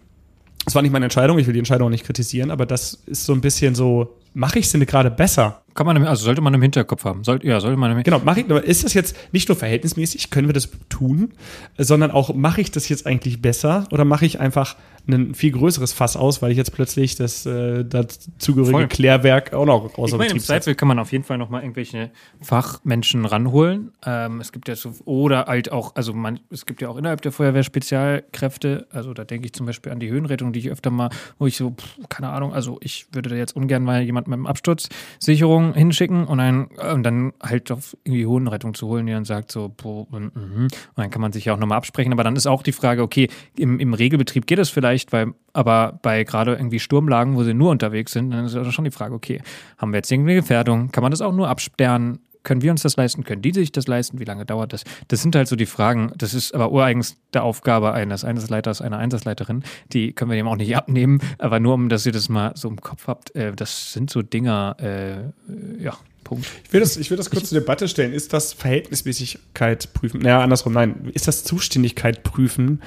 [0.63, 3.26] das war nicht meine Entscheidung, ich will die Entscheidung auch nicht kritisieren, aber das ist
[3.26, 5.63] so ein bisschen so, mache ich es denn gerade besser?
[5.73, 7.23] Kann man, also sollte man im Hinterkopf haben.
[7.23, 10.29] Sollte, ja, sollte man im Genau, mache ich, aber ist das jetzt nicht nur verhältnismäßig,
[10.29, 11.33] können wir das tun,
[11.77, 14.77] sondern auch, mache ich das jetzt eigentlich besser oder mache ich einfach
[15.07, 18.88] ein viel größeres Fass aus, weil ich jetzt plötzlich das äh, dazugehörige Voll.
[18.88, 21.61] Klärwerk auch noch außer ich meine, Im Zweifel kann man auf jeden Fall noch mal
[21.61, 22.09] irgendwelche
[22.41, 23.91] Fachmenschen ranholen.
[24.05, 27.21] Ähm, es gibt ja so, oder halt auch, also man, es gibt ja auch innerhalb
[27.21, 28.88] der Feuerwehr Spezialkräfte.
[28.91, 31.57] Also da denke ich zum Beispiel an die Höhenrettung, die ich öfter mal, wo ich
[31.57, 35.73] so, pff, keine Ahnung, also ich würde da jetzt ungern mal jemand mit einem Absturzsicherung
[35.73, 39.73] hinschicken und dann, und dann halt auf irgendwie Hohenrettung zu holen, die dann sagt so,
[39.76, 40.63] boah, und, mhm.
[40.63, 42.13] und dann kann man sich ja auch nochmal absprechen.
[42.13, 45.99] Aber dann ist auch die Frage, okay, im, im Regelbetrieb geht es vielleicht, weil, aber
[46.01, 49.41] bei gerade irgendwie Sturmlagen, wo sie nur unterwegs sind, dann ist schon die Frage, okay,
[49.78, 50.91] haben wir jetzt irgendwie Gefährdung?
[50.91, 52.19] Kann man das auch nur absperren?
[52.45, 53.25] Können wir uns das leisten?
[53.25, 54.19] Können die sich das leisten?
[54.19, 54.85] Wie lange dauert das?
[55.09, 56.13] Das sind halt so die Fragen.
[56.17, 59.63] Das ist aber ureigens der Aufgabe eines Einsatzleiters, einer Einsatzleiterin.
[59.91, 61.19] Die können wir dem auch nicht abnehmen.
[61.39, 64.21] Aber nur, um dass ihr das mal so im Kopf habt, äh, das sind so
[64.21, 65.97] Dinger, äh, ja.
[66.23, 66.47] Punkt.
[66.63, 68.11] Ich will das, ich will das kurz ich, zur Debatte stellen.
[68.11, 70.21] Ist das Verhältnismäßigkeit prüfen?
[70.21, 71.09] Naja, andersrum, nein.
[71.13, 72.81] Ist das Zuständigkeit prüfen?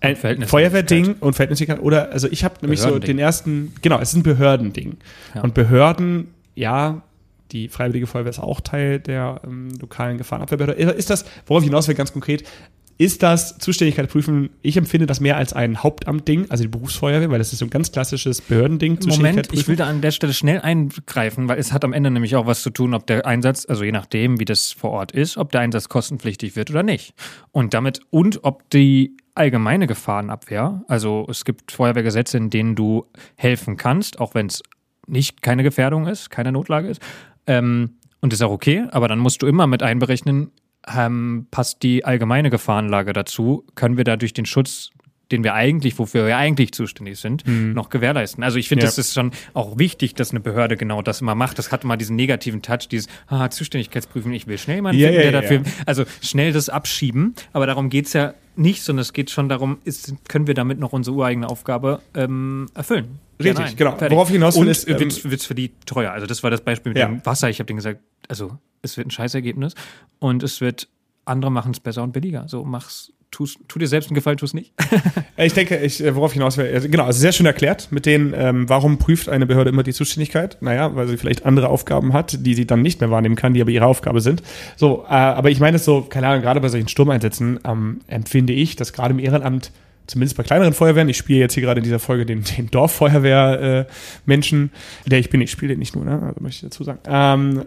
[0.00, 1.80] Ein Feuerwehrding und Verhältnismäßigkeit?
[1.80, 4.96] Oder, also ich habe nämlich so den ersten, genau, es ist ein Behördending.
[5.34, 5.42] Ja.
[5.42, 7.02] Und Behörden, ja,
[7.52, 10.74] die Freiwillige Feuerwehr ist auch Teil der ähm, lokalen Gefahrenabwehrbehörde.
[10.74, 12.44] Ist das, worauf ich hinaus will, ganz konkret,
[13.00, 14.50] ist das Zuständigkeit prüfen?
[14.60, 17.70] Ich empfinde das mehr als ein Hauptamtding, also die Berufsfeuerwehr, weil das ist so ein
[17.70, 18.98] ganz klassisches Behördending.
[19.06, 22.34] Moment, ich will da an der Stelle schnell eingreifen, weil es hat am Ende nämlich
[22.34, 25.36] auch was zu tun, ob der Einsatz, also je nachdem, wie das vor Ort ist,
[25.36, 27.14] ob der Einsatz kostenpflichtig wird oder nicht.
[27.52, 33.76] Und damit, und ob die allgemeine Gefahrenabwehr, also es gibt Feuerwehrgesetze, in denen du helfen
[33.76, 34.60] kannst, auch wenn es
[35.06, 37.00] nicht keine Gefährdung ist, keine Notlage ist,
[37.48, 40.52] ähm, und ist auch okay, aber dann musst du immer mit einberechnen,
[40.86, 44.90] ähm, passt die allgemeine Gefahrenlage dazu, können wir dadurch den Schutz
[45.30, 47.72] den wir eigentlich, wofür wir eigentlich zuständig sind, mhm.
[47.72, 48.42] noch gewährleisten.
[48.42, 48.88] Also ich finde, ja.
[48.88, 51.58] das ist schon auch wichtig, dass eine Behörde genau das immer macht.
[51.58, 55.24] Das hat immer diesen negativen Touch, dieses ah, Zuständigkeitsprüfen, ich will schnell jemanden ja, finden,
[55.24, 59.30] ja, der dafür, also schnell das abschieben, aber darum geht's ja nicht, sondern es geht
[59.30, 63.20] schon darum, ist, können wir damit noch unsere ureigene Aufgabe ähm, erfüllen.
[63.40, 63.96] Richtig, ja, genau.
[63.96, 64.16] Fertig.
[64.16, 66.10] Worauf hinaus will, Und ist, ähm, wird für die teuer.
[66.10, 67.48] Also das war das Beispiel mit dem Wasser.
[67.48, 69.74] Ich habe denen gesagt, also es wird ein Scheißergebnis
[70.18, 70.88] und es wird,
[71.24, 72.48] andere machen es besser und billiger.
[72.48, 74.72] So mach's tu's, tu dir selbst einen Gefallen, tu es nicht.
[75.36, 78.34] ich denke, ich, äh, worauf ich hinaus will, genau, also sehr schön erklärt mit denen,
[78.36, 80.58] ähm, warum prüft eine Behörde immer die Zuständigkeit?
[80.60, 83.60] Naja, weil sie vielleicht andere Aufgaben hat, die sie dann nicht mehr wahrnehmen kann, die
[83.60, 84.42] aber ihre Aufgabe sind.
[84.76, 88.52] So, äh, aber ich meine es so, keine Ahnung, gerade bei solchen Sturmeinsätzen ähm, empfinde
[88.52, 89.72] ich, dass gerade im Ehrenamt
[90.06, 94.70] zumindest bei kleineren Feuerwehren, ich spiele jetzt hier gerade in dieser Folge den, den Dorffeuerwehr-Menschen,
[95.04, 96.22] äh, der ich bin, ich spiele den nicht nur, ne?
[96.22, 97.00] also möchte ich dazu sagen.
[97.06, 97.64] Ähm,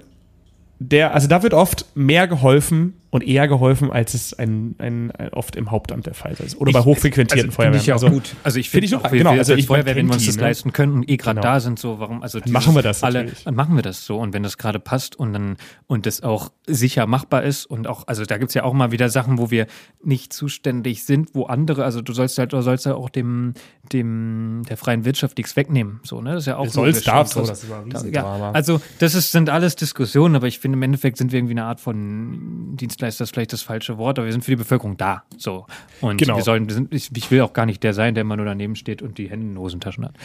[0.79, 5.33] der, also da wird oft mehr geholfen und eher geholfen, als es ein, ein, ein
[5.33, 6.55] oft im Hauptamt der Fall ist.
[6.59, 7.81] Oder ich, bei hochfrequentierten also, Feuerwehren.
[7.81, 8.35] Ich ja auch also, gut.
[8.43, 10.43] Also ich finde auch, genau, also als Feuerwehr, wenn wir uns das ne?
[10.43, 11.53] leisten können und eh gerade genau.
[11.53, 14.17] da sind, so warum, also dieses, machen wir das alle, dann machen wir das so
[14.17, 15.57] und wenn das gerade passt und dann
[15.87, 19.09] und das auch sicher machbar ist und auch, also da gibt's ja auch mal wieder
[19.09, 19.67] Sachen, wo wir
[20.01, 23.55] nicht zuständig sind, wo andere, also du sollst halt, du sollst ja auch dem,
[23.91, 26.81] dem, der freien Wirtschaft nichts wegnehmen, so, ne, das ist ja auch so.
[26.81, 30.59] Sollst, darfst so, das ist ein ja, Also das ist, sind alles Diskussionen, aber ich
[30.59, 34.19] finde im Endeffekt sind wir irgendwie eine Art von Dienst Ist vielleicht das falsche Wort,
[34.19, 35.23] aber wir sind für die Bevölkerung da.
[35.37, 35.65] So.
[36.01, 36.35] Und genau.
[36.35, 38.45] wir sollen, wir sind, ich, ich, will auch gar nicht der sein, der immer nur
[38.45, 40.15] daneben steht und die Hände in den Hosentaschen hat.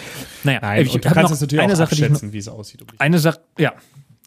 [0.45, 2.85] Naja, Nein, ich, du kannst das natürlich eine auch Sache, abschätzen, wie es aussieht.
[2.99, 3.73] Eine Sache, ja.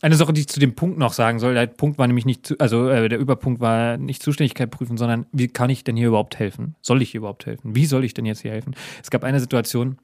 [0.01, 2.45] Eine Sache, die ich zu dem Punkt noch sagen soll, der Punkt war nämlich nicht,
[2.45, 6.07] zu, also äh, der Überpunkt war nicht Zuständigkeit prüfen, sondern wie kann ich denn hier
[6.07, 6.75] überhaupt helfen?
[6.81, 7.75] Soll ich hier überhaupt helfen?
[7.75, 8.75] Wie soll ich denn jetzt hier helfen?
[9.03, 9.97] Es gab eine Situation,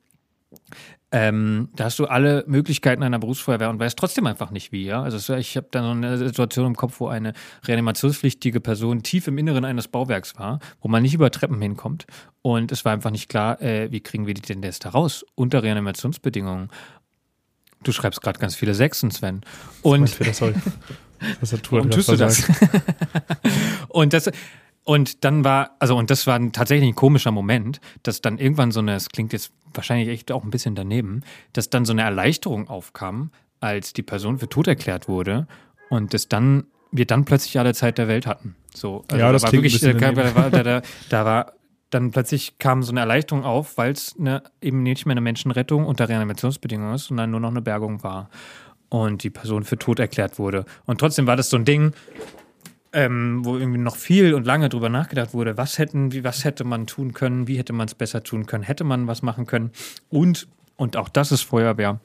[1.12, 4.84] ähm, da hast du alle Möglichkeiten einer Berufsfeuerwehr und weißt trotzdem einfach nicht wie.
[4.84, 5.02] Ja?
[5.02, 7.32] Also ich habe da so eine Situation im Kopf, wo eine
[7.64, 12.06] reanimationspflichtige Person tief im Inneren eines Bauwerks war, wo man nicht über Treppen hinkommt.
[12.42, 15.26] Und es war einfach nicht klar, äh, wie kriegen wir die denn jetzt da raus
[15.36, 16.70] unter Reanimationsbedingungen.
[17.84, 19.42] Du schreibst gerade ganz viele Sechsen, Sven.
[19.84, 20.54] Und, das soll.
[21.40, 22.44] Das Warum tust du das?
[23.88, 24.30] und das
[24.86, 28.72] und dann war, also und das war ein, tatsächlich ein komischer Moment, dass dann irgendwann
[28.72, 31.22] so eine, es klingt jetzt wahrscheinlich echt auch ein bisschen daneben,
[31.54, 35.48] dass dann so eine Erleichterung aufkam, als die Person für tot erklärt wurde
[35.90, 38.56] und dass dann wir dann plötzlich alle Zeit der Welt hatten.
[38.74, 41.54] So, also ja, das da war wirklich, da, da, da, da war
[41.90, 45.86] dann plötzlich kam so eine Erleichterung auf, weil es eine, eben nicht mehr eine Menschenrettung
[45.86, 48.30] unter Reanimationsbedingungen ist, sondern nur noch eine Bergung war.
[48.90, 50.66] Und die Person für tot erklärt wurde.
[50.86, 51.94] Und trotzdem war das so ein Ding,
[52.96, 56.64] ähm, wo irgendwie noch viel und lange drüber nachgedacht wurde, was hätten, wie, was hätte
[56.64, 59.72] man tun können, wie hätte man es besser tun können, hätte man was machen können.
[60.10, 62.00] Und, und auch das ist Feuerwehr.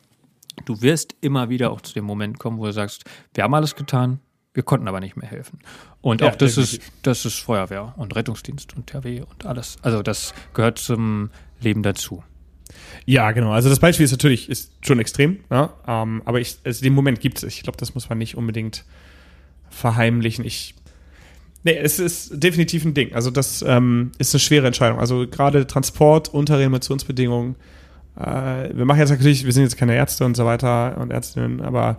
[0.65, 3.77] Du wirst immer wieder auch zu dem Moment kommen, wo du sagst, wir haben alles
[3.77, 4.19] getan,
[4.53, 5.61] wir konnten aber nicht mehr helfen.
[6.01, 9.79] Und ja, auch das ist, das ist Feuerwehr und Rettungsdienst und THW und alles.
[9.83, 11.31] Also das gehört zum
[11.61, 12.25] Leben dazu.
[13.07, 13.53] Ja, genau.
[13.53, 15.73] Also das Beispiel ist natürlich ist schon extrem, ja?
[15.87, 17.45] ähm, aber ich, also den Moment gibt es.
[17.45, 18.85] Ich glaube, das muss man nicht unbedingt
[19.71, 20.45] verheimlichen.
[20.45, 20.75] Ich
[21.63, 23.13] Nee, es ist definitiv ein Ding.
[23.13, 24.99] Also das ähm, ist eine schwere Entscheidung.
[24.99, 27.57] Also gerade Transport unter Reanimationsbedingungen.
[28.19, 31.61] Äh, wir machen jetzt natürlich, wir sind jetzt keine Ärzte und so weiter und Ärztinnen,
[31.61, 31.99] aber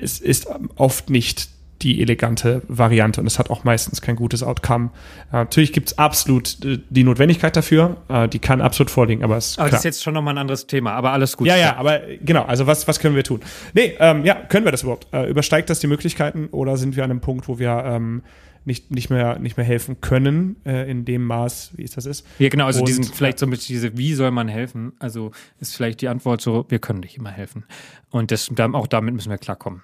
[0.00, 1.48] es ist oft nicht
[1.82, 4.90] die elegante Variante und es hat auch meistens kein gutes Outcome.
[5.32, 9.36] Äh, natürlich gibt es absolut äh, die Notwendigkeit dafür, äh, die kann absolut vorliegen, aber
[9.36, 9.70] es Aber klar.
[9.70, 11.46] das ist jetzt schon nochmal ein anderes Thema, aber alles gut.
[11.46, 13.40] Ja, ja, aber äh, genau, also was, was können wir tun?
[13.72, 15.06] Nee, ähm, ja, können wir das überhaupt?
[15.12, 18.22] Äh, übersteigt das die Möglichkeiten oder sind wir an einem Punkt, wo wir ähm,
[18.64, 22.26] nicht, nicht, mehr, nicht mehr helfen können, äh, in dem Maß, wie es das ist?
[22.38, 24.92] Ja, genau, also Und, diesen, vielleicht so ein bisschen diese, wie soll man helfen?
[24.98, 27.64] Also ist vielleicht die Antwort so, wir können nicht immer helfen.
[28.10, 29.82] Und das, auch damit müssen wir klarkommen.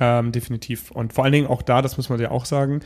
[0.00, 0.90] Ähm, definitiv.
[0.90, 2.80] Und vor allen Dingen auch da, das muss man ja auch sagen,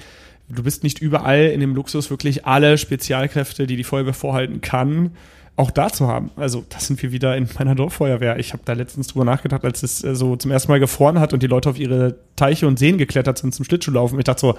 [0.49, 5.13] du bist nicht überall in dem Luxus, wirklich alle Spezialkräfte, die die Feuerwehr vorhalten kann,
[5.57, 6.31] auch da zu haben.
[6.37, 8.39] Also das sind wir wieder in meiner Dorffeuerwehr.
[8.39, 11.33] Ich habe da letztens drüber nachgedacht, als es äh, so zum ersten Mal gefroren hat
[11.33, 14.19] und die Leute auf ihre Teiche und Seen geklettert sind zum Schlittschuhlaufen.
[14.19, 14.59] Ich dachte so,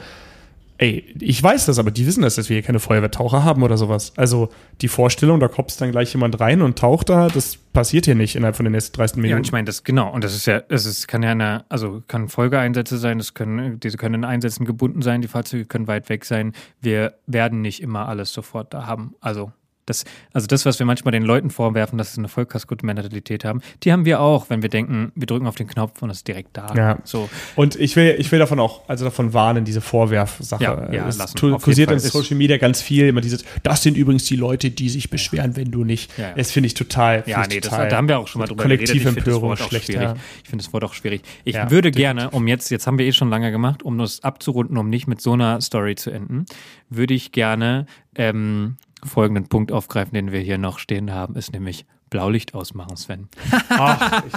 [0.79, 3.77] ey, ich weiß das, aber die wissen das, dass wir hier keine Feuerwehrtaucher haben oder
[3.77, 4.13] sowas.
[4.15, 4.49] Also
[4.81, 8.35] die Vorstellung, da kommt dann gleich jemand rein und taucht da, das passiert hier nicht
[8.35, 9.37] innerhalb von den nächsten 30 Ja, Minuten.
[9.39, 12.03] und ich meine, das genau, und das ist ja, es ist, kann ja eine, also
[12.07, 16.09] kann Folgeeinsätze sein, das können, diese können in Einsätzen gebunden sein, die Fahrzeuge können weit
[16.09, 16.53] weg sein.
[16.81, 19.15] Wir werden nicht immer alles sofort da haben.
[19.19, 19.51] Also
[19.87, 23.91] das, also das, was wir manchmal den Leuten vorwerfen, dass sie eine Vollkasko-Mentalität haben, die
[23.91, 26.55] haben wir auch, wenn wir denken, wir drücken auf den Knopf und es ist direkt
[26.55, 26.73] da.
[26.75, 26.99] Ja.
[27.05, 27.29] So.
[27.55, 30.63] Und ich will, ich will davon auch, also davon warnen, diese Vorwerfsache.
[30.63, 31.37] Ja, ja, es lassen.
[31.59, 31.99] kursiert in.
[31.99, 35.71] Social Media ganz viel, immer dieses, das sind übrigens die Leute, die sich beschweren, wenn
[35.71, 36.17] du nicht.
[36.17, 36.33] Ja, ja.
[36.35, 37.23] Das finde ich total.
[37.25, 38.97] Ja, ich nee, das, total da haben wir auch schon mal drüber Kollektive geredet.
[38.97, 39.89] Ich finde das Empörung Wort auch schlecht.
[39.89, 40.15] Ja.
[40.43, 41.21] Ich finde das Wort auch schwierig.
[41.45, 41.95] Ich würde definitiv.
[41.95, 45.07] gerne, um jetzt, jetzt haben wir eh schon lange gemacht, um das abzurunden, um nicht
[45.07, 46.45] mit so einer Story zu enden,
[46.89, 47.85] würde ich gerne
[48.15, 53.27] ähm, folgenden Punkt aufgreifen, den wir hier noch stehen haben, ist nämlich Blaulicht ausmachen, Sven.
[53.69, 54.33] Ach, ich,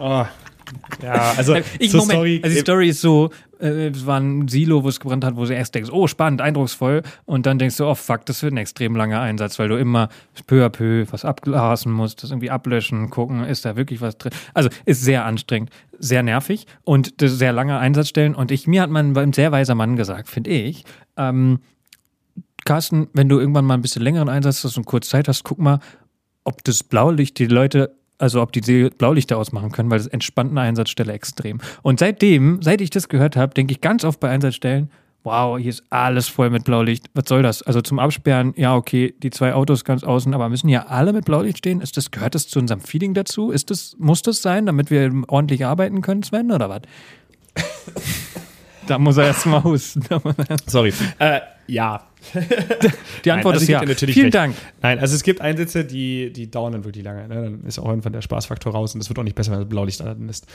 [0.00, 0.24] oh.
[1.02, 2.40] Ja, also Ich, Moment, Story.
[2.42, 3.30] also die Story ist so,
[3.60, 6.40] äh, es war ein Silo, wo es gebrannt hat, wo du erst denkst, oh, spannend,
[6.40, 7.02] eindrucksvoll.
[7.24, 10.08] Und dann denkst du, oh, fuck, das wird ein extrem langer Einsatz, weil du immer
[10.46, 14.32] peu à peu was ablassen musst, das irgendwie ablöschen, gucken, ist da wirklich was drin.
[14.54, 18.34] Also ist sehr anstrengend, sehr nervig und sehr lange Einsatzstellen.
[18.34, 20.84] Und ich, mir hat man ein sehr weiser Mann gesagt, finde ich,
[21.16, 21.60] ähm,
[22.68, 25.58] Carsten, wenn du irgendwann mal ein bisschen längeren Einsatz hast und kurz Zeit hast, guck
[25.58, 25.80] mal,
[26.44, 30.60] ob das Blaulicht die Leute, also ob die Blaulichter ausmachen können, weil das entspannt eine
[30.60, 31.62] Einsatzstelle extrem.
[31.80, 34.90] Und seitdem, seit ich das gehört habe, denke ich ganz oft bei Einsatzstellen,
[35.24, 37.06] wow, hier ist alles voll mit Blaulicht.
[37.14, 37.62] Was soll das?
[37.62, 41.24] Also zum Absperren, ja, okay, die zwei Autos ganz außen, aber müssen hier alle mit
[41.24, 41.80] Blaulicht stehen?
[41.80, 43.50] Ist das, gehört das zu unserem Feeling dazu?
[43.50, 46.82] Ist das, muss das sein, damit wir ordentlich arbeiten können, Sven, oder was?
[48.86, 50.04] da muss er erst mal husten.
[50.66, 50.92] Sorry.
[51.18, 52.07] Äh, ja.
[53.24, 53.80] Die Antwort also ist ja.
[53.80, 54.34] Vielen recht.
[54.34, 54.56] Dank.
[54.82, 57.28] Nein, also es gibt Einsätze, die, die dauern dann wirklich lange.
[57.28, 57.34] Ne?
[57.42, 59.68] Dann ist auch irgendwann der Spaßfaktor raus und es wird auch nicht besser, wenn das
[59.68, 60.46] Blaulicht an ist.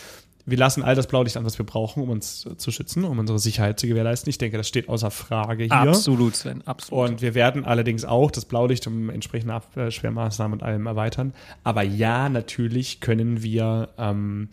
[0.45, 3.18] Wir lassen all das Blaulicht an, was wir brauchen, um uns äh, zu schützen, um
[3.18, 4.30] unsere Sicherheit zu gewährleisten.
[4.30, 5.74] Ich denke, das steht außer Frage hier.
[5.74, 7.09] Absolut, Sven, absolut.
[7.09, 11.34] Und wir werden allerdings auch das Blaulicht um entsprechende Absperrmaßnahmen und allem erweitern.
[11.64, 14.49] Aber ja, natürlich können wir ähm,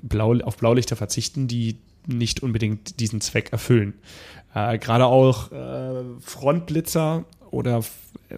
[0.00, 3.94] Blau, auf Blaulichter verzichten, die nicht unbedingt diesen Zweck erfüllen.
[4.54, 7.90] Äh, Gerade auch äh, Frontblitzer oder F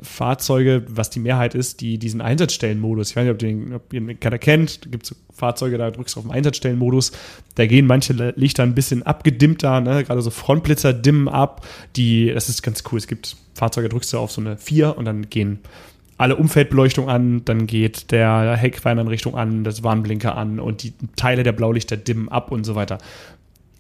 [0.03, 4.01] Fahrzeuge, was die Mehrheit ist, die diesen Einsatzstellenmodus, ich weiß nicht, ob, den, ob ihr
[4.01, 7.13] den keiner kennt, da gibt es Fahrzeuge, da drückst du auf den Einsatzstellenmodus,
[7.55, 10.03] da gehen manche Lichter ein bisschen abgedimmter, ne?
[10.03, 14.19] gerade so Frontblitzer dimmen ab, die, das ist ganz cool, es gibt Fahrzeuge, drückst du
[14.19, 15.61] auf so eine 4 und dann gehen
[16.17, 21.53] alle Umfeldbeleuchtung an, dann geht der Heckfernanrichtung an, das Warnblinker an und die Teile der
[21.53, 22.99] Blaulichter dimmen ab und so weiter.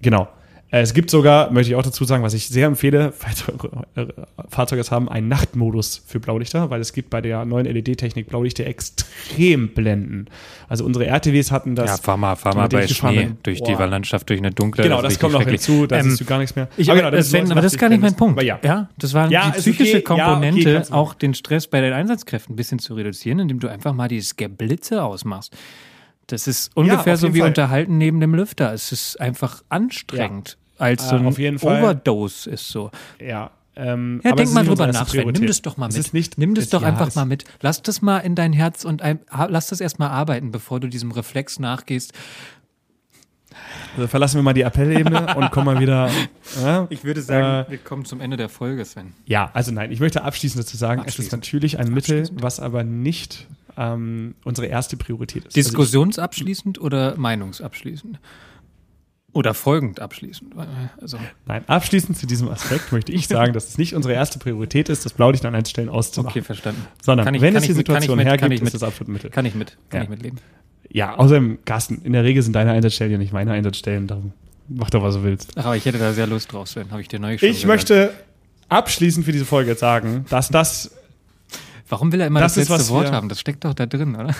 [0.02, 0.28] Genau.
[0.74, 3.84] Äh, Es gibt sogar, möchte ich auch dazu sagen, was ich sehr empfehle, falls eure
[3.94, 4.06] äh,
[4.48, 8.66] Fahrzeuge es haben, einen Nachtmodus für Blaulichter, weil es gibt bei der neuen LED-Technik Blaulichter
[8.66, 10.26] extrem blenden.
[10.68, 11.90] Also unsere RTWs hatten das.
[11.90, 13.38] ja, fahr mal, fahr mal bei Schnee bin.
[13.44, 13.66] durch Boah.
[13.76, 14.82] die Landschaft, durch eine dunkle.
[14.82, 16.68] Genau, das richtig kommt noch hinzu, da Ähm, siehst du gar nichts mehr.
[16.76, 18.38] Ich, Aber genau, das, Sven, ist aber das ist gar nicht mein Punkt.
[18.38, 18.88] Aber ja.
[18.98, 20.16] das war Ja, die psychische okay.
[20.18, 23.38] Ja, okay, Komponente, kannst du- auch den Stress bei den Einsatzkräften ein bisschen zu reduzieren,
[23.38, 25.56] indem du einfach mal dieses Geblitze ausmachst.
[26.26, 27.48] Das ist ungefähr auf so wie Fall.
[27.48, 28.72] Unterhalten neben dem Lüfter.
[28.72, 30.56] Es ist einfach anstrengend.
[30.78, 31.82] Als so Äh, ein auf jeden Fall.
[31.82, 32.90] Overdose ist so.
[33.20, 35.28] Ja, ähm, Ja, aber denk mal drüber unsere nach, Sven.
[35.28, 35.96] Nimm das doch mal mit.
[35.96, 37.44] ist nicht, Nimm das es- doch ja, einfach mal mit.
[37.60, 41.10] Lass das mal in dein Herz und ein, lass das erstmal arbeiten, bevor du diesem
[41.12, 42.12] Reflex nachgehst.
[43.96, 46.10] Also verlassen wir mal die Appellebene und kommen mal wieder.
[46.60, 46.86] Ja?
[46.90, 49.12] Ich würde sagen, wir kommen zum Ende der Folge, Sven.
[49.26, 51.42] Ja, also nein, ich möchte abschließend dazu sagen, es ist Abschließend.
[51.44, 53.46] natürlich ein Mittel, was aber nicht
[53.76, 55.54] ähm, unsere erste Priorität ist.
[55.56, 58.18] Diskussionsabschließend oder meinungsabschließend?
[59.34, 60.54] Oder folgend abschließend?
[61.00, 64.88] Also, nein, abschließend zu diesem Aspekt möchte ich sagen, dass es nicht unsere erste Priorität
[64.88, 66.30] ist, das Blaulicht an Einstellen auszumachen.
[66.38, 66.86] okay, verstanden.
[67.02, 68.74] Sondern Kann ich- wenn es die mit- Situation mit- kann hergibt, ich ist mit.
[68.74, 69.30] das absolut Mittel.
[69.30, 70.04] Kann ich mit, kann Ja.
[70.04, 70.38] ich mitleben.
[70.88, 74.32] Ja, außerdem, Carsten, in der Regel sind deine Einsatzstellen ja nicht meine Einsatzstellen, darum
[74.68, 75.52] mach doch, was du willst.
[75.56, 76.90] Ach, aber ich hätte da sehr Lust drauf, Sven.
[76.92, 77.68] Habe ich dir neulich schon Ich gesagt.
[77.68, 78.12] möchte
[78.68, 80.92] abschließend für diese Folge jetzt sagen, dass das
[81.88, 83.28] Warum will er immer das, Das ist, letzte was Wort wir- haben?
[83.28, 84.34] Das steckt doch da drin, oder?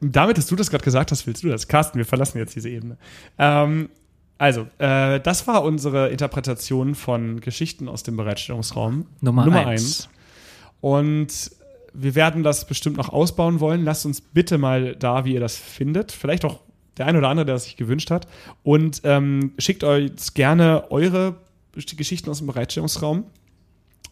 [0.00, 1.68] Damit, dass du das gerade gesagt hast, willst du das.
[1.68, 2.96] Carsten, wir verlassen jetzt diese Ebene.
[3.38, 3.90] Ähm,
[4.38, 9.06] Also, äh, das war unsere Interpretation von Geschichten aus dem Bereitstellungsraum.
[9.20, 10.08] Nummer, Nummer eins.
[10.08, 10.08] eins.
[10.80, 11.50] Und
[11.92, 13.84] wir werden das bestimmt noch ausbauen wollen.
[13.84, 16.10] Lasst uns bitte mal da, wie ihr das findet.
[16.12, 16.60] Vielleicht auch
[16.96, 18.26] der ein oder andere, der es sich gewünscht hat.
[18.62, 21.36] Und ähm, schickt euch gerne eure
[21.74, 23.24] Geschichten aus dem Bereitstellungsraum.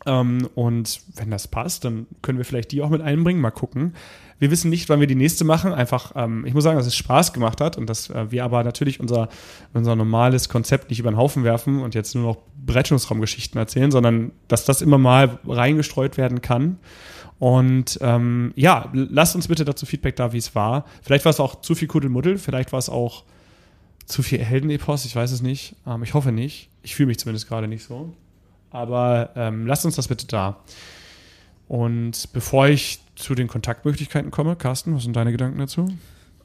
[0.04, 3.40] Ähm, und wenn das passt, dann können wir vielleicht die auch mit einbringen.
[3.40, 3.94] Mal gucken.
[4.38, 5.72] Wir wissen nicht, wann wir die nächste machen.
[5.72, 8.62] Einfach, ähm, ich muss sagen, dass es Spaß gemacht hat und dass äh, wir aber
[8.64, 9.28] natürlich unser,
[9.72, 14.32] unser normales Konzept nicht über den Haufen werfen und jetzt nur noch Bereitstellungsraumgeschichten erzählen, sondern
[14.46, 16.78] dass das immer mal reingestreut werden kann.
[17.38, 20.84] Und ähm, ja, lasst uns bitte dazu Feedback da, wie es war.
[21.02, 23.24] Vielleicht war es auch zu viel Kuddelmuddel, vielleicht war es auch
[24.06, 25.76] zu viel Heldenepos, ich weiß es nicht.
[25.86, 26.70] Ähm, ich hoffe nicht.
[26.82, 28.14] Ich fühle mich zumindest gerade nicht so.
[28.70, 30.58] Aber ähm, lasst uns das bitte da.
[31.68, 35.86] Und bevor ich zu den Kontaktmöglichkeiten komme, Carsten, was sind deine Gedanken dazu?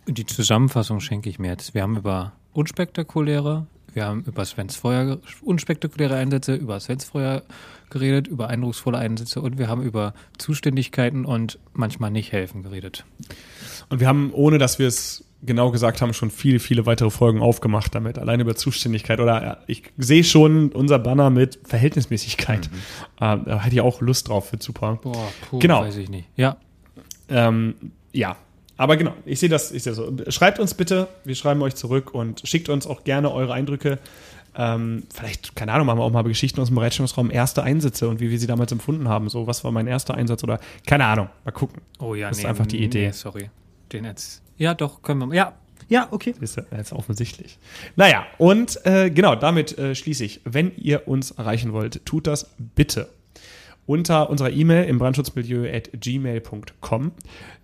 [0.07, 1.73] Die Zusammenfassung schenke ich mir jetzt.
[1.73, 7.43] Wir haben über unspektakuläre, wir haben über Svens Feuer, unspektakuläre Einsätze, über Svens Feuer
[7.89, 13.05] geredet, über eindrucksvolle Einsätze und wir haben über Zuständigkeiten und manchmal nicht helfen geredet.
[13.89, 17.41] Und wir haben, ohne dass wir es genau gesagt haben, schon viele, viele weitere Folgen
[17.41, 19.19] aufgemacht damit, allein über Zuständigkeit.
[19.19, 22.69] Oder ich sehe schon unser Banner mit Verhältnismäßigkeit.
[22.71, 22.77] Mhm.
[23.17, 24.99] Äh, da hätte ich auch Lust drauf, wird super.
[25.01, 25.81] Boah, puh, Genau.
[25.81, 26.27] weiß ich nicht.
[26.35, 26.57] Ja,
[27.29, 27.75] Ähm,
[28.11, 28.35] ja,
[28.77, 30.11] aber genau, ich sehe das, ich sehe so.
[30.29, 33.99] Schreibt uns bitte, wir schreiben euch zurück und schickt uns auch gerne eure Eindrücke.
[34.55, 38.19] Ähm, vielleicht, keine Ahnung, machen wir auch mal Geschichten aus dem Bereitstellungsraum, erste Einsätze und
[38.19, 39.29] wie wir sie damals empfunden haben.
[39.29, 41.81] So, was war mein erster Einsatz oder keine Ahnung, mal gucken.
[41.99, 43.07] Oh ja, Das ist einfach die Idee.
[43.07, 43.49] Nee, sorry.
[43.91, 44.41] Den jetzt.
[44.63, 45.35] Ja, doch, können wir mal.
[45.35, 45.57] Ja,
[45.89, 46.33] ja, okay.
[46.39, 47.59] Ist ja jetzt offensichtlich.
[47.97, 50.39] Naja, und äh, genau, damit äh, schließe ich.
[50.45, 53.09] Wenn ihr uns erreichen wollt, tut das bitte
[53.85, 57.11] unter unserer E-Mail im brandschutzmilieu at gmail.com.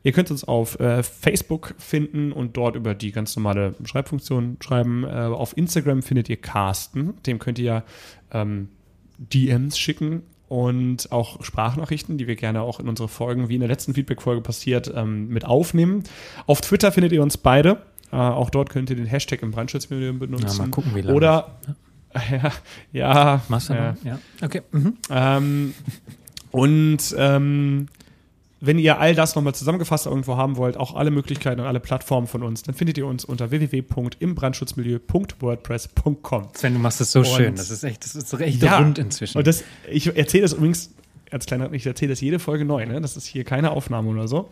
[0.04, 5.06] Ihr könnt uns auf äh, Facebook finden und dort über die ganz normale Schreibfunktion schreiben.
[5.06, 7.86] Äh, auf Instagram findet ihr Carsten, dem könnt ihr
[8.34, 8.68] ähm,
[9.18, 13.70] DMs schicken und auch Sprachnachrichten, die wir gerne auch in unsere Folgen, wie in der
[13.70, 16.04] letzten Feedback-Folge passiert, ähm, mit aufnehmen.
[16.48, 17.84] Auf Twitter findet ihr uns beide.
[18.12, 20.48] Äh, auch dort könnt ihr den Hashtag im Brandschutzmilieu benutzen.
[20.48, 21.16] Ja, mal gucken, wie lange.
[21.16, 21.60] Oder
[22.32, 22.52] ja,
[22.92, 23.96] ja, du ja.
[24.04, 24.20] Ja.
[24.42, 24.64] Okay.
[24.72, 24.98] Mhm.
[25.12, 25.74] Ähm,
[26.52, 27.88] und ähm,
[28.62, 32.28] wenn ihr all das nochmal zusammengefasst irgendwo haben wollt, auch alle Möglichkeiten und alle Plattformen
[32.28, 36.48] von uns, dann findet ihr uns unter www.imbrandschutzmilieu.wordpress.com.
[36.54, 37.56] Sven, du machst es so Und- schön.
[37.56, 38.78] Das ist echt, das ist echt Ja.
[38.80, 39.38] rund inzwischen.
[39.38, 40.92] Und das, ich erzähle das übrigens
[41.32, 43.02] als kleiner, ich erzähle das jede Folge neu, ne?
[43.02, 44.50] Das ist hier keine Aufnahme oder so.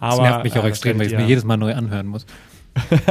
[0.00, 1.74] das Aber, nervt mich auch äh, das extrem, weil ich es mir jedes Mal neu
[1.74, 2.26] anhören muss.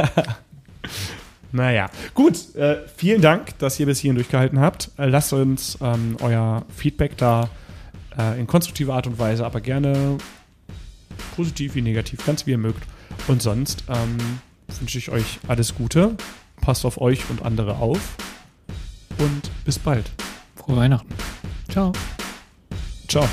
[1.50, 2.54] Naja, gut.
[2.56, 4.90] Äh, vielen Dank, dass ihr bis hierhin durchgehalten habt.
[4.98, 7.48] Äh, lasst uns ähm, euer Feedback da
[8.38, 10.18] in konstruktiver Art und Weise, aber gerne
[11.36, 12.82] positiv wie negativ, ganz wie ihr mögt.
[13.26, 14.18] Und sonst ähm,
[14.80, 16.16] wünsche ich euch alles Gute.
[16.60, 18.16] Passt auf euch und andere auf.
[19.18, 20.10] Und bis bald.
[20.56, 21.14] Frohe Weihnachten.
[21.68, 21.92] Ciao.
[23.08, 23.28] Ciao.